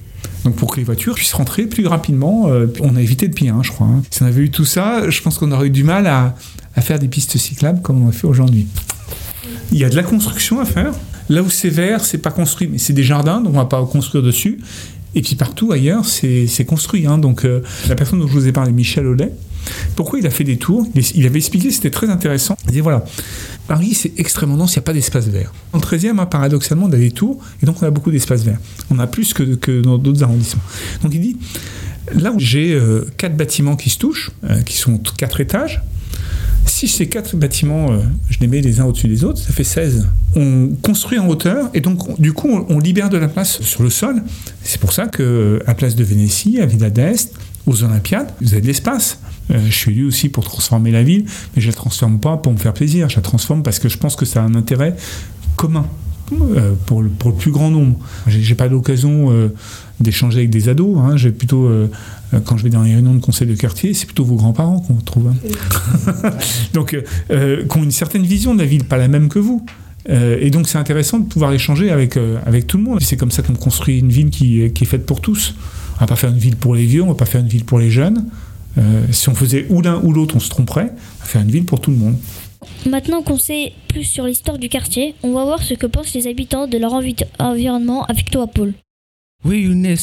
Donc 0.44 0.54
pour 0.56 0.70
que 0.72 0.76
les 0.78 0.84
voitures 0.84 1.14
puissent 1.14 1.32
rentrer 1.34 1.66
plus 1.66 1.86
rapidement, 1.86 2.44
euh, 2.48 2.66
on 2.80 2.96
a 2.96 3.02
évité 3.02 3.26
le 3.26 3.32
pire, 3.32 3.54
hein, 3.56 3.62
je 3.62 3.70
crois. 3.72 3.86
hein. 3.88 4.02
Si 4.10 4.22
on 4.22 4.26
avait 4.26 4.42
eu 4.42 4.50
tout 4.50 4.64
ça, 4.64 5.10
je 5.10 5.20
pense 5.20 5.38
qu'on 5.38 5.50
aurait 5.52 5.66
eu 5.66 5.70
du 5.70 5.84
mal 5.84 6.06
à, 6.06 6.34
à 6.74 6.80
faire 6.80 6.98
des 6.98 7.08
pistes 7.08 7.36
cyclables 7.36 7.82
comme 7.82 8.02
on 8.04 8.08
a 8.08 8.12
fait 8.12 8.26
aujourd'hui. 8.26 8.66
Il 9.72 9.78
y 9.78 9.84
a 9.84 9.88
de 9.88 9.96
la 9.96 10.02
construction 10.02 10.60
à 10.60 10.64
faire. 10.64 10.92
Là 11.28 11.42
où 11.42 11.50
c'est 11.50 11.68
vert, 11.68 12.04
c'est 12.04 12.18
pas 12.18 12.30
construit, 12.30 12.68
mais 12.70 12.78
c'est 12.78 12.92
des 12.92 13.02
jardins, 13.02 13.40
donc 13.40 13.54
on 13.54 13.58
va 13.58 13.64
pas 13.64 13.84
construire 13.84 14.22
dessus. 14.22 14.58
Et 15.14 15.22
puis 15.22 15.34
partout 15.34 15.72
ailleurs, 15.72 16.04
c'est 16.04 16.64
construit. 16.66 17.06
hein. 17.06 17.18
Donc 17.18 17.44
euh, 17.44 17.62
la 17.88 17.94
personne 17.94 18.20
dont 18.20 18.26
je 18.26 18.32
vous 18.32 18.46
ai 18.46 18.52
parlé, 18.52 18.70
Michel 18.70 19.06
Aulet, 19.06 19.32
pourquoi 19.96 20.18
il 20.18 20.26
a 20.26 20.30
fait 20.30 20.44
des 20.44 20.58
tours? 20.58 20.86
Il, 21.14 21.26
avait 21.26 21.38
expliqué, 21.38 21.70
c'était 21.70 21.90
très 21.90 22.08
intéressant. 22.10 22.56
Il 22.64 22.68
disait 22.68 22.80
voilà, 22.80 23.04
Paris 23.66 23.94
c'est 23.94 24.12
extrêmement 24.18 24.56
dense, 24.56 24.74
il 24.74 24.78
n'y 24.78 24.82
a 24.82 24.84
pas 24.84 24.92
d'espace 24.92 25.26
vert. 25.28 25.52
Dans 25.72 25.78
le 25.78 25.84
13e, 25.84 26.18
hein, 26.20 26.26
paradoxalement, 26.26 26.86
on 26.86 26.92
a 26.92 26.96
des 26.96 27.10
tours, 27.10 27.42
et 27.62 27.66
donc 27.66 27.82
on 27.82 27.86
a 27.86 27.90
beaucoup 27.90 28.10
d'espace 28.10 28.42
vert. 28.44 28.58
On 28.90 28.98
a 28.98 29.06
plus 29.06 29.32
que, 29.32 29.42
que 29.56 29.80
dans 29.80 29.98
d'autres 29.98 30.22
arrondissements. 30.22 30.62
Donc 31.02 31.14
il 31.14 31.20
dit 31.20 31.36
là 32.14 32.30
où 32.30 32.38
j'ai 32.38 32.74
euh, 32.74 33.06
quatre 33.16 33.36
bâtiments 33.36 33.76
qui 33.76 33.90
se 33.90 33.98
touchent, 33.98 34.30
euh, 34.44 34.62
qui 34.62 34.76
sont 34.76 35.00
quatre 35.16 35.40
étages, 35.40 35.82
si 36.76 36.88
ces 36.88 37.08
quatre 37.08 37.36
bâtiments, 37.36 37.90
euh, 37.90 38.00
je 38.28 38.38
les 38.40 38.48
mets 38.48 38.60
les 38.60 38.80
uns 38.80 38.84
au-dessus 38.84 39.08
des 39.08 39.24
autres, 39.24 39.38
ça 39.38 39.50
fait 39.50 39.64
16. 39.64 40.08
On 40.34 40.68
construit 40.82 41.18
en 41.18 41.26
hauteur 41.26 41.70
et 41.72 41.80
donc 41.80 42.06
on- 42.06 42.16
du 42.18 42.34
coup 42.34 42.50
on, 42.68 42.78
libère 42.78 43.08
de 43.08 43.16
la 43.16 43.28
place 43.28 43.62
sur 43.62 43.82
le 43.82 43.88
sol. 43.88 44.22
C'est 44.62 44.78
pour 44.78 44.92
ça 44.92 45.06
que 45.06 45.62
à 45.66 45.72
Place 45.74 45.96
de 45.96 46.04
Vénétie, 46.04 46.60
à 46.60 46.66
Villa 46.66 46.90
d'Est, 46.90 47.32
aux 47.66 47.82
Olympiades, 47.82 48.28
vous 48.42 48.52
avez 48.52 48.60
de 48.60 48.66
l'espace. 48.66 49.20
Euh, 49.50 49.58
je 49.70 49.74
suis 49.74 49.92
élu 49.92 50.04
aussi 50.04 50.28
pour 50.28 50.44
transformer 50.44 50.90
la 50.90 51.02
ville, 51.02 51.24
mais 51.54 51.62
je 51.62 51.68
la 51.68 51.72
transforme 51.72 52.20
pas 52.20 52.36
pour 52.36 52.52
me 52.52 52.58
faire 52.58 52.74
plaisir. 52.74 53.08
Je 53.08 53.16
la 53.16 53.22
transforme 53.22 53.62
parce 53.62 53.78
que 53.78 53.88
je 53.88 53.96
pense 53.96 54.14
que 54.14 54.26
ça 54.26 54.42
a 54.42 54.44
un 54.44 54.54
intérêt 54.54 54.94
commun. 55.56 55.86
Euh, 56.32 56.72
pour, 56.86 57.02
le, 57.02 57.08
pour 57.08 57.30
le 57.30 57.36
plus 57.36 57.50
grand 57.50 57.70
nombre. 57.70 57.96
J'ai 58.26 58.54
pas 58.54 58.66
l'occasion 58.68 59.30
euh, 59.30 59.48
d'échanger 60.00 60.38
avec 60.38 60.50
des 60.50 60.68
ados. 60.68 60.98
Hein. 60.98 61.16
J'ai 61.16 61.30
plutôt, 61.32 61.66
euh, 61.66 61.88
quand 62.44 62.56
je 62.56 62.64
vais 62.64 62.70
dans 62.70 62.82
les 62.82 62.94
réunions 62.94 63.14
de 63.14 63.20
conseil 63.20 63.46
de 63.46 63.54
quartier, 63.54 63.94
c'est 63.94 64.06
plutôt 64.06 64.24
vos 64.24 64.36
grands-parents 64.36 64.80
qu'on 64.80 64.94
retrouve. 64.94 65.28
hein. 65.28 66.30
donc, 66.74 66.96
qui 67.30 67.78
ont 67.78 67.82
une 67.84 67.90
certaine 67.90 68.22
vision 68.24 68.54
de 68.54 68.60
la 68.60 68.66
ville, 68.66 68.84
pas 68.84 68.96
la 68.98 69.08
même 69.08 69.28
que 69.28 69.38
vous. 69.38 69.64
Et 70.08 70.50
donc, 70.50 70.68
c'est 70.68 70.78
intéressant 70.78 71.18
de 71.18 71.26
pouvoir 71.26 71.52
échanger 71.52 71.90
avec, 71.90 72.16
avec 72.46 72.66
tout 72.68 72.76
le 72.78 72.84
monde. 72.84 73.00
C'est 73.02 73.16
comme 73.16 73.32
ça 73.32 73.42
qu'on 73.42 73.54
construit 73.54 73.98
une 73.98 74.10
ville 74.10 74.30
qui, 74.30 74.62
est- 74.62 74.70
qui 74.70 74.84
est 74.84 74.86
faite 74.86 75.04
pour 75.04 75.20
tous. 75.20 75.54
On 75.96 76.00
va 76.00 76.06
pas 76.06 76.14
faire 76.16 76.30
une 76.30 76.38
ville 76.38 76.56
pour 76.56 76.74
les 76.76 76.84
vieux, 76.86 77.02
on 77.02 77.08
va 77.08 77.14
pas 77.14 77.24
faire 77.24 77.40
une 77.40 77.48
ville 77.48 77.64
pour 77.64 77.78
les 77.80 77.90
jeunes. 77.90 78.24
Si 79.10 79.28
on 79.30 79.34
faisait 79.34 79.66
ou 79.70 79.80
l'un 79.82 80.00
ou 80.02 80.12
l'autre, 80.12 80.36
on 80.36 80.40
se 80.40 80.50
tromperait. 80.50 80.92
On 80.92 81.20
va 81.22 81.26
faire 81.26 81.40
une 81.42 81.50
ville 81.50 81.64
pour 81.64 81.80
tout 81.80 81.90
le 81.90 81.96
monde. 81.96 82.16
Maintenant 82.88 83.22
qu'on 83.22 83.38
sait 83.38 83.72
plus 83.88 84.04
sur 84.04 84.24
l'histoire 84.26 84.58
du 84.58 84.68
quartier, 84.68 85.14
on 85.22 85.32
va 85.32 85.44
voir 85.44 85.62
ce 85.62 85.74
que 85.74 85.86
pensent 85.86 86.14
les 86.14 86.26
habitants 86.26 86.66
de 86.66 86.78
leur 86.78 86.92
envi- 86.92 87.16
environnement 87.38 88.04
avec 88.06 88.30
toi, 88.30 88.46
Paul. 88.46 88.74
Oui, 89.44 89.62
Younes. 89.62 89.96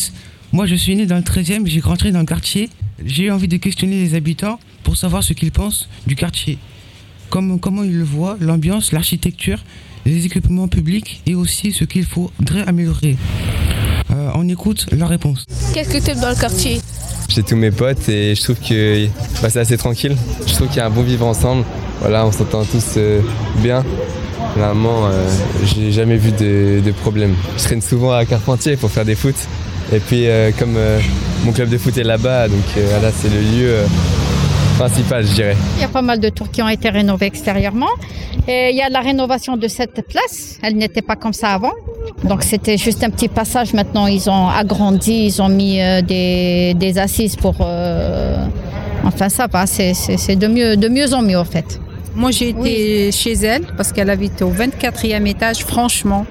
Moi, 0.52 0.66
je 0.68 0.76
suis 0.76 0.96
né 0.96 1.06
dans 1.06 1.16
le 1.18 1.22
13e, 1.24 1.66
j'ai 1.66 1.80
grandi 1.80 2.12
dans 2.12 2.20
le 2.20 2.26
quartier. 2.26 2.70
J'ai 3.06 3.24
eu 3.24 3.32
envie 3.32 3.48
de 3.48 3.58
questionner 3.58 3.96
les 4.04 4.16
habitants 4.16 4.60
pour 4.84 4.96
savoir 4.98 5.24
ce 5.24 5.34
qu'ils 5.34 5.52
pensent 5.52 5.90
du 6.06 6.16
quartier. 6.16 6.58
Comme, 7.30 7.60
comment 7.60 7.84
ils 7.84 7.98
le 7.98 8.04
voient, 8.04 8.38
l'ambiance, 8.40 8.92
l'architecture, 8.92 9.64
les 10.06 10.26
équipements 10.26 10.68
publics 10.68 11.22
et 11.26 11.34
aussi 11.34 11.72
ce 11.72 11.86
qu'il 11.86 12.06
faudrait 12.06 12.62
améliorer. 12.68 13.18
Euh, 14.12 14.30
on 14.36 14.48
écoute 14.50 14.86
leur 14.92 15.10
réponse. 15.10 15.46
Qu'est-ce 15.74 15.90
que 15.98 16.04
tu 16.04 16.12
aimes 16.12 16.20
dans 16.20 16.30
le 16.30 16.36
quartier? 16.40 16.80
J'ai 17.30 17.42
tous 17.42 17.56
mes 17.56 17.72
potes 17.72 18.08
et 18.10 18.36
je 18.36 18.44
trouve 18.44 18.60
que 18.60 19.08
bah, 19.42 19.50
c'est 19.50 19.60
assez 19.62 19.78
tranquille. 19.78 20.16
Je 20.46 20.54
trouve 20.54 20.68
qu'il 20.68 20.78
y 20.78 20.82
a 20.82 20.86
un 20.86 20.90
bon 20.92 21.02
vivre 21.02 21.26
ensemble. 21.26 21.66
Voilà, 22.04 22.26
on 22.26 22.34
s'entend 22.34 22.66
tous 22.66 22.96
euh, 22.98 23.22
bien. 23.60 23.82
Normalement, 24.58 25.06
euh, 25.08 25.26
j'ai 25.64 25.90
jamais 25.94 26.18
vu 26.18 26.32
de, 26.32 26.82
de 26.86 26.92
problème. 26.92 27.34
Je 27.58 27.64
traîne 27.64 27.82
souvent 27.82 28.12
à 28.12 28.26
Carpentier 28.26 28.76
pour 28.76 28.92
faire 28.92 29.06
des 29.06 29.16
foot. 29.16 29.36
Et 29.94 30.00
puis, 30.00 30.28
euh, 30.28 30.52
comme 30.60 30.78
mon 31.46 31.54
club 31.54 31.70
de 31.70 31.78
foot 31.78 31.98
est 31.98 32.04
là-bas, 32.04 32.50
donc 32.50 32.66
voilà, 32.76 33.10
c'est 33.12 33.30
le 33.30 33.40
lieu 33.40 33.76
principal, 34.78 35.26
je 35.26 35.34
dirais. 35.34 35.56
Il 35.78 35.82
y 35.82 35.86
a 35.86 35.88
pas 35.88 36.02
mal 36.02 36.20
de 36.20 36.28
tours 36.28 36.52
qui 36.52 36.62
ont 36.62 36.68
été 36.68 36.90
rénovées 36.90 37.28
extérieurement. 37.28 37.94
Et 38.50 38.72
il 38.72 38.76
y 38.76 38.82
a 38.82 38.90
la 38.90 39.00
rénovation 39.00 39.56
de 39.56 39.70
cette 39.70 40.06
place. 40.06 40.58
Elle 40.62 40.76
n'était 40.76 41.02
pas 41.02 41.16
comme 41.16 41.32
ça 41.34 41.50
avant. 41.52 41.72
Donc 42.26 42.44
c'était 42.44 42.78
juste 42.78 43.02
un 43.06 43.12
petit 43.12 43.30
passage. 43.30 43.74
Maintenant, 43.74 44.08
ils 44.08 44.30
ont 44.30 44.50
agrandi, 44.50 45.28
ils 45.28 45.42
ont 45.42 45.48
mis 45.50 45.80
des, 46.06 46.74
des 46.74 46.98
assises 47.00 47.38
pour... 47.38 47.56
euh, 47.62 48.46
Enfin, 49.06 49.28
ça 49.28 49.48
va, 49.52 49.66
c'est 49.68 50.36
de 50.38 50.48
mieux, 50.48 50.78
de 50.78 50.88
mieux 50.88 51.14
en 51.14 51.22
mieux, 51.22 51.38
en 51.38 51.44
fait. 51.44 51.78
Moi, 52.16 52.32
j'ai 52.32 52.50
été 52.50 53.12
chez 53.12 53.34
elle 53.34 53.64
parce 53.78 53.92
qu'elle 53.92 54.10
habite 54.10 54.42
au 54.42 54.50
24e 54.52 55.26
étage. 55.28 55.60
Franchement, 55.66 56.26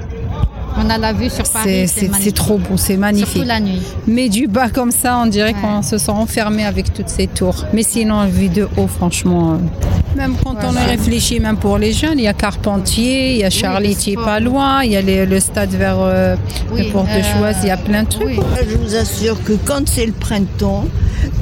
On 0.78 0.88
a 0.88 0.96
la 0.96 1.12
vue 1.12 1.28
sur 1.28 1.44
Paris. 1.50 1.86
C'est- 1.86 2.32
trop 2.34 2.56
beau, 2.56 2.78
c'est 2.78 2.96
magnifique. 2.96 3.28
Surtout 3.32 3.46
la 3.46 3.60
nuit. 3.60 3.82
Mais 4.06 4.30
du 4.30 4.46
bas 4.46 4.70
comme 4.70 4.90
ça, 4.90 5.18
on 5.22 5.26
dirait 5.26 5.52
qu'on 5.52 5.82
se 5.82 5.98
sent 5.98 6.10
enfermé 6.12 6.64
avec 6.64 6.94
toutes 6.94 7.10
ces 7.10 7.26
tours. 7.26 7.66
Mais 7.74 7.82
sinon, 7.82 8.24
vu 8.24 8.48
de 8.48 8.66
haut, 8.78 8.86
franchement, 8.86 9.52
euh, 9.52 10.16
même 10.16 10.34
quand 10.42 10.56
on 10.66 10.72
y 10.72 10.84
réfléchit, 10.88 11.40
même 11.40 11.58
pour 11.58 11.76
les 11.76 11.92
jeunes, 11.92 12.18
il 12.18 12.24
y 12.24 12.28
a 12.28 12.32
Carpentier, 12.32 13.32
il 13.34 13.38
y 13.40 13.44
a 13.44 13.50
Charlie 13.50 13.94
qui 13.94 14.12
est 14.12 14.16
pas 14.16 14.40
loin, 14.40 14.82
il 14.82 14.92
y 14.92 14.96
a 14.96 15.02
les- 15.02 15.26
le 15.26 15.40
stade 15.40 15.70
vers 15.72 15.96
euh, 16.00 16.36
les 16.74 16.84
portes 16.90 17.08
de 17.14 17.22
Choise, 17.22 17.56
il 17.64 17.68
y 17.68 17.70
a 17.70 17.76
plein 17.76 18.04
de 18.04 18.08
trucs. 18.08 18.40
Je 18.66 18.76
vous 18.78 18.94
assure 18.96 19.44
que 19.44 19.52
quand 19.52 19.86
c'est 19.86 20.06
le 20.06 20.12
printemps, 20.12 20.86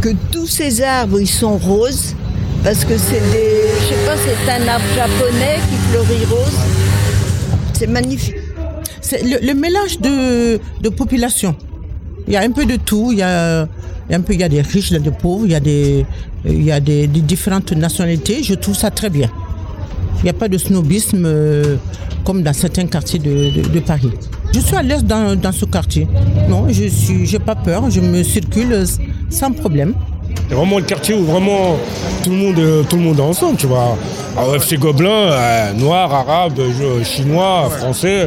que 0.01 0.09
tous 0.33 0.49
ces 0.49 0.83
arbres 0.83 1.21
ils 1.21 1.29
sont 1.29 1.57
roses, 1.57 2.17
parce 2.63 2.85
que 2.85 2.97
c'est 2.99 3.21
des, 3.33 3.69
je 3.81 3.85
sais 3.89 4.07
pas, 4.07 4.17
c'est 4.17 4.51
un 4.51 4.69
arbre 4.69 4.85
japonais 4.95 5.59
qui 5.69 5.77
fleurit 5.91 6.25
rose. 6.27 6.59
C'est 7.73 7.87
magnifique. 7.87 8.35
C'est 9.01 9.23
le, 9.23 9.55
mélange 9.55 9.99
de, 10.01 10.61
de 10.83 10.89
population. 10.91 11.55
Il 12.27 12.35
y 12.35 12.37
a 12.37 12.43
un 12.43 12.51
peu 12.51 12.67
de 12.67 12.77
tout. 12.77 13.09
Il 13.13 13.19
y 13.19 13.23
a, 13.23 13.67
il 14.09 14.13
y 14.13 14.15
a 14.15 14.19
un 14.19 14.21
peu, 14.21 14.35
il 14.35 14.41
y 14.41 14.45
a 14.45 14.49
des 14.49 14.61
riches, 14.61 14.91
il 14.91 14.95
y 14.95 14.97
a 14.97 15.01
des 15.01 15.11
pauvres, 15.11 15.47
il 15.47 15.53
y 15.53 15.55
a 15.55 15.61
des, 15.61 16.05
il 16.45 16.63
y 16.63 16.71
a 16.71 16.81
des, 16.81 17.07
différentes 17.07 17.73
nationalités. 17.73 18.43
Je 18.43 18.55
trouve 18.55 18.77
ça 18.77 18.91
très 18.91 19.09
bien. 19.11 19.31
Il 20.19 20.25
n'y 20.25 20.31
a 20.31 20.35
pas 20.35 20.49
de 20.49 20.59
snobisme 20.59 21.25
euh, 21.25 21.77
comme 22.25 22.43
dans 22.43 22.53
certains 22.53 22.87
quartiers 22.87 23.19
de, 23.19 23.51
de- 23.63 23.69
de 23.69 23.81
Paris. 23.81 24.11
Je 24.55 24.61
suis 24.61 24.77
à 24.77 24.83
l'aise 24.83 25.05
dans, 25.05 25.35
dans 25.35 25.53
ce 25.53 25.65
quartier. 25.65 26.07
Non, 26.49 26.67
je 26.69 26.89
suis, 26.89 27.25
j'ai 27.27 27.39
pas 27.39 27.55
peur. 27.55 27.89
Je 27.91 28.01
me 28.01 28.23
circule 28.23 28.85
sans 29.31 29.51
problème. 29.53 29.95
C'est 30.51 30.57
vraiment 30.57 30.79
le 30.79 30.85
quartier 30.85 31.15
où 31.15 31.23
vraiment 31.25 31.79
tout 32.25 32.31
le 32.31 32.37
monde, 32.37 32.87
tout 32.89 32.97
le 32.97 33.03
monde 33.03 33.21
est 33.21 33.23
ensemble, 33.23 33.57
tu 33.57 33.69
vois. 33.69 33.97
À 34.37 34.57
FC 34.57 34.79
Gobelin, 34.79 35.09
euh, 35.09 35.73
noir, 35.75 36.13
arabe, 36.13 36.61
chinois, 37.05 37.71
français, 37.71 38.27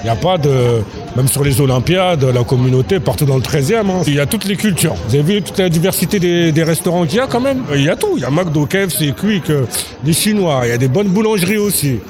il 0.00 0.04
n'y 0.04 0.10
a 0.10 0.14
pas 0.16 0.36
de... 0.36 0.82
Même 1.16 1.28
sur 1.28 1.42
les 1.42 1.62
Olympiades, 1.62 2.24
la 2.24 2.44
communauté, 2.44 3.00
partout 3.00 3.24
dans 3.24 3.36
le 3.36 3.40
13e, 3.42 3.86
hein, 3.88 4.02
il 4.06 4.16
y 4.16 4.20
a 4.20 4.26
toutes 4.26 4.44
les 4.44 4.56
cultures. 4.56 4.94
Vous 5.08 5.14
avez 5.14 5.22
vu 5.22 5.40
toute 5.40 5.58
la 5.58 5.70
diversité 5.70 6.18
des, 6.18 6.52
des 6.52 6.62
restaurants 6.62 7.06
qu'il 7.06 7.16
y 7.16 7.20
a 7.20 7.26
quand 7.26 7.40
même? 7.40 7.62
Il 7.74 7.84
y 7.84 7.88
a 7.88 7.96
tout. 7.96 8.12
Il 8.16 8.20
y 8.20 8.24
a 8.26 8.30
McDo, 8.30 8.66
KFC, 8.66 9.14
Quick, 9.18 9.48
euh, 9.48 9.64
des 10.04 10.12
Chinois, 10.12 10.60
il 10.64 10.68
y 10.68 10.72
a 10.72 10.78
des 10.78 10.88
bonnes 10.88 11.08
boulangeries 11.08 11.56
aussi. 11.56 12.00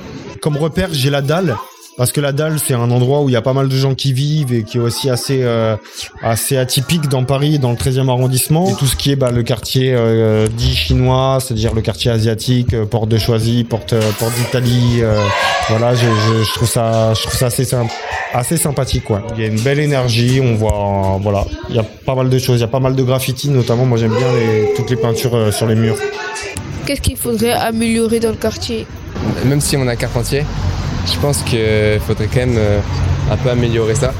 Comme 0.40 0.56
repère, 0.56 0.88
j'ai 0.90 1.10
la 1.10 1.22
dalle. 1.22 1.54
Parce 1.98 2.10
que 2.10 2.22
la 2.22 2.32
dalle, 2.32 2.58
c'est 2.58 2.72
un 2.72 2.90
endroit 2.90 3.20
où 3.20 3.28
il 3.28 3.32
y 3.32 3.36
a 3.36 3.42
pas 3.42 3.52
mal 3.52 3.68
de 3.68 3.76
gens 3.76 3.94
qui 3.94 4.14
vivent 4.14 4.52
et 4.54 4.62
qui 4.62 4.78
est 4.78 4.80
aussi 4.80 5.10
assez, 5.10 5.40
euh, 5.42 5.76
assez 6.22 6.56
atypique 6.56 7.06
dans 7.08 7.22
Paris, 7.24 7.58
dans 7.58 7.70
le 7.70 7.76
13e 7.76 8.08
arrondissement. 8.08 8.66
Et 8.70 8.74
tout 8.74 8.86
ce 8.86 8.96
qui 8.96 9.12
est 9.12 9.16
bah, 9.16 9.30
le 9.30 9.42
quartier 9.42 9.92
euh, 9.94 10.48
dit 10.48 10.74
chinois, 10.74 11.38
c'est-à-dire 11.40 11.74
le 11.74 11.82
quartier 11.82 12.10
asiatique, 12.10 12.72
euh, 12.72 12.86
porte 12.86 13.10
de 13.10 13.18
Choisy, 13.18 13.64
porte, 13.64 13.92
euh, 13.92 14.00
porte 14.18 14.32
d'Italie. 14.36 15.00
euh, 15.02 15.22
voilà, 15.68 15.94
je, 15.94 16.06
je, 16.06 16.44
je 16.44 16.52
trouve 16.54 16.68
ça, 16.68 17.12
je 17.14 17.20
trouve 17.22 17.34
ça 17.34 17.46
assez, 17.46 17.64
symp- 17.64 17.90
assez 18.32 18.56
sympathique. 18.56 19.04
Quoi. 19.04 19.22
Il 19.36 19.42
y 19.42 19.44
a 19.44 19.48
une 19.48 19.60
belle 19.60 19.78
énergie, 19.78 20.40
on 20.42 20.54
voit, 20.54 20.72
euh, 21.16 21.18
voilà, 21.20 21.44
il 21.68 21.76
y 21.76 21.78
a 21.78 21.82
pas 21.84 22.14
mal 22.14 22.30
de 22.30 22.38
choses. 22.38 22.56
Il 22.58 22.62
y 22.62 22.64
a 22.64 22.68
pas 22.68 22.80
mal 22.80 22.96
de 22.96 23.02
graffiti, 23.02 23.50
notamment. 23.50 23.84
Moi, 23.84 23.98
j'aime 23.98 24.16
bien 24.16 24.32
les, 24.32 24.72
toutes 24.76 24.88
les 24.88 24.96
peintures 24.96 25.34
euh, 25.36 25.52
sur 25.52 25.66
les 25.66 25.74
murs. 25.74 25.96
Qu'est-ce 26.86 27.02
qu'il 27.02 27.16
faudrait 27.18 27.52
améliorer 27.52 28.18
dans 28.18 28.30
le 28.30 28.36
quartier? 28.36 28.86
Même 29.44 29.60
si 29.60 29.76
on 29.76 29.86
a 29.86 29.94
Carpentier, 29.94 30.44
je 31.06 31.18
pense 31.20 31.42
qu'il 31.42 32.00
faudrait 32.06 32.28
quand 32.32 32.40
même 32.46 32.56
euh, 32.56 32.80
un 33.30 33.36
peu 33.36 33.50
améliorer 33.50 33.94
ça. 33.94 34.12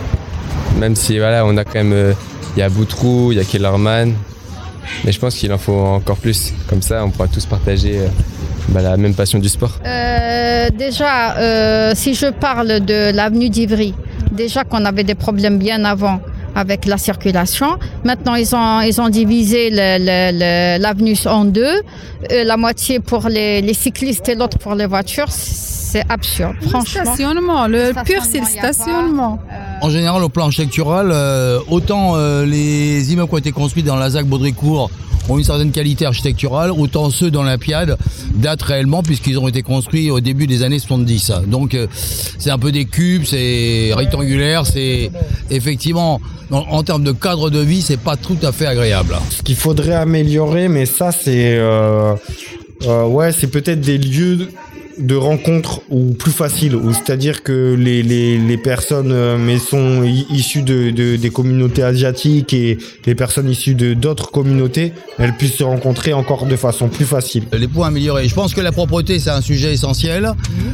Même 0.78 0.97
si 0.97 1.18
voilà, 1.18 1.45
on 1.47 1.57
a 1.57 1.64
quand 1.64 1.74
même. 1.76 1.93
euh, 1.93 2.12
Il 2.57 2.61
y 2.61 2.62
a 2.62 2.68
Boutrou, 2.68 3.33
il 3.33 3.39
y 3.39 3.41
a 3.41 3.45
Kellerman. 3.45 4.14
Mais 5.05 5.12
je 5.12 5.18
pense 5.18 5.35
qu'il 5.37 5.53
en 5.53 5.59
faut 5.59 5.72
encore 5.78 6.18
plus. 6.18 6.53
Comme 6.68 6.83
ça, 6.83 7.03
on 7.05 7.11
pourra 7.11 7.28
tous 7.28 7.47
partager 7.47 7.99
euh, 7.99 8.09
bah, 8.68 8.83
la 8.83 8.97
même 8.97 9.14
passion 9.14 9.39
du 9.39 9.49
sport. 9.49 9.78
Euh, 9.87 10.68
déjà, 10.70 11.37
euh, 11.39 11.93
si 11.95 12.14
je 12.14 12.26
parle 12.26 12.80
de 12.80 13.11
l'avenue 13.14 13.49
d'Ivry, 13.49 13.95
déjà 14.30 14.64
qu'on 14.64 14.85
avait 14.85 15.05
des 15.05 15.14
problèmes 15.14 15.59
bien 15.59 15.85
avant 15.85 16.20
avec 16.55 16.86
la 16.86 16.98
circulation. 16.98 17.78
Maintenant, 18.05 18.34
ils 18.34 18.55
ont, 18.55 18.80
ils 18.80 19.00
ont 19.00 19.09
divisé 19.09 19.70
le- 19.70 19.98
le- 19.98 20.32
le- 20.38 20.82
l'avenue 20.82 21.16
en 21.26 21.44
deux, 21.44 21.82
Euh, 22.30 22.44
la 22.44 22.57
moitié 22.57 23.00
pour 23.00 23.28
les, 23.28 23.61
les 23.62 23.74
cyclistes 23.74 24.28
et 24.28 24.36
l'autre 24.36 24.57
pour 24.59 24.74
les 24.76 24.86
voitures. 24.86 25.26
C'est 25.28 26.05
absurde, 26.09 26.55
franchement. 26.70 27.05
Stationnement, 27.05 27.66
le 27.66 27.92
pur, 28.05 28.22
c'est 28.24 28.38
le 28.38 28.46
stationnement. 28.46 29.40
En 29.83 29.91
général, 29.91 30.22
au 30.22 30.28
plan 30.28 30.45
architectural, 30.45 31.11
euh, 31.11 31.59
autant 31.68 32.12
euh, 32.14 32.47
les 32.47 33.12
immeubles 33.12 33.28
qui 33.28 33.35
ont 33.35 33.39
été 33.39 33.51
construits 33.51 33.83
dans 33.83 33.97
la 33.97 34.11
ZAC 34.11 34.26
Baudricourt 34.26 34.93
ont 35.28 35.39
une 35.39 35.45
certaine 35.45 35.72
qualité 35.72 36.07
architecturale, 36.07 36.70
autant 36.70 37.11
ceux 37.11 37.33
dans 37.33 37.43
l'Olympiade 37.43 37.99
datent 38.35 38.62
réellement 38.62 39.03
puisqu'ils 39.03 39.39
ont 39.41 39.49
été 39.49 39.62
construits 39.62 40.09
au 40.12 40.20
début 40.20 40.47
des 40.47 40.62
années 40.62 40.78
70. 40.78 41.33
Donc 41.49 41.74
euh, 41.74 41.89
c'est 42.39 42.51
un 42.51 42.59
peu 42.59 42.70
des 42.70 42.85
cubes, 42.85 43.24
c'est 43.24 43.91
rectangulaire, 43.93 44.66
c'est 44.66 45.11
effectivement 45.51 46.20
en, 46.53 46.59
en 46.59 46.83
termes 46.85 47.03
de 47.03 47.12
cadre 47.12 47.51
de 47.51 47.59
vie, 47.59 47.83
c'est 47.83 48.01
pas 48.01 48.16
tout 48.16 48.39
à 48.43 48.53
fait 48.53 48.66
agréable. 48.66 49.16
Ce 49.30 49.43
qu'il 49.43 49.57
faudrait 49.57 49.95
améliorer, 49.95 50.68
mais 50.68 50.87
ça 50.87 51.11
c'est 51.11 51.57
euh, 51.57 52.14
euh, 52.87 53.05
ouais, 53.07 53.33
c'est 53.33 53.49
peut-être 53.49 53.80
des 53.80 53.99
lieux 53.99 54.49
de 54.99 55.14
rencontre 55.14 55.80
ou 55.90 56.12
plus 56.12 56.30
faciles, 56.32 56.74
ou 56.76 56.93
c'est-à-dire 56.93 57.43
que 57.43 57.74
les, 57.78 58.03
les, 58.03 58.38
les 58.38 58.57
personnes 58.59 59.11
euh, 59.12 59.36
mais 59.38 59.59
sont 59.59 60.03
issues 60.30 60.62
de, 60.62 60.90
de- 60.90 61.16
des 61.16 61.30
communautés 61.30 61.82
asiatiques 61.82 62.53
et 62.53 62.78
les 63.07 63.14
personnes 63.14 63.49
issues 63.49 63.74
de 63.74 63.95
d'autres 63.95 64.30
communautés, 64.30 64.93
elles 65.18 65.36
puissent 65.36 65.57
se 65.57 65.64
rencontrer 65.64 66.12
encore 66.12 66.47
de 66.47 66.57
façon 66.57 66.88
plus 66.88 67.05
facile. 67.07 67.45
Les 67.53 67.68
points 67.68 67.88
améliorés. 67.88 68.28
Je 68.28 68.34
pense 68.34 68.55
que 68.55 68.61
la 68.61 68.72
propreté, 68.72 69.18
c'est 69.18 69.30
un 69.30 69.40
sujet 69.40 69.72
essentiel. 69.72 70.32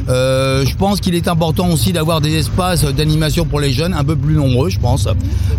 Euh, 0.09 0.65
je 0.65 0.75
pense 0.75 0.99
qu'il 1.01 1.15
est 1.15 1.27
important 1.27 1.69
aussi 1.71 1.93
d'avoir 1.93 2.21
des 2.21 2.35
espaces 2.35 2.83
d'animation 2.83 3.45
pour 3.45 3.59
les 3.59 3.71
jeunes, 3.71 3.93
un 3.93 4.03
peu 4.03 4.15
plus 4.15 4.33
nombreux, 4.35 4.69
je 4.69 4.79
pense, 4.79 5.07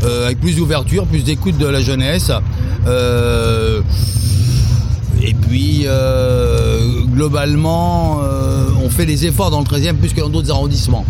euh, 0.04 0.26
avec 0.26 0.40
plus 0.40 0.56
d'ouverture, 0.56 1.06
plus 1.06 1.24
d'écoute 1.24 1.56
de 1.58 1.66
la 1.66 1.80
jeunesse. 1.80 2.30
Euh, 2.86 3.80
et 5.22 5.34
puis, 5.34 5.82
euh, 5.86 7.02
globalement, 7.06 8.20
euh, 8.22 8.68
on 8.82 8.88
fait 8.90 9.06
des 9.06 9.26
efforts 9.26 9.50
dans 9.50 9.60
le 9.60 9.64
13e 9.66 9.96
plus 9.96 10.12
que 10.12 10.20
dans 10.20 10.28
d'autres 10.28 10.50
arrondissements. 10.50 11.04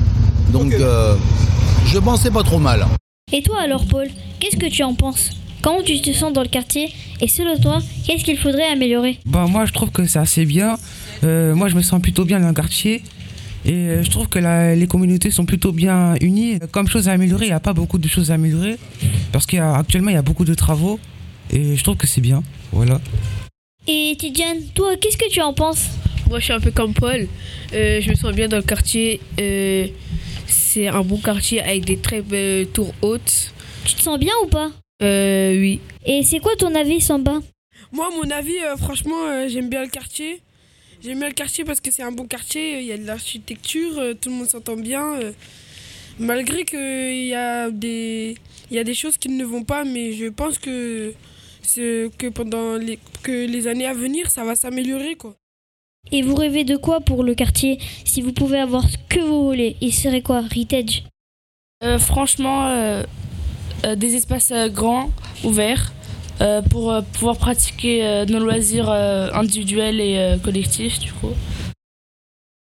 Donc, 0.53 0.73
euh, 0.73 1.15
je 1.87 1.99
pense 1.99 2.19
que 2.19 2.25
c'est 2.25 2.33
pas 2.35 2.43
trop 2.43 2.59
mal. 2.59 2.87
Et 3.33 3.43
toi 3.43 3.59
alors, 3.63 3.85
Paul, 3.87 4.09
qu'est-ce 4.41 4.57
que 4.57 4.67
tu 4.67 4.83
en 4.83 4.95
penses? 4.95 5.31
Comment 5.63 5.83
tu 5.83 6.01
te 6.01 6.13
sens 6.13 6.33
dans 6.33 6.43
le 6.43 6.49
quartier? 6.49 6.89
Et 7.21 7.29
selon 7.29 7.57
toi, 7.59 7.81
qu'est-ce 8.07 8.25
qu'il 8.25 8.39
faudrait 8.39 8.67
améliorer? 8.73 9.19
Bah 9.27 9.47
moi 9.49 9.67
je 9.67 9.73
trouve 9.73 9.91
que 9.91 10.07
c'est 10.07 10.19
assez 10.19 10.47
bien. 10.47 10.77
Euh, 11.23 11.55
moi 11.55 11.69
je 11.69 11.75
me 11.77 11.83
sens 11.83 12.01
plutôt 12.01 12.25
bien 12.25 12.41
dans 12.41 12.49
le 12.49 12.55
quartier. 12.55 13.03
Et 13.67 13.99
je 14.03 14.11
trouve 14.11 14.27
que 14.29 14.39
la- 14.39 14.75
les 14.75 14.87
communautés 14.87 15.31
sont 15.31 15.45
plutôt 15.45 15.71
bien 15.71 16.15
unies. 16.23 16.59
Comme 16.73 16.89
chose 16.89 17.09
à 17.11 17.13
améliorer, 17.13 17.45
il 17.45 17.49
n'y 17.51 17.55
a 17.55 17.61
pas 17.61 17.75
beaucoup 17.75 17.99
de 17.99 18.09
choses 18.09 18.31
à 18.31 18.35
améliorer. 18.35 18.79
Parce 19.33 19.45
qu'actuellement 19.45 20.09
il 20.11 20.15
y 20.15 20.17
a 20.17 20.23
beaucoup 20.23 20.47
de 20.47 20.55
travaux. 20.55 20.99
Et 21.53 21.77
je 21.77 21.83
trouve 21.85 21.97
que 21.97 22.07
c'est 22.07 22.23
bien. 22.23 22.43
Voilà. 22.73 22.99
Et 23.93 24.15
Tidiane, 24.17 24.63
toi, 24.73 24.97
qu'est-ce 24.97 25.17
que 25.17 25.29
tu 25.29 25.41
en 25.41 25.53
penses 25.53 25.87
Moi, 26.29 26.39
je 26.39 26.45
suis 26.45 26.53
un 26.53 26.61
peu 26.61 26.71
comme 26.71 26.95
Paul. 26.95 27.27
Euh, 27.73 28.01
je 28.01 28.11
me 28.11 28.15
sens 28.15 28.33
bien 28.33 28.47
dans 28.47 28.59
le 28.59 28.63
quartier. 28.63 29.21
Euh, 29.41 29.89
c'est 30.47 30.87
un 30.87 31.03
bon 31.03 31.17
quartier 31.19 31.61
avec 31.61 31.85
des 31.87 31.97
très 31.97 32.21
belles 32.23 32.69
tours 32.69 32.95
hautes. 33.03 33.53
Tu 33.85 33.95
te 33.95 34.01
sens 34.03 34.17
bien 34.21 34.33
ou 34.45 34.47
pas 34.47 34.71
Euh, 35.03 35.59
oui. 35.59 35.81
Et 36.07 36.23
c'est 36.23 36.39
quoi 36.39 36.55
ton 36.57 36.73
avis, 36.77 37.01
Samba 37.01 37.41
Moi, 37.91 38.09
mon 38.15 38.31
avis, 38.31 38.59
euh, 38.61 38.77
franchement, 38.77 39.27
euh, 39.27 39.49
j'aime 39.49 39.69
bien 39.69 39.83
le 39.83 39.89
quartier. 39.89 40.41
J'aime 41.03 41.19
bien 41.19 41.29
le 41.29 41.35
quartier 41.35 41.65
parce 41.65 41.81
que 41.81 41.91
c'est 41.91 42.05
un 42.05 42.13
bon 42.13 42.27
quartier, 42.27 42.79
il 42.79 42.87
y 42.87 42.93
a 42.93 42.97
de 42.97 43.07
l'architecture, 43.07 43.99
euh, 43.99 44.15
tout 44.15 44.29
le 44.29 44.37
monde 44.37 44.47
s'entend 44.49 44.77
bien. 44.77 45.15
euh, 45.21 45.33
malgré 46.21 46.65
qu'il 46.65 47.27
y, 47.27 47.35
a 47.35 47.71
des- 47.71 48.37
il 48.71 48.77
y 48.77 48.79
a 48.79 48.85
des 48.85 48.95
choses 48.95 49.17
qui 49.17 49.31
ne 49.31 49.45
vont 49.45 49.65
pas, 49.65 49.83
mais 49.85 50.13
je 50.13 50.27
pense 50.27 50.59
que, 50.59 51.13
c'est- 51.63 52.11
que 52.19 52.29
pendant 52.29 52.77
les, 52.77 52.99
que 53.23 53.47
les 53.47 53.67
années 53.67 53.87
à 53.87 53.95
venir, 53.95 54.31
ça 54.31 54.45
va 54.45 54.55
s'améliorer. 54.57 55.15
quoi. 55.17 55.35
Et 56.13 56.23
vous 56.23 56.35
rêvez 56.35 56.65
de 56.65 56.77
quoi 56.77 57.01
pour 57.01 57.23
le 57.25 57.35
quartier 57.35 57.79
Si 58.05 58.23
vous 58.23 58.33
pouvez 58.33 58.59
avoir 58.59 58.89
ce 58.89 58.97
que 59.09 59.21
vous 59.21 59.45
voulez, 59.45 59.77
il 59.81 59.93
serait 59.95 60.23
quoi 60.23 60.41
Ritage 60.41 61.05
Euh, 61.83 61.99
franchement, 61.99 62.67
euh, 62.69 63.03
euh, 63.85 63.95
des 63.97 64.15
espaces 64.17 64.51
euh, 64.51 64.69
grands, 64.69 65.11
ouverts, 65.45 65.93
euh, 66.41 66.63
pour 66.63 66.91
euh, 66.93 67.01
pouvoir 67.03 67.37
pratiquer 67.37 68.05
euh, 68.07 68.25
nos 68.27 68.39
loisirs 68.39 68.89
euh, 68.91 69.31
individuels 69.33 70.01
et 70.01 70.19
euh, 70.19 70.37
collectifs, 70.39 70.99
du 70.99 71.13
coup. 71.13 71.35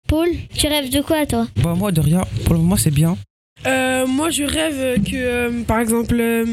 Paul, 0.08 0.30
tu 0.56 0.68
rêves 0.68 0.90
de 0.90 1.02
quoi, 1.02 1.26
toi? 1.28 1.48
Bah 1.58 1.76
moi 1.76 1.92
de 1.92 2.02
rien. 2.02 2.22
Pour 2.46 2.54
le 2.56 2.60
moment 2.62 2.78
c'est 2.78 2.92
bien. 2.92 3.16
Euh, 3.68 4.08
moi, 4.08 4.30
je 4.30 4.44
rêve 4.44 5.04
que, 5.04 5.16
euh, 5.16 5.64
par 5.64 5.80
exemple, 5.82 6.16
euh, 6.20 6.46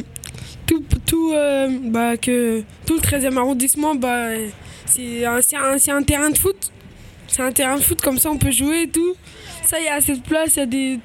tout, 0.67 0.83
tout, 1.07 1.33
euh, 1.33 1.69
bah, 1.85 2.17
que 2.17 2.62
tout 2.87 2.95
le 2.95 3.01
13e 3.01 3.37
arrondissement, 3.37 3.95
bah, 3.95 4.29
c'est 4.87 5.25
un, 5.25 5.41
un, 5.97 6.03
terrain 6.03 6.31
de 6.31 6.39
foot. 6.39 6.73
C'est 7.29 7.43
un 7.43 7.53
terrain 7.53 7.77
de 7.77 7.83
foot, 7.83 8.01
comme 8.01 8.19
ça 8.19 8.31
on 8.31 8.39
peut 8.39 8.51
jouer 8.51 8.83
et 8.83 8.89
tout. 8.89 9.14
Ça, 9.64 9.79
il 9.81 9.85
y 9.85 9.89
a 9.89 9.95
assez 9.95 10.14
de 10.14 10.23
place, 10.23 10.57
il 10.57 10.59
y 10.59 10.62
a 10.62 10.67
des, 10.67 10.99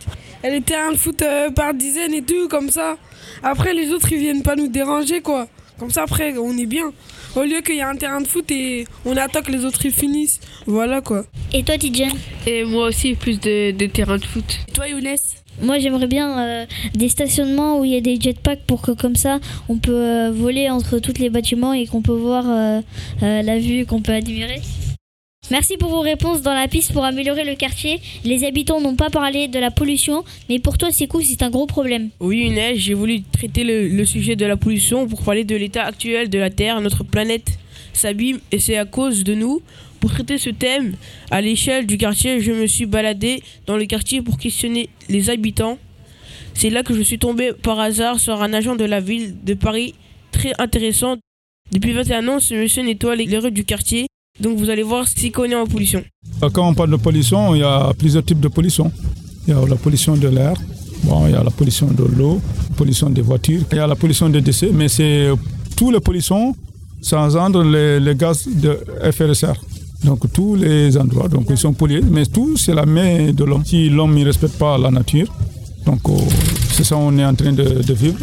il 0.43 0.45
y 0.45 0.47
a 0.47 0.51
des 0.51 0.61
terrains 0.61 0.91
de 0.91 0.97
foot 0.97 1.21
euh, 1.21 1.49
par 1.49 1.73
dizaines 1.73 2.13
et 2.13 2.21
tout, 2.21 2.47
comme 2.47 2.69
ça. 2.69 2.97
Après, 3.43 3.73
les 3.73 3.91
autres, 3.91 4.11
ils 4.11 4.19
viennent 4.19 4.43
pas 4.43 4.55
nous 4.55 4.67
déranger, 4.67 5.21
quoi. 5.21 5.47
Comme 5.79 5.89
ça, 5.89 6.03
après, 6.03 6.37
on 6.37 6.55
est 6.57 6.67
bien. 6.67 6.91
Au 7.35 7.43
lieu 7.43 7.61
qu'il 7.61 7.75
y 7.75 7.81
a 7.81 7.89
un 7.89 7.95
terrain 7.95 8.21
de 8.21 8.27
foot 8.27 8.51
et 8.51 8.85
on 9.05 9.15
attend 9.17 9.41
que 9.41 9.51
les 9.51 9.65
autres 9.65 9.85
ils 9.85 9.93
finissent. 9.93 10.39
Voilà, 10.67 11.01
quoi. 11.01 11.23
Et 11.53 11.63
toi, 11.63 11.77
Tidiane 11.77 12.11
Et 12.45 12.65
moi 12.65 12.87
aussi, 12.87 13.15
plus 13.15 13.39
de, 13.39 13.71
de 13.71 13.85
terrain 13.87 14.17
de 14.17 14.25
foot. 14.25 14.59
Et 14.67 14.71
toi, 14.73 14.87
Younes? 14.87 15.40
Moi, 15.61 15.77
j'aimerais 15.77 16.07
bien 16.07 16.39
euh, 16.39 16.65
des 16.95 17.07
stationnements 17.07 17.79
où 17.79 17.85
il 17.85 17.91
y 17.91 17.95
a 17.95 18.01
des 18.01 18.19
jetpacks 18.19 18.63
pour 18.65 18.81
que 18.81 18.91
comme 18.91 19.15
ça, 19.15 19.39
on 19.69 19.77
peut 19.77 19.91
euh, 19.93 20.31
voler 20.31 20.69
entre 20.69 20.99
tous 20.99 21.19
les 21.19 21.29
bâtiments 21.29 21.73
et 21.73 21.85
qu'on 21.85 22.01
peut 22.01 22.11
voir 22.11 22.45
euh, 22.47 22.81
la 23.21 23.59
vue 23.59 23.85
qu'on 23.85 24.01
peut 24.01 24.13
admirer. 24.13 24.61
Merci 25.51 25.77
pour 25.77 25.89
vos 25.89 25.99
réponses 25.99 26.41
dans 26.41 26.53
la 26.53 26.67
piste 26.67 26.93
pour 26.93 27.03
améliorer 27.03 27.43
le 27.43 27.55
quartier. 27.55 27.99
Les 28.23 28.43
habitants 28.43 28.79
n'ont 28.79 28.95
pas 28.95 29.09
parlé 29.09 29.47
de 29.47 29.59
la 29.59 29.69
pollution, 29.69 30.23
mais 30.49 30.59
pour 30.59 30.77
toi, 30.77 30.89
c'est 30.91 31.07
cool, 31.07 31.23
c'est 31.23 31.43
un 31.43 31.49
gros 31.49 31.65
problème. 31.65 32.09
Oui, 32.19 32.45
Inès, 32.47 32.77
j'ai 32.77 32.93
voulu 32.93 33.21
traiter 33.23 33.63
le 33.63 34.05
sujet 34.05 34.35
de 34.35 34.45
la 34.45 34.55
pollution 34.55 35.07
pour 35.07 35.21
parler 35.23 35.43
de 35.43 35.55
l'état 35.55 35.83
actuel 35.83 36.29
de 36.29 36.39
la 36.39 36.49
Terre. 36.49 36.79
Notre 36.79 37.03
planète 37.03 37.57
s'abîme 37.93 38.39
et 38.51 38.59
c'est 38.59 38.77
à 38.77 38.85
cause 38.85 39.23
de 39.23 39.33
nous. 39.35 39.61
Pour 40.01 40.11
traiter 40.11 40.39
ce 40.39 40.49
thème, 40.49 40.95
à 41.29 41.41
l'échelle 41.41 41.85
du 41.85 41.95
quartier, 41.95 42.41
je 42.41 42.51
me 42.51 42.65
suis 42.65 42.87
baladé 42.87 43.43
dans 43.67 43.77
le 43.77 43.85
quartier 43.85 44.23
pour 44.23 44.39
questionner 44.39 44.89
les 45.09 45.29
habitants. 45.29 45.77
C'est 46.55 46.71
là 46.71 46.81
que 46.81 46.95
je 46.95 47.03
suis 47.03 47.19
tombé 47.19 47.53
par 47.53 47.79
hasard 47.79 48.19
sur 48.19 48.41
un 48.41 48.51
agent 48.51 48.75
de 48.75 48.83
la 48.83 48.99
ville 48.99 49.35
de 49.43 49.53
Paris 49.53 49.93
très 50.31 50.53
intéressant. 50.57 51.17
Depuis 51.71 51.93
21 51.93 52.27
ans, 52.29 52.39
ce 52.39 52.55
monsieur 52.55 52.81
nettoie 52.81 53.15
les 53.15 53.37
rues 53.37 53.51
du 53.51 53.63
quartier. 53.63 54.07
Donc 54.39 54.57
vous 54.57 54.71
allez 54.71 54.81
voir 54.81 55.07
s'il 55.07 55.31
connaît 55.31 55.55
en 55.55 55.67
pollution. 55.67 56.03
Quand 56.51 56.67
on 56.67 56.73
parle 56.73 56.89
de 56.89 56.95
pollution, 56.95 57.53
il 57.53 57.59
y 57.59 57.63
a 57.63 57.93
plusieurs 57.97 58.25
types 58.25 58.39
de 58.39 58.47
pollution. 58.47 58.91
Il 59.47 59.53
y 59.53 59.55
a 59.55 59.63
la 59.67 59.75
pollution 59.75 60.17
de 60.17 60.27
l'air, 60.27 60.55
bon, 61.03 61.27
il 61.27 61.33
y 61.33 61.35
a 61.35 61.43
la 61.43 61.51
pollution 61.51 61.87
de 61.87 62.03
l'eau, 62.03 62.41
la 62.69 62.75
pollution 62.75 63.09
des 63.11 63.21
voitures, 63.21 63.61
il 63.71 63.77
y 63.77 63.79
a 63.79 63.85
la 63.87 63.95
pollution 63.95 64.29
des 64.29 64.41
décès, 64.41 64.69
mais 64.73 64.87
c'est 64.87 65.29
tous 65.77 65.91
les 65.91 65.99
pollutions, 65.99 66.55
ça 67.01 67.21
engendre 67.21 67.63
les, 67.63 67.99
les 67.99 68.15
gaz 68.15 68.47
de 68.47 68.79
FRSR. 69.11 69.55
Donc 70.03 70.31
tous 70.33 70.55
les 70.55 70.97
endroits, 70.97 71.27
donc 71.27 71.45
ils 71.49 71.57
sont 71.57 71.73
pollués, 71.73 72.01
mais 72.01 72.25
tout 72.25 72.57
c'est 72.57 72.73
la 72.73 72.85
main 72.85 73.31
de 73.31 73.43
l'homme. 73.43 73.63
Si 73.65 73.89
l'homme 73.89 74.15
ne 74.15 74.25
respecte 74.25 74.57
pas 74.57 74.77
la 74.77 74.89
nature, 74.89 75.27
donc 75.85 75.99
euh, 76.09 76.13
c'est 76.73 76.83
ça 76.83 76.95
qu'on 76.95 77.17
est 77.19 77.25
en 77.25 77.35
train 77.35 77.53
de, 77.53 77.83
de 77.83 77.93
vivre 77.93 78.17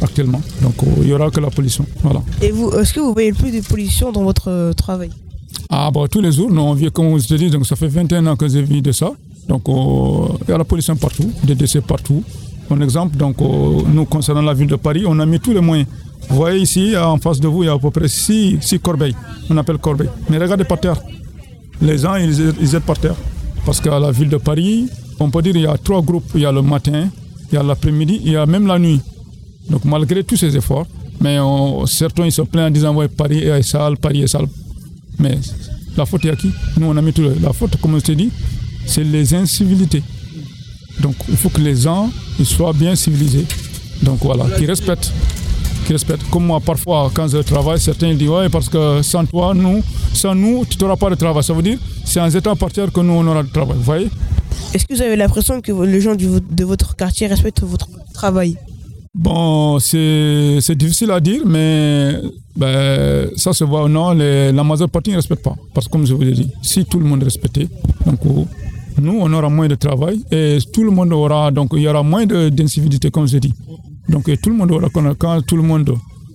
actuellement. 0.00 0.40
Donc 0.62 0.74
euh, 0.82 0.86
il 1.02 1.06
n'y 1.06 1.12
aura 1.12 1.30
que 1.30 1.40
la 1.40 1.50
pollution. 1.50 1.84
Voilà. 2.02 2.22
Et 2.42 2.50
vous, 2.50 2.70
est-ce 2.72 2.92
que 2.92 3.00
vous 3.00 3.12
voyez 3.12 3.32
plus 3.32 3.50
de 3.50 3.60
pollution 3.60 4.12
dans 4.12 4.24
votre 4.24 4.50
euh, 4.50 4.72
travail? 4.72 5.10
Ah, 5.68 5.90
bah, 5.92 6.02
tous 6.10 6.20
les 6.20 6.32
jours, 6.32 6.50
nous, 6.50 6.60
on 6.60 6.74
vit, 6.74 6.90
comme 6.90 7.18
je 7.18 7.26
te 7.26 7.34
dis, 7.34 7.50
donc 7.50 7.66
ça 7.66 7.76
fait 7.76 7.88
21 7.88 8.26
ans 8.26 8.36
que 8.36 8.48
je 8.48 8.58
vis 8.58 8.82
de 8.82 8.92
ça. 8.92 9.12
Donc, 9.48 9.68
euh, 9.68 10.28
il 10.46 10.50
y 10.50 10.52
a 10.52 10.58
la 10.58 10.64
pollution 10.64 10.96
partout, 10.96 11.30
des 11.44 11.54
décès 11.54 11.80
partout. 11.80 12.22
Un 12.70 12.80
exemple, 12.80 13.16
donc, 13.16 13.36
nous, 13.40 14.04
concernant 14.06 14.42
la 14.42 14.52
ville 14.54 14.66
de 14.68 14.76
Paris, 14.76 15.04
on 15.06 15.18
a 15.20 15.26
mis 15.26 15.38
tous 15.38 15.52
les 15.52 15.60
moyens. 15.60 15.88
Vous 16.28 16.36
voyez 16.36 16.60
ici, 16.60 16.96
en 16.96 17.16
face 17.18 17.38
de 17.38 17.46
vous, 17.46 17.62
il 17.62 17.66
y 17.66 17.68
a 17.68 17.74
à 17.74 17.78
peu 17.78 17.90
près 17.90 18.08
6, 18.08 18.58
corbeilles. 18.82 19.14
On 19.48 19.56
appelle 19.56 19.78
corbeilles. 19.78 20.10
Mais 20.28 20.38
regardez 20.38 20.64
par 20.64 20.80
terre. 20.80 21.00
Les 21.80 21.98
gens, 21.98 22.16
ils, 22.16 22.52
ils 22.60 22.74
aident 22.74 22.82
par 22.82 22.98
terre. 22.98 23.14
Parce 23.64 23.80
qu'à 23.80 23.98
la 24.00 24.10
ville 24.10 24.28
de 24.28 24.36
Paris, 24.38 24.88
on 25.20 25.30
peut 25.30 25.42
dire 25.42 25.52
qu'il 25.52 25.62
y 25.62 25.66
a 25.66 25.76
trois 25.78 26.02
groupes. 26.02 26.24
Il 26.34 26.40
y 26.40 26.46
a 26.46 26.50
le 26.52 26.62
matin, 26.62 27.08
il 27.50 27.54
y 27.54 27.58
a 27.58 27.62
l'après-midi, 27.62 28.20
il 28.24 28.32
y 28.32 28.36
a 28.36 28.46
même 28.46 28.66
la 28.66 28.78
nuit. 28.78 29.00
Donc, 29.70 29.84
malgré 29.84 30.24
tous 30.24 30.36
ces 30.36 30.56
efforts, 30.56 30.86
mais 31.20 31.38
certains, 31.86 32.24
ils 32.26 32.32
se 32.32 32.42
plaignent 32.42 32.66
en 32.66 32.70
disant, 32.70 32.94
ouais, 32.94 33.08
Paris 33.08 33.38
est 33.44 33.62
sale, 33.62 33.96
Paris 33.96 34.22
est 34.22 34.26
sale. 34.26 34.46
Mais 35.20 35.38
la 35.96 36.04
faute 36.06 36.24
est 36.24 36.30
à 36.30 36.36
qui? 36.36 36.50
Nous, 36.78 36.86
on 36.88 36.96
a 36.96 37.02
mis 37.02 37.12
tout 37.12 37.22
le- 37.22 37.36
La 37.40 37.52
faute, 37.52 37.76
comme 37.80 37.94
je 37.98 38.04
t'ai 38.04 38.16
dit, 38.16 38.30
c'est 38.86 39.04
les 39.04 39.32
incivilités. 39.34 40.02
Donc, 41.00 41.14
il 41.28 41.36
faut 41.36 41.48
que 41.50 41.60
les 41.60 41.76
gens 41.76 42.10
ils 42.38 42.46
soient 42.46 42.72
bien 42.72 42.94
civilisés. 42.96 43.46
Donc, 44.02 44.18
voilà, 44.22 44.44
qu'ils 44.56 44.66
respectent. 44.66 45.12
Qu'ils 45.84 45.94
respectent. 45.94 46.28
Comme 46.30 46.46
moi, 46.46 46.60
parfois, 46.60 47.10
quand 47.14 47.28
je 47.28 47.38
travaille, 47.38 47.78
certains 47.80 48.12
disent 48.14 48.28
Ouais, 48.28 48.48
parce 48.48 48.68
que 48.68 49.02
sans 49.02 49.24
toi, 49.24 49.54
nous, 49.54 49.82
sans 50.12 50.34
nous, 50.34 50.64
tu 50.68 50.76
n'auras 50.78 50.96
pas 50.96 51.10
de 51.10 51.14
travail. 51.14 51.42
Ça 51.44 51.52
veut 51.54 51.62
dire 51.62 51.78
c'est 52.04 52.20
en 52.20 52.28
étant 52.30 52.56
par 52.56 52.70
terre 52.72 52.90
que 52.92 53.00
nous, 53.00 53.12
on 53.12 53.26
aura 53.26 53.42
du 53.42 53.50
travail. 53.50 53.76
Vous 53.76 53.82
voyez? 53.84 54.08
Est-ce 54.74 54.84
que 54.86 54.94
vous 54.94 55.02
avez 55.02 55.16
l'impression 55.16 55.60
que 55.60 55.72
les 55.84 56.00
gens 56.00 56.14
du- 56.14 56.40
de 56.50 56.64
votre 56.64 56.96
quartier 56.96 57.26
respectent 57.28 57.62
votre 57.62 57.88
travail? 58.12 58.56
Bon, 59.14 59.78
c'est 59.78 60.74
difficile 60.76 61.10
à 61.10 61.20
dire, 61.20 61.40
mais 61.46 62.16
ben, 62.54 63.28
ça 63.36 63.52
se 63.54 63.64
voit. 63.64 63.88
Non, 63.88 64.12
les- 64.12 64.52
la 64.52 64.62
majeure 64.64 64.90
partie 64.90 65.10
ne 65.10 65.16
respecte 65.16 65.42
pas. 65.42 65.54
Parce 65.72 65.86
que 65.86 65.92
comme 65.92 66.06
je 66.06 66.12
vous 66.14 66.22
ai 66.22 66.32
dit, 66.32 66.50
si 66.62 66.84
tout 66.84 66.98
le 66.98 67.06
monde 67.06 67.22
respectait, 67.22 67.68
donc 68.04 68.18
nous, 69.00 69.18
on 69.20 69.32
aura 69.32 69.48
moins 69.48 69.68
de 69.68 69.74
travail 69.74 70.20
et 70.30 70.58
tout 70.72 70.84
le 70.84 70.90
monde 70.90 71.12
aura, 71.12 71.50
donc 71.50 71.70
il 71.74 71.82
y 71.82 71.88
aura 71.88 72.02
moins 72.02 72.26
d'incivilité, 72.26 73.10
comme 73.10 73.26
je 73.28 73.38
dis. 73.38 73.52
Donc 74.08 74.24
tout 74.40 74.50
le 74.50 74.56
monde 74.56 74.72
aura, 74.72 74.88
quand, 75.18 75.42
tout 75.42 75.56
le 75.56 75.62
monde 75.62 75.94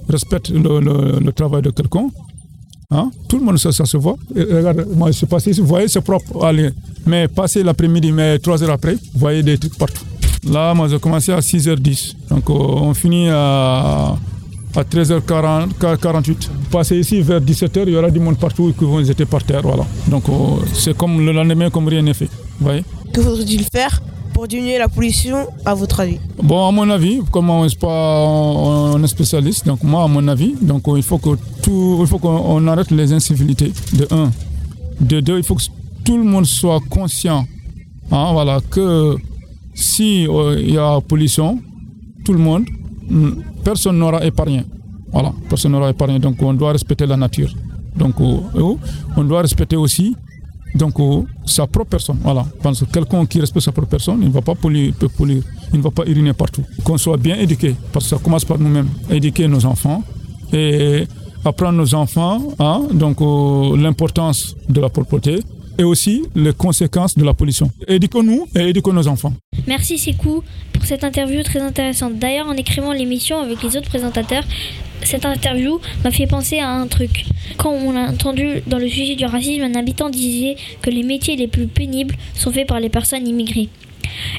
respecte 0.09 0.49
le, 0.49 1.31
travail 1.31 1.61
de 1.61 1.69
quelqu'un, 1.71 2.07
hein, 2.91 3.09
tout 3.27 3.37
le 3.37 3.45
monde, 3.45 3.57
ça, 3.57 3.71
se 3.71 3.97
voit. 3.97 4.17
Et 4.35 4.43
regarde, 4.43 4.85
moi, 4.95 5.11
je 5.11 5.17
suis 5.17 5.25
passé 5.25 5.51
ici, 5.51 5.61
vous 5.61 5.67
voyez, 5.67 5.87
c'est 5.87 6.01
propre. 6.01 6.53
Mais 7.07 7.27
passer 7.27 7.63
l'après-midi, 7.63 8.11
mais 8.11 8.37
trois 8.39 8.61
heures 8.61 8.71
après, 8.71 8.93
vous 8.93 9.19
voyez 9.19 9.41
des 9.41 9.57
trucs 9.57 9.77
partout. 9.77 10.03
Là, 10.49 10.73
moi, 10.73 10.87
j'ai 10.87 10.99
commencé 10.99 11.31
à 11.31 11.39
6h10. 11.39 12.15
Donc, 12.29 12.49
euh, 12.49 12.53
on 12.53 12.93
finit 12.93 13.29
à, 13.29 14.15
à 14.75 14.83
13h48. 14.83 16.49
Passer 16.71 16.97
ici 16.97 17.21
vers 17.21 17.39
17h, 17.41 17.83
il 17.85 17.93
y 17.93 17.97
aura 17.97 18.09
du 18.09 18.19
monde 18.19 18.37
partout 18.37 18.73
qui 18.77 18.85
vont 18.85 18.99
étaient 18.99 19.25
par 19.25 19.43
terre. 19.43 19.61
Voilà. 19.63 19.85
Donc, 20.07 20.27
euh, 20.29 20.33
c'est 20.73 20.97
comme 20.97 21.23
le 21.25 21.31
lendemain, 21.31 21.69
comme 21.69 21.87
rien 21.87 22.01
n'est 22.01 22.13
fait. 22.13 22.29
Que 23.13 23.21
faudrait-il 23.21 23.63
faire 23.63 24.01
pour 24.33 24.47
diminuer 24.47 24.77
la 24.77 24.87
pollution 24.87 25.47
à 25.65 25.73
votre 25.73 25.99
avis? 25.99 26.19
Bon, 26.41 26.67
à 26.67 26.71
mon 26.71 26.89
avis, 26.89 27.19
comme 27.31 27.49
on 27.49 27.65
est, 27.65 27.79
pas, 27.79 28.19
on 28.27 29.03
est 29.03 29.07
spécialiste, 29.07 29.65
donc 29.65 29.83
moi, 29.83 30.03
à 30.03 30.07
mon 30.07 30.27
avis, 30.27 30.55
donc 30.61 30.87
euh, 30.87 30.97
il 30.97 31.03
faut 31.03 31.17
que 31.17 31.31
tout, 31.61 31.97
il 32.01 32.07
faut 32.07 32.19
qu'on 32.19 32.29
on 32.29 32.67
arrête 32.67 32.91
les 32.91 33.11
incivilités. 33.13 33.71
De 33.93 34.07
un, 34.11 34.31
de 34.99 35.19
deux, 35.19 35.37
il 35.37 35.43
faut 35.43 35.55
que 35.55 35.63
tout 36.05 36.17
le 36.17 36.23
monde 36.23 36.45
soit 36.45 36.79
conscient, 36.89 37.45
hein, 38.11 38.29
voilà, 38.31 38.59
que 38.69 39.15
si 39.73 40.27
euh, 40.27 40.59
il 40.61 40.73
y 40.73 40.77
a 40.77 41.01
pollution, 41.01 41.59
tout 42.23 42.33
le 42.33 42.39
monde, 42.39 42.65
mm, 43.09 43.29
personne 43.63 43.97
n'aura 43.97 44.23
épargné. 44.23 44.63
Voilà, 45.11 45.33
personne 45.49 45.71
n'aura 45.73 45.89
épargné. 45.89 46.19
Donc 46.19 46.41
on 46.41 46.53
doit 46.53 46.71
respecter 46.71 47.05
la 47.05 47.17
nature. 47.17 47.53
Donc 47.95 48.15
euh, 48.21 48.75
on 49.17 49.23
doit 49.23 49.41
respecter 49.41 49.75
aussi 49.75 50.15
donc 50.75 50.99
euh, 50.99 51.23
sa 51.45 51.67
propre 51.67 51.89
personne. 51.91 52.17
Voilà, 52.21 52.45
parce 52.61 52.81
que 52.81 52.85
quelqu'un 52.85 53.25
qui 53.25 53.39
respecte 53.39 53.65
sa 53.65 53.71
propre 53.71 53.89
personne, 53.89 54.19
il 54.21 54.27
ne 54.27 54.33
va 54.33 54.41
pas 54.41 54.55
polluer, 54.55 54.93
polluer, 55.17 55.41
il 55.73 55.79
ne 55.79 55.83
va 55.83 55.91
pas 55.91 56.03
uriner 56.05 56.33
partout. 56.33 56.63
Qu'on 56.83 56.97
soit 56.97 57.17
bien 57.17 57.35
éduqué, 57.35 57.75
parce 57.91 58.05
que 58.05 58.15
ça 58.15 58.21
commence 58.23 58.45
par 58.45 58.57
nous-mêmes, 58.59 58.89
éduquer 59.09 59.47
nos 59.47 59.65
enfants 59.65 60.03
et 60.53 61.07
apprendre 61.45 61.77
nos 61.77 61.93
enfants 61.95 62.53
hein, 62.59 62.83
donc 62.93 63.21
euh, 63.21 63.77
l'importance 63.77 64.55
de 64.69 64.79
la 64.79 64.89
propreté 64.89 65.39
et 65.77 65.83
aussi 65.83 66.23
les 66.35 66.53
conséquences 66.53 67.17
de 67.17 67.23
la 67.23 67.33
pollution. 67.33 67.71
Éduquons-nous 67.87 68.47
et 68.55 68.69
éduquons 68.69 68.93
nos 68.93 69.07
enfants. 69.07 69.33
Merci 69.67 69.97
Sekou 69.97 70.43
pour 70.73 70.85
cette 70.85 71.03
interview 71.03 71.41
très 71.43 71.59
intéressante. 71.59 72.17
D'ailleurs, 72.19 72.47
en 72.47 72.53
écrivant 72.53 72.93
l'émission 72.93 73.39
avec 73.41 73.63
les 73.63 73.77
autres 73.77 73.89
présentateurs, 73.89 74.43
cette 75.05 75.25
interview 75.25 75.79
m'a 76.03 76.11
fait 76.11 76.27
penser 76.27 76.59
à 76.59 76.69
un 76.69 76.87
truc. 76.87 77.25
Quand 77.57 77.71
on 77.71 77.95
a 77.95 78.09
entendu 78.09 78.61
dans 78.67 78.77
le 78.77 78.87
sujet 78.87 79.15
du 79.15 79.25
racisme, 79.25 79.63
un 79.63 79.75
habitant 79.75 80.09
disait 80.09 80.55
que 80.81 80.89
les 80.89 81.03
métiers 81.03 81.35
les 81.35 81.47
plus 81.47 81.67
pénibles 81.67 82.15
sont 82.33 82.51
faits 82.51 82.67
par 82.67 82.79
les 82.79 82.89
personnes 82.89 83.27
immigrées. 83.27 83.69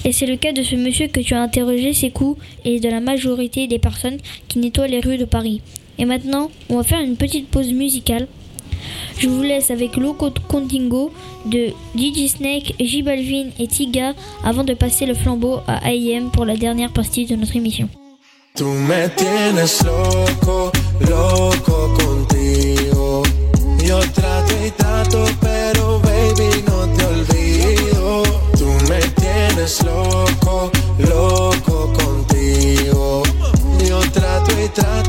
Et 0.04 0.12
c'est 0.12 0.26
le 0.26 0.36
cas 0.36 0.52
de 0.52 0.62
ce 0.62 0.76
monsieur 0.76 1.08
que 1.08 1.20
tu 1.20 1.34
as 1.34 1.42
interrogé, 1.42 1.92
Sekou, 1.92 2.36
et 2.64 2.80
de 2.80 2.88
la 2.88 3.00
majorité 3.00 3.66
des 3.66 3.78
personnes 3.78 4.18
qui 4.48 4.58
nettoient 4.58 4.88
les 4.88 5.00
rues 5.00 5.18
de 5.18 5.24
Paris. 5.24 5.60
Et 5.98 6.04
maintenant, 6.04 6.50
on 6.68 6.76
va 6.76 6.82
faire 6.82 7.00
une 7.00 7.16
petite 7.16 7.48
pause 7.48 7.72
musicale. 7.72 8.26
Je 9.18 9.28
vous 9.28 9.42
laisse 9.42 9.70
avec 9.70 9.96
Loco 9.96 10.30
Contingo 10.48 11.12
de 11.46 11.68
DJ 11.96 12.28
Snake, 12.28 12.74
J 12.80 13.02
Balvin 13.02 13.50
et 13.58 13.68
Tiga 13.68 14.14
avant 14.44 14.64
de 14.64 14.74
passer 14.74 15.06
le 15.06 15.14
flambeau 15.14 15.60
à 15.68 15.92
AIM 15.92 16.30
pour 16.32 16.44
la 16.44 16.56
dernière 16.56 16.92
partie 16.92 17.26
de 17.26 17.36
notre 17.36 17.54
émission. 17.56 17.88
Tú 18.54 18.66
me 18.66 19.08
tienes 19.08 19.82
loco, 19.82 20.70
loco 21.08 21.94
contigo. 21.94 23.22
Yo 23.82 23.98
trato 24.12 24.52
y 24.66 24.70
trato, 24.72 25.24
pero 25.40 25.98
baby 26.00 26.62
no 26.66 26.86
te 26.94 27.04
olvido. 27.06 28.22
Tú 28.58 28.66
me 28.90 29.00
tienes 29.00 29.82
loco, 29.82 30.70
loco 30.98 31.94
contigo. 31.94 33.22
Yo 33.88 34.00
trato 34.12 34.52
y 34.62 34.68
trato, 34.68 35.01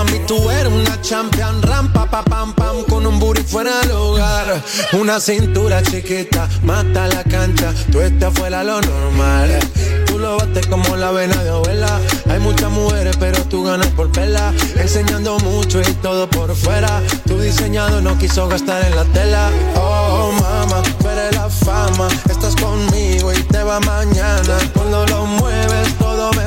Mami, 0.00 0.18
tú 0.20 0.50
eres 0.50 0.72
una 0.72 0.98
champion, 1.02 1.60
rampa, 1.60 2.06
pa, 2.10 2.24
pam, 2.24 2.54
pam, 2.54 2.84
con 2.88 3.06
un 3.06 3.18
booty 3.18 3.42
fuera 3.42 3.80
del 3.80 3.90
hogar. 3.90 4.62
Una 4.94 5.20
cintura 5.20 5.82
chiquita, 5.82 6.48
mata 6.62 7.06
la 7.06 7.22
cancha, 7.22 7.74
tú 7.92 8.00
estás 8.00 8.32
fuera 8.32 8.64
lo 8.64 8.80
normal. 8.80 9.58
Tú 10.06 10.18
lo 10.18 10.38
bates 10.38 10.66
como 10.68 10.96
la 10.96 11.10
vena 11.10 11.36
de 11.44 11.50
abuela. 11.50 12.00
Hay 12.30 12.40
muchas 12.40 12.70
mujeres, 12.70 13.14
pero 13.20 13.44
tú 13.44 13.62
ganas 13.62 13.88
por 13.88 14.10
pela. 14.10 14.54
Enseñando 14.76 15.38
mucho 15.40 15.82
y 15.82 15.92
todo 16.00 16.30
por 16.30 16.56
fuera. 16.56 17.02
Tu 17.26 17.38
diseñado 17.38 18.00
no 18.00 18.16
quiso 18.16 18.48
gastar 18.48 18.82
en 18.84 18.96
la 18.96 19.04
tela. 19.04 19.50
Oh, 19.76 20.32
mama, 20.32 20.82
tú 20.98 21.08
eres 21.10 21.34
la 21.34 21.50
fama. 21.50 22.08
Estás 22.28 22.56
conmigo 22.56 23.32
y 23.34 23.42
te 23.42 23.62
va 23.62 23.80
mañana. 23.80 24.58
Cuando 24.74 25.06
lo 25.06 25.26
mueves, 25.26 25.69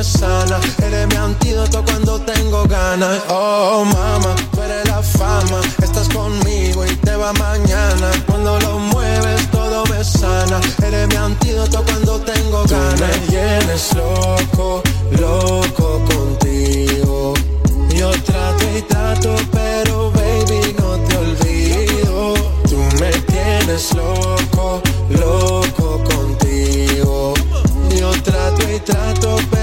me 0.04 0.10
sana. 0.10 0.60
Eres 0.84 1.08
mi 1.08 1.16
antídoto 1.16 1.84
cuando 1.86 2.20
tengo 2.20 2.64
ganas. 2.66 3.22
Oh, 3.30 3.86
mama, 3.86 4.36
tú 4.52 4.62
eres 4.62 4.88
la 4.88 5.02
fama. 5.02 5.62
Estás 5.82 6.10
conmigo 6.10 6.86
y 6.86 6.96
te 6.98 7.16
va 7.16 7.32
mañana. 7.34 8.12
Cuando 8.28 8.60
lo 8.60 8.80
mueves, 8.80 9.50
todo 9.52 9.84
pana. 9.86 10.60
Eres 10.86 11.08
mi 11.08 11.16
antídoto 11.16 11.84
cuando 11.84 12.20
tengo 12.20 12.64
ganas. 12.66 12.98
Tú 12.98 13.04
me 13.04 13.28
tienes 13.28 13.94
loco, 13.96 14.84
loco 15.20 16.02
contigo. 16.12 17.34
Yo 17.96 18.12
trato 18.24 18.64
y 18.78 18.82
trato, 18.82 19.36
pero 19.52 20.12
baby 20.12 20.76
no 20.80 20.98
te 21.08 21.18
olvido. 21.18 22.34
Tú 22.70 22.78
me 23.00 23.12
tienes 23.32 23.94
loco, 23.94 24.82
loco 25.10 26.04
contigo. 26.04 27.34
Yo 27.98 28.12
trato 28.24 28.64
y 28.70 28.80
trato, 28.80 29.38
pero 29.52 29.63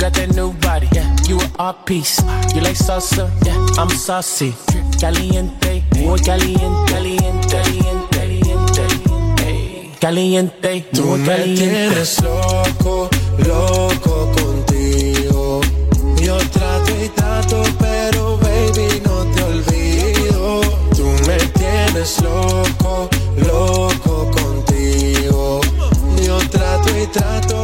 You 0.00 0.06
got 0.06 0.14
that 0.14 0.34
new 0.34 0.52
body, 0.54 0.88
yeah. 0.94 1.14
You 1.28 1.38
an 1.40 1.50
art 1.58 1.84
piece. 1.84 2.22
You 2.54 2.62
like 2.62 2.76
salsa, 2.76 3.28
yeah. 3.44 3.54
I'm 3.76 3.90
saucy. 3.90 4.54
Caliente, 4.98 5.84
muy 5.98 6.18
caliente, 6.20 6.90
caliente, 6.90 7.48
caliente, 8.10 8.86
caliente. 9.36 9.96
Caliente, 10.00 10.86
Tú 10.94 11.04
muy 11.04 11.18
me 11.18 11.26
caliente. 11.26 11.68
tienes 11.68 12.22
loco, 12.22 13.10
loco 13.46 14.32
contigo. 14.32 15.60
Yo 16.16 16.38
trato 16.48 16.92
y 17.04 17.08
trato, 17.10 17.62
pero 17.78 18.38
baby 18.38 19.02
no 19.04 19.24
te 19.34 19.42
olvido. 19.42 20.60
Tú 20.96 21.04
me 21.26 21.36
tienes 21.60 22.22
loco, 22.22 23.10
loco 23.36 24.30
contigo. 24.30 25.60
Yo 26.24 26.38
trato 26.48 26.88
y 26.98 27.06
trato, 27.08 27.62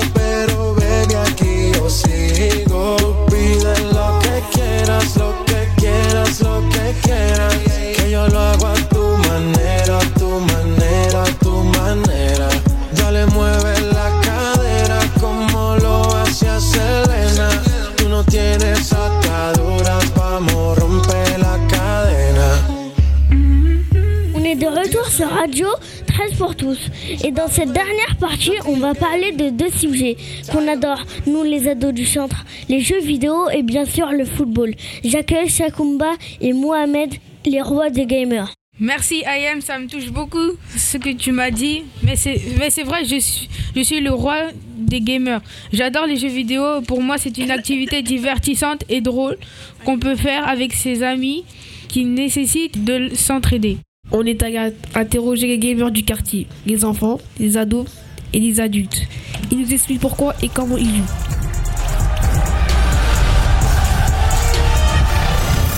pour 26.37 26.57
tous. 26.57 26.79
Et 27.25 27.31
dans 27.31 27.49
cette 27.49 27.73
dernière 27.73 28.17
partie, 28.19 28.53
on 28.67 28.77
va 28.77 28.95
parler 28.95 29.33
de 29.33 29.51
deux 29.51 29.71
sujets 29.71 30.17
qu'on 30.51 30.67
adore, 30.69 31.05
nous 31.27 31.43
les 31.43 31.69
ados 31.69 31.93
du 31.93 32.07
centre, 32.07 32.45
les 32.69 32.81
jeux 32.81 33.01
vidéo 33.01 33.49
et 33.51 33.63
bien 33.63 33.85
sûr 33.85 34.11
le 34.13 34.25
football. 34.25 34.75
J'accueille 35.05 35.49
Shakumba 35.49 36.13
et 36.41 36.53
Mohamed, 36.53 37.15
les 37.45 37.63
rois 37.63 37.91
des 37.91 38.07
gamers. 38.07 38.53
Merci 38.79 39.23
Ayem, 39.25 39.63
ça 39.63 39.79
me 39.79 39.87
touche 39.87 40.11
beaucoup 40.11 40.53
ce 40.77 40.99
que 40.99 41.11
tu 41.11 41.33
m'as 41.33 41.51
dit. 41.51 41.85
Mais 42.03 42.17
c'est, 42.17 42.37
vrai, 42.83 43.05
je 43.05 43.19
suis, 43.19 43.49
je 43.75 43.81
suis 43.81 44.01
le 44.01 44.11
roi 44.11 44.49
des 44.77 45.01
gamers. 45.01 45.41
J'adore 45.73 46.07
les 46.07 46.17
jeux 46.17 46.29
vidéo. 46.29 46.83
Pour 46.83 47.01
moi, 47.01 47.17
c'est 47.17 47.39
une 47.39 47.51
activité 47.51 48.03
divertissante 48.03 48.85
et 48.91 49.01
drôle 49.01 49.39
qu'on 49.87 49.99
peut 49.99 50.17
faire 50.17 50.47
avec 50.47 50.75
ses 50.75 51.03
amis 51.03 51.45
qui 51.89 52.05
nécessite 52.05 52.85
de 52.85 53.15
s'entraider. 53.15 53.79
On 54.13 54.25
est 54.25 54.43
allé 54.43 54.73
interroger 54.95 55.49
les 55.49 55.59
gamers 55.59 55.91
du 55.91 56.05
quartier, 56.05 56.47
les 56.65 56.85
enfants, 56.85 57.19
les 57.41 57.57
ados 57.57 57.87
et 58.33 58.39
les 58.39 58.61
adultes. 58.61 59.03
Ils 59.51 59.59
nous 59.59 59.73
expliquent 59.73 60.01
pourquoi 60.01 60.35
et 60.43 60.49
comment 60.49 60.77
ils 60.77 60.87
jouent. 60.87 61.03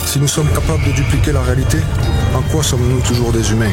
Si 0.05 0.19
nous 0.19 0.29
sommes 0.29 0.49
capables 0.49 0.85
de 0.87 0.93
dupliquer 0.93 1.33
la 1.33 1.43
réalité, 1.43 1.79
en 2.35 2.43
quoi 2.51 2.63
sommes-nous 2.63 3.01
toujours 3.01 3.33
des 3.33 3.51
humains? 3.51 3.73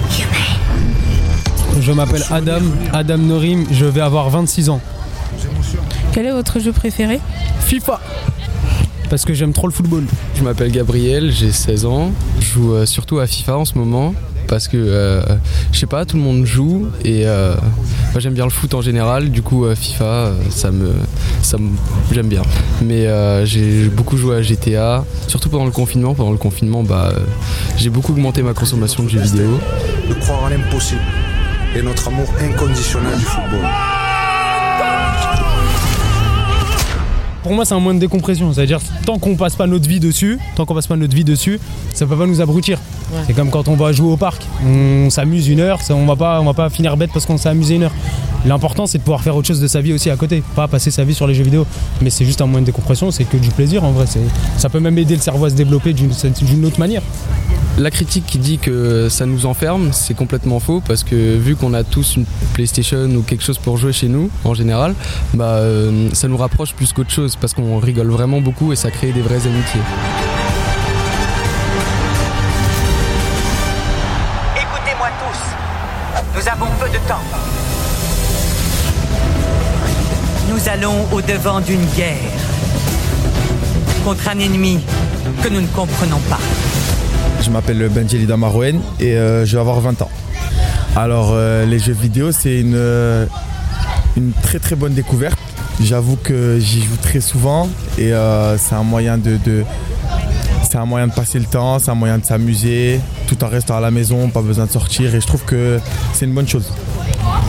Je 1.79 1.91
m'appelle 1.91 2.23
Adam, 2.31 2.61
Adam 2.93 3.17
Norim, 3.17 3.65
je 3.71 3.85
vais 3.85 4.01
avoir 4.01 4.29
26 4.29 4.69
ans. 4.69 4.81
Quel 6.13 6.25
est 6.27 6.31
votre 6.31 6.59
jeu 6.61 6.71
préféré? 6.71 7.19
FIFA 7.59 7.99
Parce 9.09 9.25
que 9.25 9.33
j'aime 9.33 9.51
trop 9.51 9.67
le 9.67 9.73
football. 9.73 10.05
Je 10.35 10.43
m'appelle 10.43 10.71
Gabriel, 10.71 11.31
j'ai 11.31 11.51
16 11.51 11.85
ans. 11.85 12.11
Je 12.39 12.45
joue 12.45 12.73
euh, 12.73 12.85
surtout 12.85 13.19
à 13.19 13.27
FIFA 13.27 13.57
en 13.57 13.65
ce 13.65 13.77
moment 13.77 14.13
parce 14.47 14.67
que 14.67 14.77
euh, 14.77 15.21
je 15.71 15.79
sais 15.79 15.85
pas, 15.87 16.05
tout 16.05 16.17
le 16.17 16.23
monde 16.23 16.45
joue 16.45 16.87
et 17.03 17.25
euh, 17.25 17.55
j'aime 18.17 18.33
bien 18.33 18.45
le 18.45 18.49
foot 18.51 18.73
en 18.73 18.81
général. 18.81 19.29
Du 19.29 19.41
coup, 19.41 19.65
euh, 19.65 19.75
FIFA, 19.75 20.31
ça 20.49 20.71
me, 20.71 20.91
ça 21.41 21.57
me- 21.57 21.69
j'aime 22.11 22.27
bien. 22.27 22.41
Mais 22.81 23.07
j'ai 23.45 23.87
beaucoup 23.89 24.17
joué 24.17 24.37
à 24.37 24.41
GTA, 24.41 25.03
surtout 25.27 25.49
pendant 25.49 25.65
le 25.65 25.71
confinement. 25.71 26.13
Pendant 26.13 26.31
le 26.31 26.37
confinement, 26.37 26.83
bah, 26.83 27.11
j'ai 27.77 27.89
beaucoup 27.89 28.11
augmenté 28.13 28.41
ma 28.43 28.53
consommation 28.53 29.03
de 29.03 29.09
jeux 29.09 29.19
vidéo. 29.21 29.59
De 30.09 30.13
croire 30.15 30.43
en 30.43 30.49
l'impossible 30.49 31.01
et 31.75 31.81
notre 31.81 32.07
amour 32.07 32.27
inconditionnel 32.41 33.17
du 33.17 33.25
football. 33.25 33.65
Pour 37.45 37.53
moi, 37.53 37.63
c'est 37.63 37.75
un 37.75 37.79
moyen 37.79 37.93
de 37.93 37.99
décompression. 37.99 38.51
C'est-à-dire, 38.51 38.79
tant 39.05 39.19
qu'on 39.19 39.35
passe 39.35 39.55
pas 39.55 39.67
notre 39.67 39.87
vie 39.87 39.99
dessus, 39.99 40.39
tant 40.55 40.65
qu'on 40.65 40.73
passe 40.73 40.87
pas 40.87 40.95
notre 40.95 41.15
vie 41.15 41.23
dessus, 41.23 41.59
ça 41.93 42.07
peut 42.07 42.15
pas 42.15 42.25
nous 42.25 42.41
abrutir. 42.41 42.79
Ouais. 43.13 43.19
C'est 43.27 43.33
comme 43.33 43.51
quand 43.51 43.67
on 43.67 43.75
va 43.75 43.91
jouer 43.91 44.07
au 44.11 44.17
parc. 44.17 44.41
On 44.65 45.11
s'amuse 45.11 45.47
une 45.47 45.59
heure, 45.59 45.79
ça- 45.79 45.93
on 45.93 46.07
va 46.07 46.15
pas, 46.15 46.41
on 46.41 46.45
va 46.45 46.55
pas 46.55 46.71
finir 46.71 46.97
bête 46.97 47.11
parce 47.13 47.27
qu'on 47.27 47.37
s'est 47.37 47.49
amusé 47.49 47.75
une 47.75 47.83
heure. 47.83 47.93
L'important, 48.47 48.87
c'est 48.87 48.97
de 48.97 49.03
pouvoir 49.03 49.21
faire 49.21 49.35
autre 49.35 49.47
chose 49.47 49.61
de 49.61 49.67
sa 49.67 49.79
vie 49.79 49.93
aussi 49.93 50.09
à 50.09 50.15
côté, 50.15 50.41
pas 50.55 50.67
passer 50.67 50.89
sa 50.89 51.03
vie 51.03 51.13
sur 51.13 51.27
les 51.27 51.35
jeux 51.35 51.43
vidéo. 51.43 51.67
Mais 52.01 52.09
c'est 52.09 52.25
juste 52.25 52.41
un 52.41 52.47
moyen 52.47 52.61
de 52.61 52.65
décompression, 52.65 53.11
c'est 53.11 53.25
que 53.25 53.37
du 53.37 53.49
plaisir 53.49 53.83
en 53.83 53.91
vrai. 53.91 54.05
Ça 54.57 54.67
peut 54.69 54.79
même 54.79 54.97
aider 54.97 55.13
le 55.13 55.21
cerveau 55.21 55.45
à 55.45 55.51
se 55.51 55.55
développer 55.55 55.93
d'une 55.93 56.65
autre 56.65 56.79
manière. 56.79 57.03
La 57.77 57.91
critique 57.91 58.25
qui 58.25 58.37
dit 58.37 58.57
que 58.57 59.09
ça 59.09 59.25
nous 59.25 59.45
enferme, 59.45 59.91
c'est 59.91 60.13
complètement 60.13 60.61
faux 60.61 60.81
parce 60.87 61.03
que 61.03 61.35
vu 61.35 61.57
qu'on 61.57 61.73
a 61.73 61.83
tous 61.83 62.15
une 62.15 62.25
PlayStation 62.53 63.03
ou 63.09 63.21
quelque 63.21 63.43
chose 63.43 63.57
pour 63.57 63.75
jouer 63.75 63.91
chez 63.91 64.07
nous 64.07 64.29
en 64.45 64.53
général, 64.53 64.95
bah, 65.33 65.55
euh, 65.55 66.09
ça 66.13 66.29
nous 66.29 66.37
rapproche 66.37 66.73
plus 66.73 66.93
qu'autre 66.93 67.11
chose 67.11 67.35
parce 67.35 67.53
qu'on 67.53 67.77
rigole 67.79 68.07
vraiment 68.07 68.39
beaucoup 68.39 68.71
et 68.71 68.77
ça 68.77 68.91
crée 68.91 69.11
des 69.11 69.21
vraies 69.21 69.45
amitiés. 69.45 69.81
Écoutez-moi 74.55 75.07
tous. 75.19 76.39
Nous 76.39 76.47
avons 76.47 76.71
peu 76.79 76.87
de 76.87 77.07
temps. 77.09 77.23
Nous 80.49 80.69
allons 80.69 81.05
au-devant 81.11 81.59
d'une 81.59 81.85
guerre 81.97 82.15
contre 84.05 84.29
un 84.29 84.39
ennemi 84.39 84.79
que 85.43 85.49
nous 85.49 85.59
ne 85.59 85.67
comprenons 85.67 86.19
pas. 86.29 86.39
Je 87.45 87.51
m'appelle 87.51 87.89
Benjelida 87.89 88.37
Marouen 88.37 88.79
et 88.99 89.13
euh, 89.13 89.45
je 89.45 89.55
vais 89.55 89.61
avoir 89.61 89.79
20 89.79 90.01
ans. 90.01 90.09
Alors 90.95 91.29
euh, 91.31 91.63
les 91.67 91.77
jeux 91.77 91.93
vidéo 91.93 92.31
c'est 92.31 92.59
une, 92.59 92.73
euh, 92.73 93.27
une 94.17 94.31
très 94.31 94.57
très 94.57 94.75
bonne 94.75 94.95
découverte. 94.95 95.37
J'avoue 95.79 96.15
que 96.15 96.57
j'y 96.59 96.81
joue 96.81 96.97
très 97.03 97.21
souvent 97.21 97.69
et 97.99 98.13
c'est 98.57 98.73
un 98.73 98.81
moyen 98.81 99.19
de, 99.19 99.37
c'est 100.67 100.77
un 100.77 100.85
moyen 100.85 101.05
de 101.05 101.13
passer 101.13 101.37
le 101.37 101.45
temps, 101.45 101.77
c'est 101.77 101.91
un 101.91 101.95
moyen 101.95 102.17
de 102.17 102.25
s'amuser 102.25 102.99
tout 103.27 103.43
en 103.43 103.47
restant 103.47 103.77
à 103.77 103.79
la 103.79 103.91
maison, 103.91 104.27
pas 104.29 104.41
besoin 104.41 104.65
de 104.65 104.71
sortir 104.71 105.13
et 105.13 105.21
je 105.21 105.27
trouve 105.27 105.43
que 105.43 105.79
c'est 106.13 106.25
une 106.25 106.33
bonne 106.33 106.47
chose. 106.47 106.71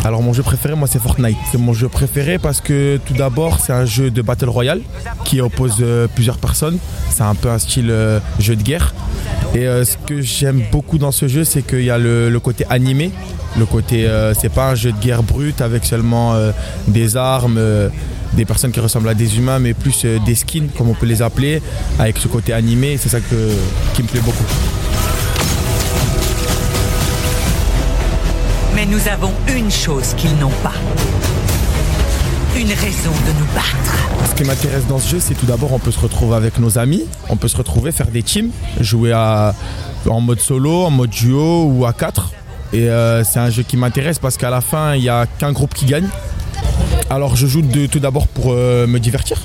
Alors 0.05 0.23
mon 0.23 0.35
jeu 0.35 0.43
préféré 0.43 0.75
moi 0.75 0.89
c'est 0.89 1.01
Fortnite. 1.01 1.39
C'est 1.51 1.59
mon 1.59 1.73
jeu 1.73 1.89
préféré 1.89 2.39
parce 2.39 2.61
que 2.61 3.01
tout 3.07 3.15
d'abord 3.15 3.61
c'est 3.61 3.73
un 3.73 3.87
jeu 3.87 4.11
de 4.11 4.21
Battle 4.21 4.51
Royale 4.51 4.83
qui 5.25 5.41
oppose 5.41 5.83
plusieurs 6.15 6.37
personnes. 6.37 6.77
C'est 7.09 7.25
un 7.25 7.35
peu 7.35 7.49
un 7.49 7.59
style 7.59 7.95
jeu 8.39 8.57
de 8.57 8.63
guerre. 8.63 8.93
Et 9.57 9.67
euh, 9.67 9.87
ce 9.87 9.97
que 9.97 10.21
j'aime 10.21 10.63
beaucoup 10.71 10.99
dans 10.99 11.13
ce 11.13 11.29
jeu 11.29 11.43
c'est 11.43 11.63
qu'il 11.63 11.83
y 11.83 11.89
a 11.89 11.97
le, 11.97 12.39
côté 12.41 12.67
animé. 12.69 13.11
Le 13.59 13.65
côté 13.65 14.07
euh, 14.07 14.35
c'est 14.35 14.51
pas 14.51 14.69
un 14.69 14.75
jeu 14.75 14.93
de 14.93 14.99
guerre 14.99 15.23
brut 15.23 15.63
avec 15.63 15.87
seulement 15.87 16.35
euh, 16.35 16.53
des 16.89 17.17
armes, 17.17 17.59
des 18.35 18.45
personnes 18.45 18.71
qui 18.71 18.81
ressemblent 18.81 19.09
à 19.09 19.15
des 19.15 19.39
humains 19.39 19.59
mais 19.59 19.73
plus 19.73 20.05
des 20.05 20.35
skins 20.35 20.69
comme 20.77 20.91
on 20.91 20.95
peut 20.95 21.07
les 21.07 21.23
appeler 21.23 21.63
avec 21.99 22.19
ce 22.19 22.29
côté 22.29 22.53
animé. 22.53 22.99
C'est 22.99 23.09
ça 23.09 23.21
que, 23.21 23.51
qui 23.95 24.03
me 24.03 24.09
plaît 24.09 24.21
beaucoup. 24.21 24.45
Mais 28.75 28.85
nous 28.85 29.09
avons 29.09 29.33
une 29.57 29.71
chose 29.71 30.13
qu'ils 30.19 30.37
n'ont 30.37 30.53
pas. 30.63 30.75
Une 32.59 32.69
raison 32.69 33.11
de 33.11 33.39
nous 33.39 33.45
battre. 33.55 34.31
Ce 34.31 34.35
qui 34.35 34.45
m'intéresse 34.45 34.87
dans 34.87 34.99
ce 34.99 35.11
jeu, 35.11 35.21
c'est 35.21 35.35
tout 35.35 35.45
d'abord 35.45 35.75
on 35.75 35.79
peut 35.79 35.91
se 35.91 36.01
retrouver 36.01 36.37
avec 36.37 36.59
nos 36.59 36.79
amis, 36.79 37.05
on 37.29 37.37
peut 37.37 37.49
se 37.49 37.57
retrouver, 37.57 37.93
faire 37.93 38.07
des 38.07 38.23
teams, 38.23 38.51
jouer 38.81 39.13
en 39.13 40.21
mode 40.23 40.41
solo, 40.41 40.85
en 40.85 40.91
mode 40.91 41.11
duo 41.11 41.65
ou 41.67 41.85
à 41.85 41.93
4. 41.93 42.33
Et 42.73 42.89
euh, 42.89 43.25
c'est 43.25 43.41
un 43.41 43.51
jeu 43.51 43.63
qui 43.63 43.77
m'intéresse 43.77 44.19
parce 44.19 44.39
qu'à 44.39 44.49
la 44.49 44.63
fin, 44.63 44.95
il 44.95 45.03
n'y 45.03 45.11
a 45.11 45.27
qu'un 45.27 45.53
groupe 45.53 45.75
qui 45.75 45.85
gagne. 45.85 46.09
Alors 47.11 47.37
je 47.37 47.47
joue 47.47 47.61
tout 47.91 48.01
d'abord 48.01 48.27
pour 48.27 48.53
euh, 48.53 48.87
me 48.87 48.99
divertir. 49.01 49.39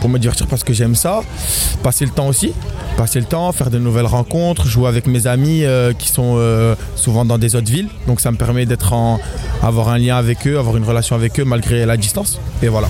Pour 0.00 0.10
me 0.10 0.18
divertir 0.18 0.46
parce 0.46 0.64
que 0.64 0.72
j'aime 0.72 0.94
ça. 0.94 1.20
Passer 1.82 2.04
le 2.04 2.10
temps 2.10 2.28
aussi. 2.28 2.52
Passer 2.96 3.20
le 3.20 3.26
temps, 3.26 3.50
faire 3.52 3.70
de 3.70 3.78
nouvelles 3.78 4.06
rencontres, 4.06 4.66
jouer 4.66 4.88
avec 4.88 5.06
mes 5.06 5.26
amis 5.26 5.64
euh, 5.64 5.92
qui 5.92 6.08
sont 6.08 6.34
euh, 6.36 6.74
souvent 6.96 7.24
dans 7.24 7.38
des 7.38 7.56
autres 7.56 7.70
villes. 7.70 7.88
Donc 8.06 8.20
ça 8.20 8.30
me 8.30 8.36
permet 8.36 8.66
d'être 8.66 8.92
en. 8.92 9.20
avoir 9.62 9.88
un 9.88 9.98
lien 9.98 10.16
avec 10.16 10.46
eux, 10.46 10.58
avoir 10.58 10.76
une 10.76 10.84
relation 10.84 11.16
avec 11.16 11.38
eux 11.40 11.44
malgré 11.44 11.86
la 11.86 11.96
distance. 11.96 12.40
Et 12.62 12.68
voilà. 12.68 12.88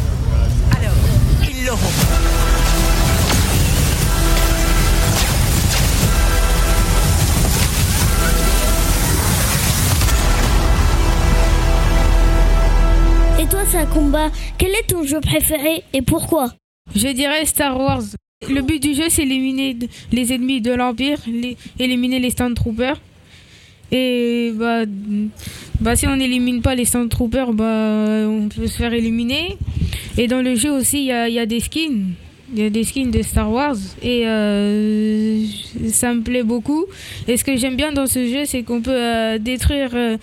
Ils 1.42 1.66
l'auront. 1.66 1.78
Et 13.40 13.46
toi, 13.46 13.60
c'est 13.70 13.78
un 13.78 13.86
combat. 13.86 14.30
Quel 14.58 14.70
est 14.70 14.88
ton 14.88 15.04
jeu 15.04 15.20
préféré 15.20 15.84
et 15.92 16.02
pourquoi? 16.02 16.50
Je 16.94 17.08
dirais 17.08 17.44
Star 17.44 17.78
Wars. 17.78 18.02
Le 18.48 18.62
but 18.62 18.80
du 18.82 18.94
jeu, 18.94 19.04
c'est 19.08 19.22
éliminer 19.22 19.76
les 20.12 20.32
ennemis 20.32 20.60
de 20.60 20.72
l'Empire, 20.72 21.18
éliminer 21.78 22.20
les 22.20 22.30
Stormtroopers. 22.30 23.00
Et 23.90 24.52
bah, 24.54 24.84
bah, 25.80 25.96
si 25.96 26.06
on 26.06 26.16
n'élimine 26.16 26.62
pas 26.62 26.74
les 26.74 26.84
Stormtroopers, 26.84 27.52
bah, 27.52 28.26
on 28.28 28.48
peut 28.48 28.66
se 28.66 28.76
faire 28.76 28.92
éliminer. 28.92 29.56
Et 30.16 30.28
dans 30.28 30.42
le 30.42 30.54
jeu 30.54 30.70
aussi, 30.70 30.98
il 30.98 31.06
y 31.06 31.12
a, 31.12 31.28
il 31.28 31.34
y 31.34 31.38
a 31.38 31.46
des 31.46 31.60
skins. 31.60 32.12
Il 32.54 32.62
y 32.62 32.64
a 32.64 32.70
des 32.70 32.84
skins 32.84 33.10
de 33.10 33.22
Star 33.22 33.50
Wars. 33.50 33.76
Et 34.02 34.26
euh, 34.26 35.44
ça 35.90 36.14
me 36.14 36.22
plaît 36.22 36.44
beaucoup. 36.44 36.86
Et 37.26 37.36
ce 37.36 37.44
que 37.44 37.56
j'aime 37.56 37.76
bien 37.76 37.92
dans 37.92 38.06
ce 38.06 38.26
jeu, 38.26 38.44
c'est 38.44 38.62
qu'on 38.62 38.80
peut 38.80 38.90
euh, 38.92 39.38
détruire. 39.38 39.90
euh, 39.94 40.16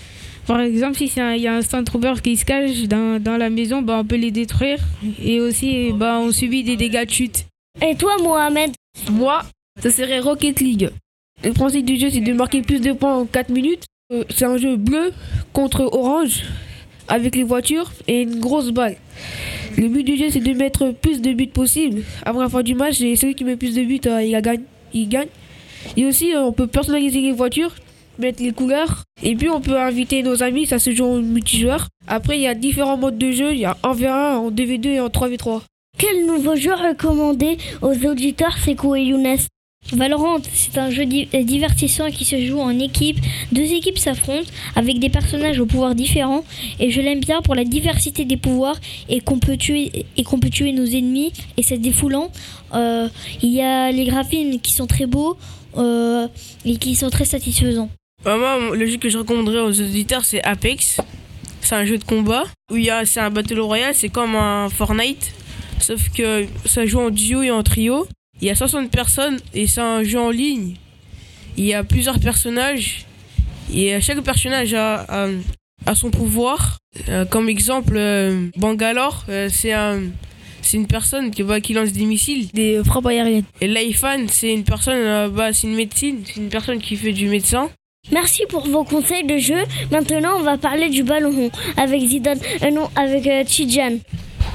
par 0.48 0.60
exemple, 0.62 0.98
si 0.98 1.08
c'est 1.08 1.22
un- 1.22 1.34
il 1.34 1.42
y 1.42 1.48
a 1.48 1.56
un 1.56 1.62
Stormtrooper 1.62 2.14
qui 2.24 2.38
se 2.38 2.46
cache 2.46 2.84
dans, 2.84 3.22
dans 3.22 3.38
la 3.38 3.50
maison, 3.50 3.82
bah, 3.82 3.98
on 4.02 4.06
peut 4.06 4.16
les 4.16 4.32
détruire. 4.32 4.80
Et 5.24 5.40
aussi, 5.40 5.92
bah, 5.94 6.20
on 6.22 6.32
subit 6.32 6.64
des 6.64 6.76
dégâts 6.76 7.06
de 7.06 7.12
chute. 7.12 7.46
Et 7.82 7.96
toi, 7.96 8.16
Mohamed? 8.22 8.72
Moi, 9.12 9.42
ça 9.82 9.90
serait 9.90 10.20
Rocket 10.20 10.60
League. 10.62 10.90
Le 11.44 11.52
principe 11.52 11.86
du 11.86 11.98
jeu, 11.98 12.10
c'est 12.10 12.22
de 12.22 12.34
marquer 12.34 12.62
plus 12.62 12.80
de 12.80 12.94
points 12.94 13.16
en 13.16 13.26
4 13.26 13.50
minutes. 13.50 13.84
Euh, 14.14 14.24
c'est 14.30 14.46
un 14.46 14.58
jeu 14.58 14.78
bleu 14.78 15.12
contre 15.52 15.82
orange, 15.82 16.44
avec 17.08 17.36
les 17.36 17.44
voitures 17.44 17.92
et 18.08 18.22
une 18.22 18.40
grosse 18.40 18.72
balle. 18.72 18.96
Le 19.78 19.88
but 19.90 20.04
du 20.04 20.16
jeu, 20.16 20.28
c'est 20.30 20.40
de 20.40 20.54
mettre 20.54 20.92
plus 20.92 21.22
de 21.22 21.34
buts 21.34 21.48
possible. 21.48 22.04
Après 22.24 22.44
la 22.44 22.50
fin 22.50 22.62
du 22.64 22.76
match, 22.76 23.02
et 23.02 23.16
celui 23.16 23.36
qui 23.36 23.44
met 23.44 23.58
plus 23.58 23.76
de 23.76 23.84
buts, 23.84 24.00
euh, 24.06 24.24
il, 24.24 24.40
gagne. 24.42 24.62
il 24.94 25.10
gagne. 25.10 25.28
Et 25.98 26.06
aussi, 26.06 26.34
euh, 26.34 26.44
on 26.44 26.52
peut 26.54 26.68
personnaliser 26.68 27.20
les 27.22 27.32
voitures, 27.32 27.74
mettre 28.20 28.42
les 28.44 28.52
couleurs. 28.52 29.04
Et 29.24 29.36
puis, 29.36 29.50
on 29.50 29.62
peut 29.62 29.80
inviter 29.80 30.24
nos 30.24 30.44
amis, 30.44 30.66
ça 30.66 30.80
se 30.80 30.92
joue 30.94 31.06
en 31.06 31.18
multijoueur. 31.22 31.88
Après, 32.08 32.38
il 32.38 32.42
y 32.42 32.48
a 32.48 32.56
différents 32.56 32.98
modes 32.98 33.18
de 33.18 33.32
jeu. 33.32 33.54
Il 33.54 33.60
y 33.60 33.66
a 33.66 33.78
1v1, 33.84 34.36
en 34.36 34.52
2v2 34.52 34.88
et 34.88 35.00
en 35.00 35.08
3v3. 35.08 35.62
Quel 35.98 36.26
nouveau 36.26 36.56
jeu 36.56 36.74
recommandé 36.74 37.58
aux 37.82 37.96
auditeurs 38.06 38.58
Sekou 38.58 38.96
et 38.96 39.04
Younes? 39.04 39.38
Valorant, 39.94 40.38
c'est 40.52 40.80
un 40.80 40.90
jeu 40.90 41.06
di- 41.06 41.28
divertissant 41.44 42.10
qui 42.10 42.26
se 42.26 42.44
joue 42.44 42.60
en 42.60 42.80
équipe. 42.80 43.18
Deux 43.52 43.72
équipes 43.72 44.00
s'affrontent 44.00 44.50
avec 44.76 44.98
des 44.98 45.10
personnages 45.10 45.60
aux 45.60 45.68
pouvoirs 45.68 45.94
différents 45.94 46.44
et 46.80 46.90
je 46.90 47.00
l'aime 47.02 47.20
bien 47.20 47.44
pour 47.44 47.54
la 47.54 47.64
diversité 47.66 48.26
des 48.26 48.36
pouvoirs 48.36 48.78
et 49.10 49.20
qu'on 49.22 49.38
peut 49.38 49.58
tuer 49.58 49.92
et 50.18 50.24
qu'on 50.24 50.40
peut 50.40 50.50
tuer 50.50 50.72
nos 50.72 50.88
ennemis 50.88 51.32
et 51.56 51.62
c'est 51.62 51.78
défoulant. 51.78 52.32
Euh, 52.74 53.08
il 53.44 53.54
y 53.54 53.62
a 53.62 53.92
les 53.92 54.06
graphismes 54.06 54.60
qui 54.60 54.74
sont 54.74 54.88
très 54.88 55.06
beaux 55.06 55.38
euh, 55.78 56.28
et 56.66 56.78
qui 56.78 56.96
sont 56.96 57.12
très 57.12 57.26
satisfaisants. 57.26 57.90
Bah, 58.26 58.38
moi, 58.38 58.76
le 58.76 58.88
jeu 58.88 58.98
que 58.98 59.08
je 59.08 59.20
recommanderais 59.20 59.60
aux 59.60 59.80
auditeurs, 59.80 60.26
c'est 60.26 60.44
Apex. 60.44 61.00
C'est 61.62 61.76
un 61.76 61.86
jeu 61.86 62.00
de 62.00 62.04
combat 62.04 62.46
où 62.72 62.76
il 62.76 62.86
y 62.86 62.90
a, 62.90 63.06
c'est 63.06 63.20
un 63.20 63.30
battle 63.30 63.60
royale, 63.60 63.94
c'est 63.94 64.10
comme 64.10 64.36
un 64.36 64.68
Fortnite, 64.70 65.32
sauf 65.80 66.10
que 66.10 66.48
ça 66.66 66.88
joue 66.88 67.00
en 67.00 67.12
duo 67.12 67.44
et 67.44 67.52
en 67.52 67.62
trio. 67.62 68.08
Il 68.42 68.48
y 68.48 68.50
a 68.50 68.56
60 68.56 68.90
personnes 68.90 69.38
et 69.54 69.68
c'est 69.68 69.82
un 69.82 70.04
jeu 70.04 70.20
en 70.20 70.32
ligne. 70.32 70.76
Il 71.56 71.66
y 71.66 71.76
a 71.76 71.84
plusieurs 71.84 72.20
personnages 72.20 73.06
et 73.72 74.02
chaque 74.02 74.22
personnage 74.22 74.74
a, 74.74 75.06
a, 75.08 75.28
a 75.86 75.96
son 75.96 76.10
pouvoir. 76.10 76.80
Euh, 77.10 77.26
comme 77.26 77.48
exemple, 77.48 77.94
euh, 77.96 78.50
Bangalore, 78.58 79.24
euh, 79.30 79.50
c'est 79.52 79.74
un 79.74 80.02
c'est 80.62 80.78
une 80.78 80.88
personne 80.88 81.30
qui, 81.30 81.44
bah, 81.44 81.62
qui 81.62 81.74
lance 81.74 81.92
des 81.92 82.06
missiles, 82.06 82.48
des 82.52 82.82
frappes 82.84 83.06
aériennes. 83.06 83.44
Et 83.62 83.68
Laifan, 83.68 84.26
c'est 84.30 84.52
une 84.52 84.64
personne, 84.64 85.30
bah, 85.32 85.54
c'est 85.54 85.68
une 85.68 85.76
médecine, 85.76 86.24
c'est 86.26 86.38
une 86.38 86.50
personne 86.50 86.80
qui 86.80 86.96
fait 86.96 87.14
du 87.14 87.28
médecin. 87.28 87.70
Merci 88.12 88.44
pour 88.50 88.68
vos 88.68 88.84
conseils 88.84 89.26
de 89.26 89.38
jeu. 89.38 89.64
Maintenant, 89.92 90.38
on 90.38 90.44
va 90.44 90.58
parler 90.58 90.90
du 90.90 91.04
ballon 91.04 91.32
rond 91.32 91.52
avec 91.78 92.02
Zidane, 92.02 92.40
euh, 92.64 92.72
non, 92.72 92.90
avec 92.96 93.28
euh. 93.28 93.44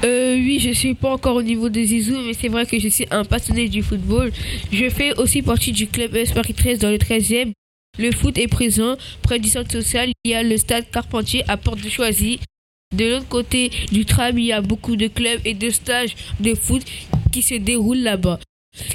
Euh, 0.03 0.35
oui, 0.35 0.59
je 0.59 0.71
suis 0.71 0.95
pas 0.95 1.11
encore 1.11 1.35
au 1.35 1.43
niveau 1.43 1.69
de 1.69 1.81
Zizou, 1.81 2.17
mais 2.25 2.33
c'est 2.33 2.47
vrai 2.47 2.65
que 2.65 2.79
je 2.79 2.87
suis 2.87 3.05
un 3.11 3.23
passionné 3.23 3.67
du 3.67 3.83
football. 3.83 4.31
Je 4.71 4.89
fais 4.89 5.13
aussi 5.17 5.41
partie 5.41 5.71
du 5.71 5.87
club 5.87 6.17
Paris 6.33 6.53
13 6.53 6.79
dans 6.79 6.89
le 6.89 6.97
13e. 6.97 7.51
Le 7.99 8.11
foot 8.11 8.37
est 8.37 8.47
présent 8.47 8.95
près 9.21 9.37
du 9.37 9.49
centre 9.49 9.71
social. 9.71 10.09
Il 10.23 10.31
y 10.31 10.33
a 10.33 10.43
le 10.43 10.57
stade 10.57 10.85
Carpentier 10.91 11.43
à 11.47 11.57
Porte 11.57 11.81
de 11.81 11.89
Choisy. 11.89 12.39
De 12.95 13.05
l'autre 13.05 13.27
côté 13.27 13.69
du 13.91 14.05
tram, 14.05 14.37
il 14.37 14.45
y 14.45 14.51
a 14.51 14.61
beaucoup 14.61 14.95
de 14.95 15.07
clubs 15.07 15.39
et 15.45 15.53
de 15.53 15.69
stages 15.69 16.15
de 16.39 16.55
foot 16.55 16.83
qui 17.31 17.41
se 17.41 17.55
déroulent 17.55 18.01
là-bas. 18.01 18.39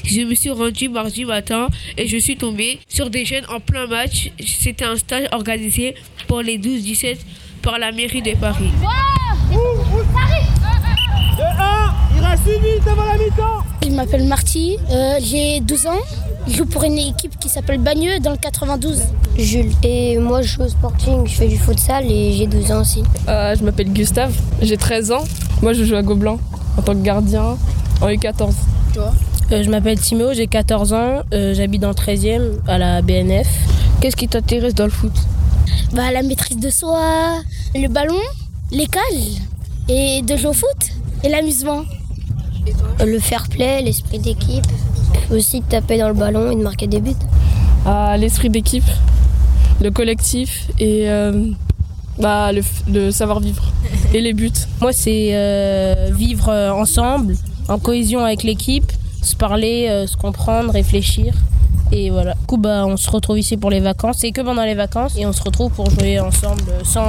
Je 0.05 0.23
me 0.23 0.35
suis 0.35 0.51
rendu 0.51 0.89
mardi 0.89 1.25
matin 1.27 1.69
et 1.99 2.07
je 2.09 2.17
suis 2.17 2.37
tombé 2.37 2.79
sur 2.89 3.11
des 3.11 3.25
jeunes 3.27 3.45
en 3.55 3.61
plein 3.61 3.87
match. 3.87 4.33
C'était 4.41 4.85
un 4.87 4.97
stage 4.97 5.29
organisé 5.33 5.95
pour 6.27 6.41
les 6.41 6.59
12-17 6.59 7.19
par 7.63 7.79
la 7.79 7.93
mairie 7.93 8.23
de 8.23 8.35
Paris. 8.37 8.71
De 11.37 11.43
1, 11.43 11.95
il 12.17 12.25
reste 12.25 12.43
8 12.47 12.61
minutes 12.61 12.87
avant 12.89 13.05
la 13.05 13.19
mi-temps. 13.19 13.65
Je 13.83 13.89
m'appelle 13.91 14.25
Marty, 14.25 14.79
euh, 14.91 15.19
j'ai 15.21 15.61
12 15.61 15.87
ans. 15.87 16.01
Je 16.49 16.57
joue 16.57 16.67
pour 16.67 16.85
une 16.85 16.97
équipe 16.99 17.39
qui 17.39 17.49
s'appelle 17.51 17.79
Bagneux 17.79 18.19
dans 18.21 18.31
le 18.31 18.39
92. 18.39 19.03
Jules. 19.37 19.73
Et 19.83 20.17
moi, 20.17 20.41
je 20.41 20.55
joue 20.55 20.63
au 20.63 20.69
Sporting, 20.69 21.27
je 21.27 21.35
fais 21.35 21.49
du 21.49 21.59
futsal 21.59 22.11
et 22.11 22.33
j'ai 22.33 22.47
12 22.47 22.73
ans 22.73 22.81
aussi. 22.81 23.03
Euh, 23.29 23.55
je 23.59 23.63
m'appelle 23.63 23.93
Gustave, 23.93 24.35
j'ai 24.63 24.79
13 24.79 25.13
ans. 25.13 25.25
Moi, 25.61 25.75
je 25.75 25.85
joue 25.85 25.97
à 25.97 26.03
Gobelin 26.03 26.39
en 26.79 26.83
tant 26.83 26.95
que 26.95 27.03
gardien 27.03 27.59
en 28.01 28.09
U14. 28.09 28.55
Toi? 28.95 29.13
Euh, 29.53 29.63
je 29.63 29.71
m'appelle 29.71 29.99
Timéo, 29.99 30.33
j'ai 30.33 30.49
14 30.49 30.93
ans, 30.93 31.23
euh, 31.33 31.55
j'habite 31.55 31.81
dans 31.81 31.89
le 31.89 31.95
13e 31.95 32.59
à 32.67 32.79
la 32.79 33.01
BNF. 33.01 33.47
Qu'est-ce 34.01 34.17
qui 34.17 34.27
t'intéresse 34.27 34.75
dans 34.75 34.85
le 34.85 34.91
foot? 34.91 35.13
Bah, 35.93 36.11
la 36.11 36.23
maîtrise 36.23 36.59
de 36.59 36.71
soi, 36.71 37.43
le 37.75 37.89
ballon, 37.89 38.19
l'école 38.73 39.03
et 39.89 40.23
de 40.23 40.37
jouer 40.37 40.51
au 40.51 40.53
foot 40.53 40.91
et 41.23 41.29
l'amusement. 41.29 41.83
Le 43.05 43.19
fair 43.21 43.49
play, 43.49 43.83
l'esprit 43.83 44.19
d'équipe, 44.19 44.67
aussi 45.31 45.61
de 45.61 45.67
taper 45.67 45.99
dans 45.99 46.09
le 46.09 46.15
ballon 46.15 46.51
et 46.51 46.57
de 46.57 46.63
marquer 46.63 46.89
des 46.89 47.01
buts. 47.01 47.13
À 47.85 48.17
l'esprit 48.17 48.51
d'équipe, 48.51 48.89
le 49.81 49.91
collectif 49.91 50.69
et 50.81 51.09
euh, 51.09 51.51
bah, 52.19 52.51
le, 52.53 53.11
savoir-vivre 53.11 53.73
et 54.13 54.21
les 54.21 54.33
buts. 54.33 54.51
Moi, 54.81 54.93
c'est 54.93 55.31
euh, 55.33 56.11
vivre 56.13 56.49
euh, 56.49 56.73
ensemble, 56.73 57.37
en 57.69 57.79
cohésion 57.79 58.25
avec 58.25 58.43
l'équipe, 58.43 58.91
se 59.27 59.37
parler, 59.37 59.89
euh, 59.91 60.07
se 60.07 60.17
comprendre, 60.17 60.73
réfléchir. 60.73 61.35
Et 61.93 62.11
voilà. 62.11 62.35
Du 62.35 62.47
coup, 62.47 62.57
bah, 62.57 62.85
on 62.87 62.97
se 62.97 63.09
retrouve 63.11 63.39
ici 63.39 63.57
pour 63.57 63.71
les 63.71 63.81
vacances. 63.81 64.17
C'est 64.21 64.33
que 64.33 64.41
pendant 64.41 64.65
les 64.65 64.75
vacances. 64.75 65.15
Et 65.17 65.25
on 65.27 65.33
se 65.33 65.43
retrouve 65.43 65.71
pour 65.73 65.89
jouer 65.91 66.19
ensemble 66.19 66.63
euh, 66.71 66.81
sans, 66.85 67.05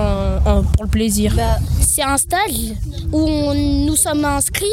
en- 0.45 0.63
pour 0.63 0.84
le 0.84 0.89
plaisir. 0.89 1.34
Bah, 1.36 1.57
c'est 1.82 2.03
un 2.03 2.18
stage 2.18 2.74
où 3.11 3.28
nous 3.88 3.95
sommes 3.95 4.24
inscrits 4.26 4.65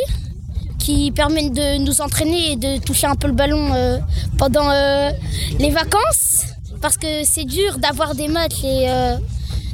qui 0.78 1.10
permet 1.12 1.48
de 1.48 1.78
nous 1.78 2.00
entraîner 2.02 2.52
et 2.52 2.56
de 2.56 2.78
toucher 2.84 3.06
un 3.06 3.14
peu 3.14 3.28
le 3.28 3.32
ballon 3.32 3.72
euh, 3.74 3.98
pendant 4.36 4.70
euh, 4.70 5.10
les 5.58 5.70
vacances. 5.70 6.44
Parce 6.82 6.98
que 6.98 7.24
c'est 7.24 7.46
dur 7.46 7.78
d'avoir 7.78 8.14
des 8.14 8.28
matchs 8.28 8.62
et 8.62 8.84
euh, 8.90 9.16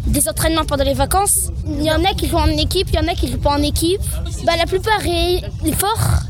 des 0.07 0.29
entraînements 0.29 0.65
pendant 0.65 0.85
les 0.85 0.95
vacances. 0.95 1.49
Il 1.67 1.83
y 1.83 1.91
en 1.91 2.05
a 2.05 2.15
qui 2.15 2.29
jouent 2.29 2.37
en 2.37 2.47
équipe, 2.47 2.87
il 2.93 2.95
y 2.95 2.99
en 3.01 3.09
a 3.09 3.15
qui 3.15 3.27
jouent 3.27 3.39
pas 3.39 3.51
en 3.59 3.63
équipe. 3.63 4.01
Bah, 4.47 4.53
la 4.57 4.67
plupart 4.67 5.05
est 5.05 5.43
fort 5.73 6.21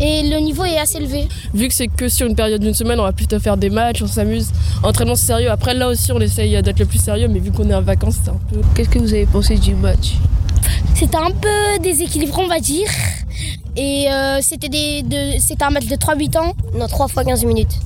et 0.00 0.28
le 0.28 0.38
niveau 0.40 0.64
est 0.64 0.78
assez 0.78 0.98
élevé. 0.98 1.28
Vu 1.52 1.68
que 1.68 1.74
c'est 1.74 1.88
que 1.88 2.08
sur 2.08 2.26
une 2.26 2.34
période 2.34 2.60
d'une 2.60 2.74
semaine, 2.74 2.98
on 3.00 3.04
va 3.04 3.12
plutôt 3.12 3.38
faire 3.38 3.56
des 3.56 3.70
matchs, 3.70 4.02
on 4.02 4.06
s'amuse. 4.06 4.50
Entraînement 4.82 5.14
sérieux. 5.14 5.50
Après, 5.50 5.74
là 5.74 5.88
aussi, 5.88 6.12
on 6.12 6.20
essaye 6.20 6.60
d'être 6.62 6.78
le 6.78 6.86
plus 6.86 7.02
sérieux, 7.02 7.28
mais 7.28 7.38
vu 7.38 7.52
qu'on 7.52 7.68
est 7.70 7.74
en 7.74 7.82
vacances, 7.82 8.16
c'est 8.22 8.30
un 8.30 8.40
peu. 8.50 8.60
Qu'est-ce 8.74 8.88
que 8.88 8.98
vous 8.98 9.12
avez 9.12 9.26
pensé 9.26 9.56
du 9.56 9.74
match? 9.74 10.14
C'était 10.94 11.16
un 11.16 11.30
peu 11.30 11.82
déséquilibré, 11.82 12.42
on 12.42 12.48
va 12.48 12.60
dire. 12.60 12.88
Et 13.76 14.06
euh, 14.10 14.38
c'était 14.40 14.68
des- 14.68 15.02
de- 15.02 15.38
c'était 15.40 15.64
un 15.64 15.70
match 15.70 15.86
de 15.86 15.96
3-8 15.96 16.36
ans. 16.36 16.54
Non, 16.78 16.86
3 16.86 17.08
fois 17.08 17.24
15 17.24 17.44
minutes. 17.44 17.78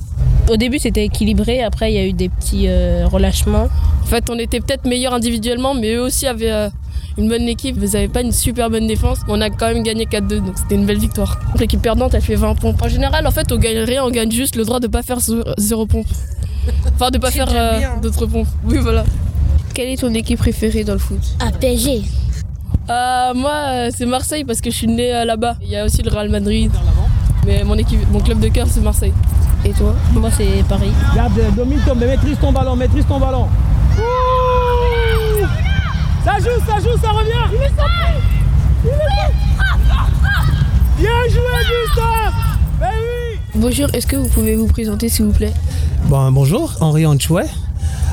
Au 0.49 0.57
début, 0.57 0.79
c'était 0.79 1.05
équilibré. 1.05 1.61
Après, 1.63 1.91
il 1.91 1.95
y 1.95 1.99
a 1.99 2.05
eu 2.05 2.13
des 2.13 2.29
petits 2.29 2.65
euh, 2.67 3.07
relâchements. 3.07 3.67
En 4.03 4.05
fait, 4.05 4.29
on 4.29 4.37
était 4.39 4.59
peut-être 4.59 4.85
meilleurs 4.85 5.13
individuellement, 5.13 5.73
mais 5.73 5.93
eux 5.93 6.01
aussi 6.01 6.25
avaient 6.27 6.51
euh, 6.51 6.69
une 7.17 7.27
bonne 7.29 7.47
équipe. 7.47 7.77
Vous 7.77 7.87
n'avez 7.93 8.07
pas 8.07 8.21
une 8.21 8.31
super 8.31 8.69
bonne 8.69 8.87
défense. 8.87 9.19
On 9.27 9.41
a 9.41 9.49
quand 9.49 9.67
même 9.73 9.83
gagné 9.83 10.05
4-2, 10.05 10.39
donc 10.41 10.57
c'était 10.57 10.75
une 10.75 10.85
belle 10.85 10.97
victoire. 10.99 11.39
L'équipe 11.59 11.81
perdante, 11.81 12.13
elle 12.15 12.21
fait 12.21 12.35
20 12.35 12.55
pompes. 12.55 12.81
En 12.81 12.87
général, 12.87 13.25
en 13.27 13.31
fait, 13.31 13.51
on 13.51 13.57
gagne 13.57 13.79
rien, 13.79 14.03
on 14.03 14.09
gagne 14.11 14.31
juste 14.31 14.55
le 14.55 14.65
droit 14.65 14.79
de 14.79 14.87
pas 14.87 15.03
faire 15.03 15.19
zéro- 15.19 15.43
zéro 15.57 15.85
pompe. 15.85 16.07
Enfin, 16.95 17.09
de 17.11 17.17
pas 17.17 17.29
C'est 17.31 17.37
faire 17.37 17.49
euh, 17.51 17.79
bien. 17.79 17.97
d'autres 18.01 18.25
pompes. 18.25 18.47
Oui, 18.63 18.77
voilà. 18.79 19.03
Quelle 19.73 19.89
est 19.89 19.97
ton 20.01 20.13
équipe 20.13 20.39
préférée 20.39 20.83
dans 20.83 20.93
le 20.93 20.99
foot? 20.99 21.19
À 21.39 21.51
PSG. 21.51 22.01
Euh, 22.89 23.33
moi, 23.35 23.51
euh, 23.51 23.89
c'est 23.95 24.05
Marseille 24.05 24.43
parce 24.43 24.61
que 24.61 24.71
je 24.71 24.75
suis 24.75 24.87
né 24.87 25.13
euh, 25.13 25.25
là-bas. 25.25 25.55
Il 25.61 25.69
y 25.69 25.75
a 25.75 25.85
aussi 25.85 26.01
le 26.01 26.09
Real 26.09 26.29
Madrid. 26.29 26.71
Mais 27.45 27.63
mon, 27.63 27.75
équipe, 27.75 27.99
mon 28.11 28.19
club 28.19 28.39
de 28.39 28.47
cœur, 28.47 28.67
c'est 28.69 28.81
Marseille. 28.81 29.13
Et 29.63 29.71
toi? 29.71 29.93
Moi, 30.13 30.29
c'est 30.35 30.63
Paris. 30.67 30.91
Garde, 31.15 31.33
domine 31.55 31.79
ton, 31.85 31.95
mais 31.95 32.07
maîtrise 32.07 32.37
ton 32.39 32.51
ballon, 32.51 32.75
maîtrise 32.75 33.05
ton 33.07 33.19
ballon. 33.19 33.47
Ouh 33.97 35.45
ça 36.23 36.37
joue, 36.37 36.59
ça 36.67 36.75
joue, 36.79 36.97
ça 37.01 37.11
revient. 37.11 37.31
Il 37.53 37.61
est 37.61 37.75
sorti. 37.75 37.91
Il 38.83 38.89
est 38.89 39.31
Bien 40.97 41.29
joué, 41.29 41.41
Gustave. 41.63 42.33
Ben 42.79 42.89
oui. 42.93 43.39
Bonjour, 43.55 43.87
est-ce 43.93 44.05
que 44.05 44.15
vous 44.15 44.27
pouvez 44.27 44.55
vous 44.55 44.67
présenter 44.67 45.09
s'il 45.09 45.25
vous 45.25 45.31
plaît? 45.31 45.53
Bon, 46.05 46.31
bonjour, 46.31 46.75
Henri 46.81 47.05
Anchouet, 47.05 47.45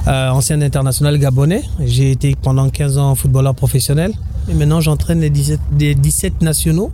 euh, 0.07 0.29
ancien 0.31 0.61
international 0.63 1.19
gabonais. 1.19 1.65
J'ai 1.85 2.13
été 2.13 2.37
pendant 2.41 2.69
15 2.69 2.99
ans 2.99 3.15
footballeur 3.17 3.55
professionnel. 3.55 4.13
Maintenant, 4.55 4.81
j'entraîne 4.81 5.21
les 5.21 5.31
17, 5.31 5.61
les 5.79 5.95
17 5.95 6.43
nationaux 6.43 6.93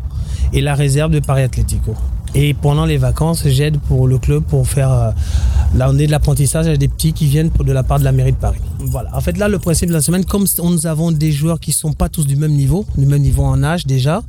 et 0.52 0.60
la 0.60 0.74
réserve 0.74 1.12
de 1.12 1.20
Paris 1.20 1.42
Atlético. 1.42 1.94
Et 2.34 2.54
pendant 2.54 2.86
les 2.86 2.96
vacances, 2.96 3.46
j'aide 3.46 3.78
pour 3.78 4.08
le 4.08 4.18
club 4.18 4.42
pour 4.42 4.66
faire 4.66 4.90
euh, 4.90 5.10
là 5.74 5.88
on 5.90 5.98
est 5.98 6.06
de 6.06 6.10
l'apprentissage 6.10 6.66
à 6.66 6.76
des 6.78 6.88
petits 6.88 7.12
qui 7.12 7.26
viennent 7.26 7.50
de 7.50 7.72
la 7.72 7.82
part 7.82 7.98
de 7.98 8.04
la 8.04 8.12
mairie 8.12 8.32
de 8.32 8.38
Paris. 8.38 8.60
Voilà. 8.78 9.14
En 9.14 9.20
fait 9.20 9.36
là 9.36 9.48
le 9.48 9.58
principe 9.58 9.88
de 9.88 9.92
la 9.92 10.00
semaine, 10.00 10.24
comme 10.24 10.46
nous 10.62 10.86
avons 10.86 11.12
des 11.12 11.30
joueurs 11.30 11.60
qui 11.60 11.72
sont 11.72 11.92
pas 11.92 12.08
tous 12.08 12.26
du 12.26 12.36
même 12.36 12.52
niveau, 12.52 12.86
du 12.96 13.04
même 13.04 13.20
niveau 13.20 13.42
en 13.42 13.62
âge 13.62 13.86
déjà 13.86 14.22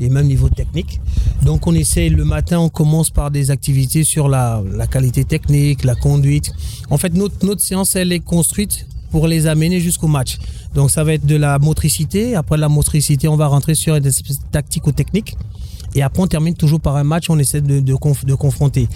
et 0.00 0.08
même 0.08 0.26
niveau 0.26 0.48
technique. 0.48 1.00
Donc 1.42 1.68
on 1.68 1.74
essaie 1.74 2.08
le 2.08 2.24
matin, 2.24 2.58
on 2.58 2.68
commence 2.68 3.10
par 3.10 3.30
des 3.30 3.52
activités 3.52 4.02
sur 4.02 4.28
la, 4.28 4.60
la 4.72 4.88
qualité 4.88 5.24
technique, 5.24 5.84
la 5.84 5.94
conduite. 5.94 6.52
En 6.90 6.98
fait 6.98 7.14
notre, 7.14 7.46
notre 7.46 7.60
séance 7.60 7.94
elle 7.94 8.12
est 8.12 8.18
construite 8.18 8.88
pour 9.14 9.28
les 9.28 9.46
amener 9.46 9.78
jusqu'au 9.78 10.08
match. 10.08 10.38
Donc 10.74 10.90
ça 10.90 11.04
va 11.04 11.12
être 11.12 11.24
de 11.24 11.36
la 11.36 11.60
motricité. 11.60 12.34
Après 12.34 12.56
la 12.56 12.68
motricité, 12.68 13.28
on 13.28 13.36
va 13.36 13.46
rentrer 13.46 13.76
sur 13.76 14.00
des 14.00 14.08
espèces 14.08 14.40
de 14.40 14.48
tactico-techniques. 14.50 15.36
Et 15.94 16.02
après, 16.02 16.20
on 16.20 16.26
termine 16.26 16.54
toujours 16.56 16.80
par 16.80 16.96
un 16.96 17.04
match, 17.04 17.30
on 17.30 17.38
essaie 17.38 17.60
de, 17.60 17.78
de, 17.78 17.94
conf- 17.94 18.24
de 18.24 18.34
confronter. 18.34 18.88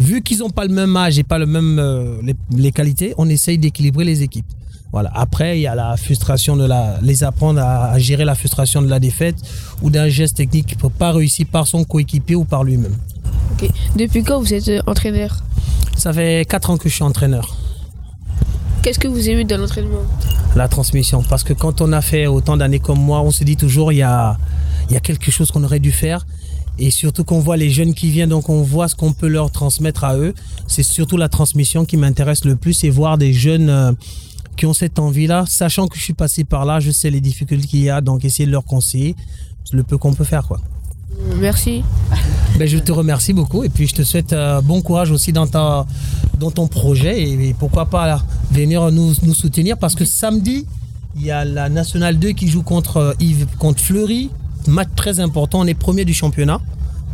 Vu 0.00 0.20
qu'ils 0.22 0.38
n'ont 0.40 0.50
pas 0.50 0.64
le 0.64 0.74
même 0.74 0.96
âge 0.96 1.16
et 1.20 1.22
pas 1.22 1.38
le 1.38 1.46
même, 1.46 1.78
euh, 1.78 2.18
les, 2.24 2.34
les 2.64 2.72
qualités, 2.72 3.14
on 3.18 3.28
essaye 3.28 3.56
d'équilibrer 3.56 4.04
les 4.04 4.24
équipes. 4.24 4.50
Voilà. 4.90 5.12
Après, 5.14 5.56
il 5.58 5.62
y 5.62 5.68
a 5.68 5.76
la 5.76 5.96
frustration 5.96 6.56
de 6.56 6.64
la, 6.66 6.98
les 7.00 7.22
apprendre 7.22 7.60
à, 7.60 7.92
à 7.92 7.98
gérer 8.00 8.24
la 8.24 8.34
frustration 8.34 8.82
de 8.82 8.88
la 8.88 8.98
défaite 8.98 9.36
ou 9.80 9.90
d'un 9.90 10.08
geste 10.08 10.38
technique 10.38 10.66
qui 10.66 10.74
ne 10.74 10.80
peut 10.80 10.90
pas 11.04 11.12
réussir 11.12 11.46
par 11.46 11.68
son 11.68 11.84
coéquipier 11.84 12.34
ou 12.34 12.44
par 12.44 12.64
lui-même. 12.64 12.96
Depuis 13.96 14.24
quand 14.24 14.40
vous 14.40 14.52
êtes 14.52 14.68
entraîneur? 14.88 15.36
Ça 15.96 16.12
fait 16.12 16.44
4 16.48 16.70
ans 16.70 16.76
que 16.78 16.88
je 16.88 16.94
suis 16.94 17.04
entraîneur. 17.04 17.56
Qu'est-ce 18.82 18.98
que 18.98 19.08
vous 19.08 19.28
aimez 19.28 19.44
dans 19.44 19.58
l'entraînement 19.58 20.02
la 20.54 20.68
transmission. 20.68 21.22
Parce 21.22 21.44
que 21.44 21.52
quand 21.52 21.80
on 21.80 21.92
a 21.92 22.02
fait 22.02 22.26
autant 22.26 22.56
d'années 22.56 22.78
comme 22.78 23.00
moi, 23.00 23.22
on 23.22 23.30
se 23.30 23.44
dit 23.44 23.56
toujours 23.56 23.92
il 23.92 23.98
y 23.98 24.02
a, 24.02 24.36
quelque 25.02 25.30
chose 25.30 25.50
qu'on 25.50 25.64
aurait 25.64 25.80
dû 25.80 25.92
faire. 25.92 26.26
Et 26.78 26.90
surtout 26.90 27.24
qu'on 27.24 27.40
voit 27.40 27.56
les 27.56 27.70
jeunes 27.70 27.94
qui 27.94 28.10
viennent, 28.10 28.30
donc 28.30 28.48
on 28.48 28.62
voit 28.62 28.88
ce 28.88 28.94
qu'on 28.94 29.12
peut 29.12 29.28
leur 29.28 29.50
transmettre 29.50 30.04
à 30.04 30.16
eux. 30.16 30.34
C'est 30.66 30.82
surtout 30.82 31.16
la 31.16 31.28
transmission 31.28 31.84
qui 31.84 31.96
m'intéresse 31.96 32.44
le 32.44 32.56
plus 32.56 32.82
et 32.84 32.90
voir 32.90 33.18
des 33.18 33.32
jeunes 33.32 33.68
euh, 33.68 33.92
qui 34.56 34.66
ont 34.66 34.72
cette 34.72 34.98
envie-là, 34.98 35.44
sachant 35.46 35.86
que 35.86 35.98
je 35.98 36.02
suis 36.02 36.14
passé 36.14 36.44
par 36.44 36.64
là, 36.64 36.80
je 36.80 36.90
sais 36.90 37.10
les 37.10 37.20
difficultés 37.20 37.66
qu'il 37.66 37.80
y 37.80 37.90
a, 37.90 38.00
donc 38.00 38.24
essayer 38.24 38.46
de 38.46 38.52
leur 38.52 38.64
conseiller 38.64 39.14
le 39.72 39.82
peu 39.82 39.98
qu'on 39.98 40.14
peut 40.14 40.24
faire. 40.24 40.48
Merci. 41.40 41.82
Ben, 42.58 42.68
je 42.68 42.78
te 42.78 42.92
remercie 42.92 43.32
beaucoup 43.32 43.64
et 43.64 43.68
puis 43.68 43.86
je 43.86 43.94
te 43.94 44.02
souhaite 44.02 44.32
euh, 44.32 44.60
bon 44.60 44.82
courage 44.82 45.10
aussi 45.10 45.32
dans, 45.32 45.46
ta, 45.46 45.86
dans 46.38 46.50
ton 46.50 46.66
projet 46.66 47.22
et, 47.22 47.54
pourquoi 47.58 47.86
pas 47.86 48.22
venir 48.50 48.90
nous, 48.92 49.14
soutenir 49.34 49.78
parce 49.78 49.94
que 49.94 50.04
samedi, 50.04 50.66
il 51.16 51.24
y 51.24 51.30
a 51.30 51.44
la 51.44 51.68
Nationale 51.68 52.18
2 52.18 52.30
qui 52.30 52.48
joue 52.48 52.62
contre, 52.62 52.96
euh, 52.98 53.14
Yves, 53.20 53.46
contre 53.58 53.82
Fleury. 53.82 54.30
Match 54.66 54.88
très 54.94 55.18
important, 55.18 55.60
on 55.60 55.66
est 55.66 55.74
premier 55.74 56.04
du 56.04 56.14
championnat 56.14 56.60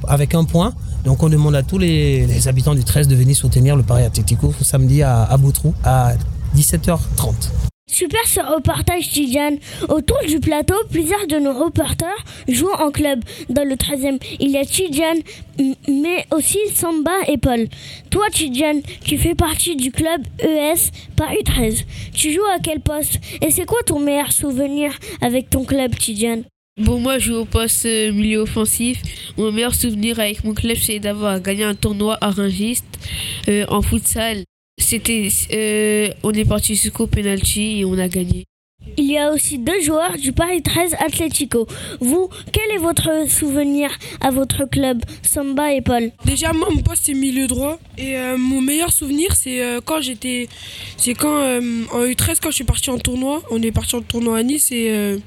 avec 0.06 0.34
un 0.34 0.44
point. 0.44 0.74
Donc 1.04 1.22
on 1.22 1.28
demande 1.28 1.54
à 1.54 1.62
tous 1.62 1.78
les, 1.78 2.48
habitants 2.48 2.74
du 2.74 2.84
13 2.84 3.08
de 3.08 3.14
venir 3.14 3.36
soutenir 3.36 3.76
le 3.76 3.82
Paris 3.82 4.02
Atlético 4.02 4.52
samedi 4.60 5.02
à, 5.02 5.22
à 5.22 5.36
Boutrou 5.36 5.72
à 5.84 6.12
17h30. 6.56 7.77
Super 7.90 8.24
ce 8.26 8.40
reportage 8.40 9.08
Tidjane. 9.10 9.58
Autour 9.88 10.18
du 10.28 10.38
plateau, 10.40 10.74
plusieurs 10.90 11.26
de 11.26 11.36
nos 11.38 11.52
reporters 11.64 12.24
jouent 12.46 12.68
en 12.78 12.90
club. 12.90 13.24
Dans 13.48 13.64
le 13.64 13.74
13e, 13.76 14.20
il 14.40 14.50
y 14.50 14.58
a 14.58 14.64
Tidjane, 14.64 15.18
m- 15.58 15.74
mais 15.88 16.26
aussi 16.30 16.58
Samba 16.74 17.10
et 17.26 17.38
Paul. 17.38 17.66
Toi 18.10 18.26
Tidjane, 18.30 18.82
tu 19.04 19.16
fais 19.16 19.34
partie 19.34 19.74
du 19.74 19.90
club 19.90 20.20
ES 20.38 20.90
Paris 21.16 21.42
13. 21.44 21.84
Tu 22.14 22.32
joues 22.32 22.44
à 22.54 22.58
quel 22.62 22.80
poste? 22.80 23.18
Et 23.40 23.50
c'est 23.50 23.64
quoi 23.64 23.82
ton 23.84 23.98
meilleur 24.00 24.32
souvenir 24.32 24.92
avec 25.22 25.48
ton 25.48 25.64
club 25.64 25.94
Tidjane? 25.96 26.44
Bon, 26.78 27.00
moi, 27.00 27.18
je 27.18 27.32
joue 27.32 27.36
au 27.38 27.44
poste 27.44 27.86
euh, 27.86 28.12
milieu 28.12 28.38
offensif. 28.40 29.02
Mon 29.36 29.50
meilleur 29.50 29.74
souvenir 29.74 30.20
avec 30.20 30.44
mon 30.44 30.54
club, 30.54 30.76
c'est 30.80 31.00
d'avoir 31.00 31.40
gagné 31.40 31.64
un 31.64 31.74
tournoi 31.74 32.16
à 32.20 32.30
euh, 33.48 33.64
en 33.68 33.82
futsal. 33.82 34.44
C'était, 34.78 35.28
euh, 35.52 36.08
on 36.22 36.32
est 36.32 36.44
parti 36.44 36.74
jusqu'au 36.74 37.06
penalty 37.06 37.80
et 37.80 37.84
on 37.84 37.98
a 37.98 38.08
gagné. 38.08 38.44
Il 38.96 39.10
y 39.10 39.18
a 39.18 39.32
aussi 39.32 39.58
deux 39.58 39.80
joueurs 39.80 40.16
du 40.16 40.32
Paris 40.32 40.62
13 40.62 40.94
Atlético. 41.04 41.66
Vous, 42.00 42.28
quel 42.52 42.70
est 42.74 42.78
votre 42.78 43.28
souvenir 43.28 43.90
à 44.20 44.30
votre 44.30 44.64
club, 44.64 45.02
Samba 45.22 45.72
et 45.72 45.82
Paul? 45.82 46.10
Déjà, 46.24 46.52
moi, 46.52 46.68
mon 46.74 46.80
poste, 46.82 47.02
c'est 47.06 47.14
milieu 47.14 47.46
droit. 47.46 47.78
Et 47.96 48.16
euh, 48.16 48.36
mon 48.38 48.60
meilleur 48.60 48.92
souvenir, 48.92 49.34
c'est 49.36 49.62
euh, 49.62 49.80
quand 49.84 50.00
j'étais. 50.00 50.48
C'est 50.96 51.14
quand, 51.14 51.38
euh, 51.38 51.60
en 51.92 52.04
U13, 52.04 52.38
quand 52.42 52.50
je 52.50 52.56
suis 52.56 52.64
parti 52.64 52.90
en 52.90 52.98
tournoi. 52.98 53.42
On 53.50 53.60
est 53.62 53.72
parti 53.72 53.94
en 53.96 54.00
tournoi 54.00 54.38
à 54.38 54.42
Nice 54.42 54.70
et. 54.72 54.88
euh, 54.90 55.18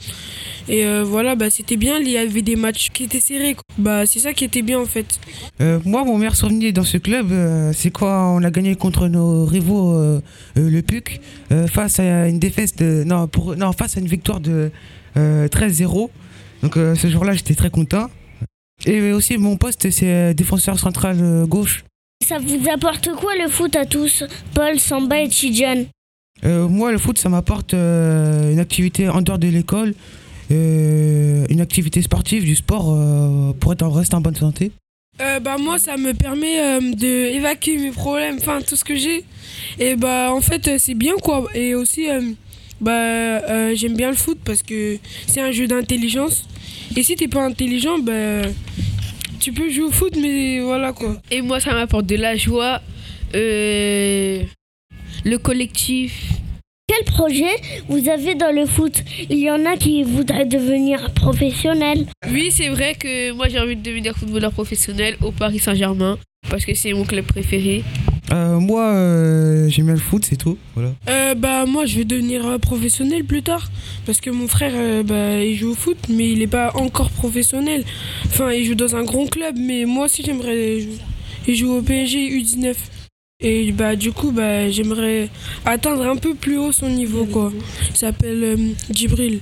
et 0.69 0.85
euh, 0.85 1.03
voilà, 1.03 1.35
bah, 1.35 1.49
c'était 1.49 1.75
bien. 1.75 1.97
Il 1.99 2.07
y 2.09 2.17
avait 2.17 2.43
des 2.43 2.55
matchs 2.55 2.91
qui 2.93 3.05
étaient 3.05 3.19
serrés. 3.19 3.55
quoi. 3.55 3.63
Bah, 3.79 4.05
c'est 4.05 4.19
ça 4.19 4.31
qui 4.31 4.45
était 4.45 4.61
bien, 4.61 4.79
en 4.79 4.85
fait. 4.85 5.19
Euh, 5.59 5.79
moi, 5.85 6.03
mon 6.05 6.17
meilleur 6.17 6.35
souvenir 6.35 6.71
dans 6.71 6.83
ce 6.83 6.97
club, 6.97 7.31
euh, 7.31 7.71
c'est 7.73 7.89
quand 7.89 8.35
on 8.37 8.43
a 8.43 8.51
gagné 8.51 8.75
contre 8.75 9.07
nos 9.07 9.43
rivaux, 9.45 9.95
euh, 9.95 10.21
euh, 10.57 10.69
le 10.69 10.81
PUC, 10.83 11.19
euh, 11.51 11.65
face 11.67 11.99
à 11.99 12.27
une 12.27 12.37
défaite 12.39 12.77
de, 12.77 13.03
non, 13.03 13.27
pour, 13.27 13.40
non, 13.55 13.71
face 13.73 13.97
à 13.97 13.99
une 13.99 14.07
victoire 14.07 14.39
de 14.39 14.71
euh, 15.17 15.47
13-0. 15.47 16.09
Donc 16.63 16.77
euh, 16.77 16.95
ce 16.95 17.07
jour-là, 17.07 17.33
j'étais 17.33 17.55
très 17.55 17.69
content. 17.69 18.09
Et 18.85 19.11
aussi, 19.11 19.37
mon 19.37 19.57
poste, 19.57 19.89
c'est 19.91 20.11
euh, 20.11 20.33
défenseur 20.33 20.79
central 20.79 21.17
euh, 21.21 21.45
gauche. 21.45 21.83
Ça 22.25 22.37
vous 22.39 22.69
apporte 22.69 23.09
quoi 23.15 23.33
le 23.35 23.49
foot 23.49 23.75
à 23.75 23.85
tous, 23.85 24.23
Paul, 24.53 24.79
Samba 24.79 25.21
et 25.21 25.27
Tidjane? 25.27 25.85
Euh, 26.43 26.67
moi, 26.67 26.91
le 26.91 26.97
foot, 26.97 27.17
ça 27.19 27.29
m'apporte 27.29 27.73
euh, 27.73 28.51
une 28.51 28.59
activité 28.59 29.09
en 29.09 29.21
dehors 29.21 29.37
de 29.37 29.47
l'école, 29.47 29.93
euh, 30.51 31.45
une 31.49 31.61
activité 31.61 32.01
sportive, 32.01 32.43
du 32.43 32.55
sport 32.55 32.91
euh, 32.91 33.53
pour 33.59 33.73
être 33.73 33.83
en, 33.83 33.91
rester 33.91 34.15
en 34.15 34.21
bonne 34.21 34.35
santé. 34.35 34.71
Euh, 35.19 35.39
bah 35.41 35.57
moi 35.59 35.77
ça 35.77 35.97
me 35.97 36.13
permet 36.13 36.59
euh, 36.61 36.79
de 36.95 37.35
évacuer 37.35 37.77
mes 37.77 37.91
problèmes 37.91 38.37
enfin 38.39 38.59
tout 38.65 38.77
ce 38.77 38.83
que 38.85 38.95
j'ai 38.95 39.25
et 39.77 39.95
bah 39.97 40.33
en 40.33 40.39
fait 40.39 40.79
c'est 40.79 40.93
bien 40.93 41.15
quoi 41.21 41.45
et 41.53 41.75
aussi 41.75 42.09
euh, 42.09 42.21
bah 42.81 42.91
euh, 42.91 43.73
j'aime 43.75 43.95
bien 43.95 44.09
le 44.09 44.17
foot 44.17 44.39
parce 44.43 44.63
que 44.63 44.97
c'est 45.27 45.39
un 45.39 45.51
jeu 45.51 45.67
d'intelligence 45.67 46.45
et 46.97 47.03
si 47.03 47.15
t'es 47.15 47.27
pas 47.27 47.43
intelligent 47.43 47.99
bah 47.99 48.41
tu 49.41 49.51
peux 49.51 49.69
jouer 49.69 49.85
au 49.85 49.91
foot 49.91 50.15
mais 50.21 50.59
voilà 50.59 50.93
quoi 50.93 51.17
Et 51.31 51.41
moi, 51.41 51.59
ça 51.59 51.73
m'apporte 51.73 52.05
de 52.05 52.15
la 52.15 52.37
joie, 52.37 52.79
euh, 53.33 54.43
le 55.25 55.37
collectif. 55.37 56.29
Quel 56.87 57.05
projet 57.05 57.49
vous 57.87 58.07
avez 58.07 58.35
dans 58.35 58.53
le 58.53 58.65
foot? 58.67 59.03
Il 59.29 59.39
y 59.39 59.49
en 59.49 59.65
a 59.65 59.77
qui 59.77 60.03
voudraient 60.03 60.45
devenir 60.45 61.11
professionnels. 61.13 62.05
Oui, 62.29 62.51
c'est 62.51 62.67
vrai 62.69 62.93
que 62.93 63.31
moi, 63.31 63.47
j'ai 63.47 63.59
envie 63.59 63.77
de 63.77 63.81
devenir 63.81 64.15
footballeur 64.15 64.51
professionnel 64.51 65.15
au 65.21 65.31
Paris 65.31 65.59
Saint-Germain 65.59 66.19
parce 66.49 66.65
que 66.65 66.75
c'est 66.75 66.93
mon 66.93 67.05
club 67.05 67.25
préféré. 67.25 67.83
Euh, 68.31 68.59
moi, 68.59 68.83
euh, 68.93 69.67
j'aime 69.69 69.85
bien 69.85 69.95
le 69.95 69.99
foot, 69.99 70.25
c'est 70.25 70.35
tout. 70.35 70.57
Voilà. 70.75 70.93
Euh, 71.09 71.35
bah 71.35 71.65
moi 71.65 71.85
je 71.85 71.97
vais 71.97 72.05
devenir 72.05 72.59
professionnel 72.59 73.23
plus 73.23 73.41
tard 73.41 73.69
parce 74.05 74.19
que 74.21 74.29
mon 74.29 74.47
frère 74.47 75.03
bah, 75.03 75.41
il 75.43 75.55
joue 75.55 75.71
au 75.71 75.75
foot 75.75 75.97
mais 76.09 76.31
il 76.31 76.41
est 76.41 76.47
pas 76.47 76.71
encore 76.75 77.09
professionnel 77.09 77.83
enfin 78.25 78.51
il 78.51 78.65
joue 78.65 78.75
dans 78.75 78.95
un 78.95 79.03
grand 79.03 79.27
club 79.27 79.55
mais 79.57 79.85
moi 79.85 80.05
aussi 80.05 80.23
j'aimerais 80.23 80.79
il 81.47 81.55
joue 81.55 81.71
au 81.71 81.81
PSG 81.81 82.29
U19 82.37 82.75
et 83.39 83.71
bah 83.71 83.95
du 83.95 84.11
coup 84.11 84.31
bah 84.31 84.69
j'aimerais 84.69 85.29
atteindre 85.65 86.05
un 86.05 86.17
peu 86.17 86.35
plus 86.35 86.57
haut 86.57 86.71
son 86.71 86.89
niveau 86.89 87.25
quoi 87.25 87.51
il 87.89 87.95
s'appelle 87.95 88.75
Djibril 88.91 89.39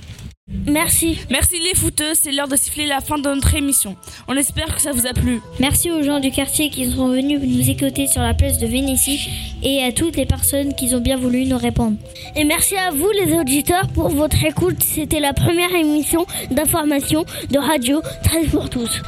Merci. 0.66 1.18
Merci 1.30 1.60
les 1.60 1.78
footeux, 1.78 2.12
c'est 2.14 2.32
l'heure 2.32 2.48
de 2.48 2.56
siffler 2.56 2.86
la 2.86 3.00
fin 3.00 3.18
de 3.18 3.28
notre 3.28 3.54
émission. 3.54 3.96
On 4.28 4.36
espère 4.36 4.74
que 4.74 4.82
ça 4.82 4.92
vous 4.92 5.06
a 5.06 5.12
plu. 5.12 5.40
Merci 5.60 5.90
aux 5.90 6.02
gens 6.02 6.20
du 6.20 6.30
quartier 6.30 6.70
qui 6.70 6.90
sont 6.90 7.08
venus 7.08 7.40
nous 7.40 7.70
écouter 7.70 8.06
sur 8.08 8.22
la 8.22 8.34
place 8.34 8.58
de 8.58 8.66
Vénétie 8.66 9.28
et 9.62 9.82
à 9.84 9.92
toutes 9.92 10.16
les 10.16 10.26
personnes 10.26 10.74
qui 10.74 10.94
ont 10.94 11.00
bien 11.00 11.16
voulu 11.16 11.46
nous 11.46 11.56
répondre. 11.56 11.96
Et 12.34 12.44
merci 12.44 12.76
à 12.76 12.90
vous 12.90 13.10
les 13.10 13.34
auditeurs 13.38 13.86
pour 13.88 14.08
votre 14.08 14.44
écoute. 14.44 14.82
C'était 14.82 15.20
la 15.20 15.32
première 15.32 15.72
émission 15.74 16.26
d'information 16.50 17.24
de 17.50 17.58
radio 17.58 18.02
13 18.24 18.48
pour 18.50 18.68
tous. 18.68 19.02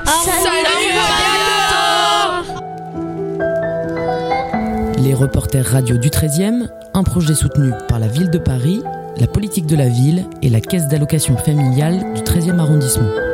Les 4.99 5.14
reporters 5.14 5.66
radio 5.66 5.97
du 5.97 6.09
13e, 6.09 6.68
un 6.95 7.03
projet 7.03 7.34
soutenu 7.34 7.72
par 7.88 7.99
la 7.99 8.07
ville 8.07 8.30
de 8.30 8.38
Paris 8.38 8.80
la 9.22 9.28
politique 9.28 9.66
de 9.66 9.76
la 9.76 9.88
ville 9.88 10.24
et 10.42 10.48
la 10.48 10.60
caisse 10.60 10.88
d'allocation 10.88 11.36
familiale 11.36 12.12
du 12.12 12.22
13e 12.22 12.58
arrondissement. 12.58 13.32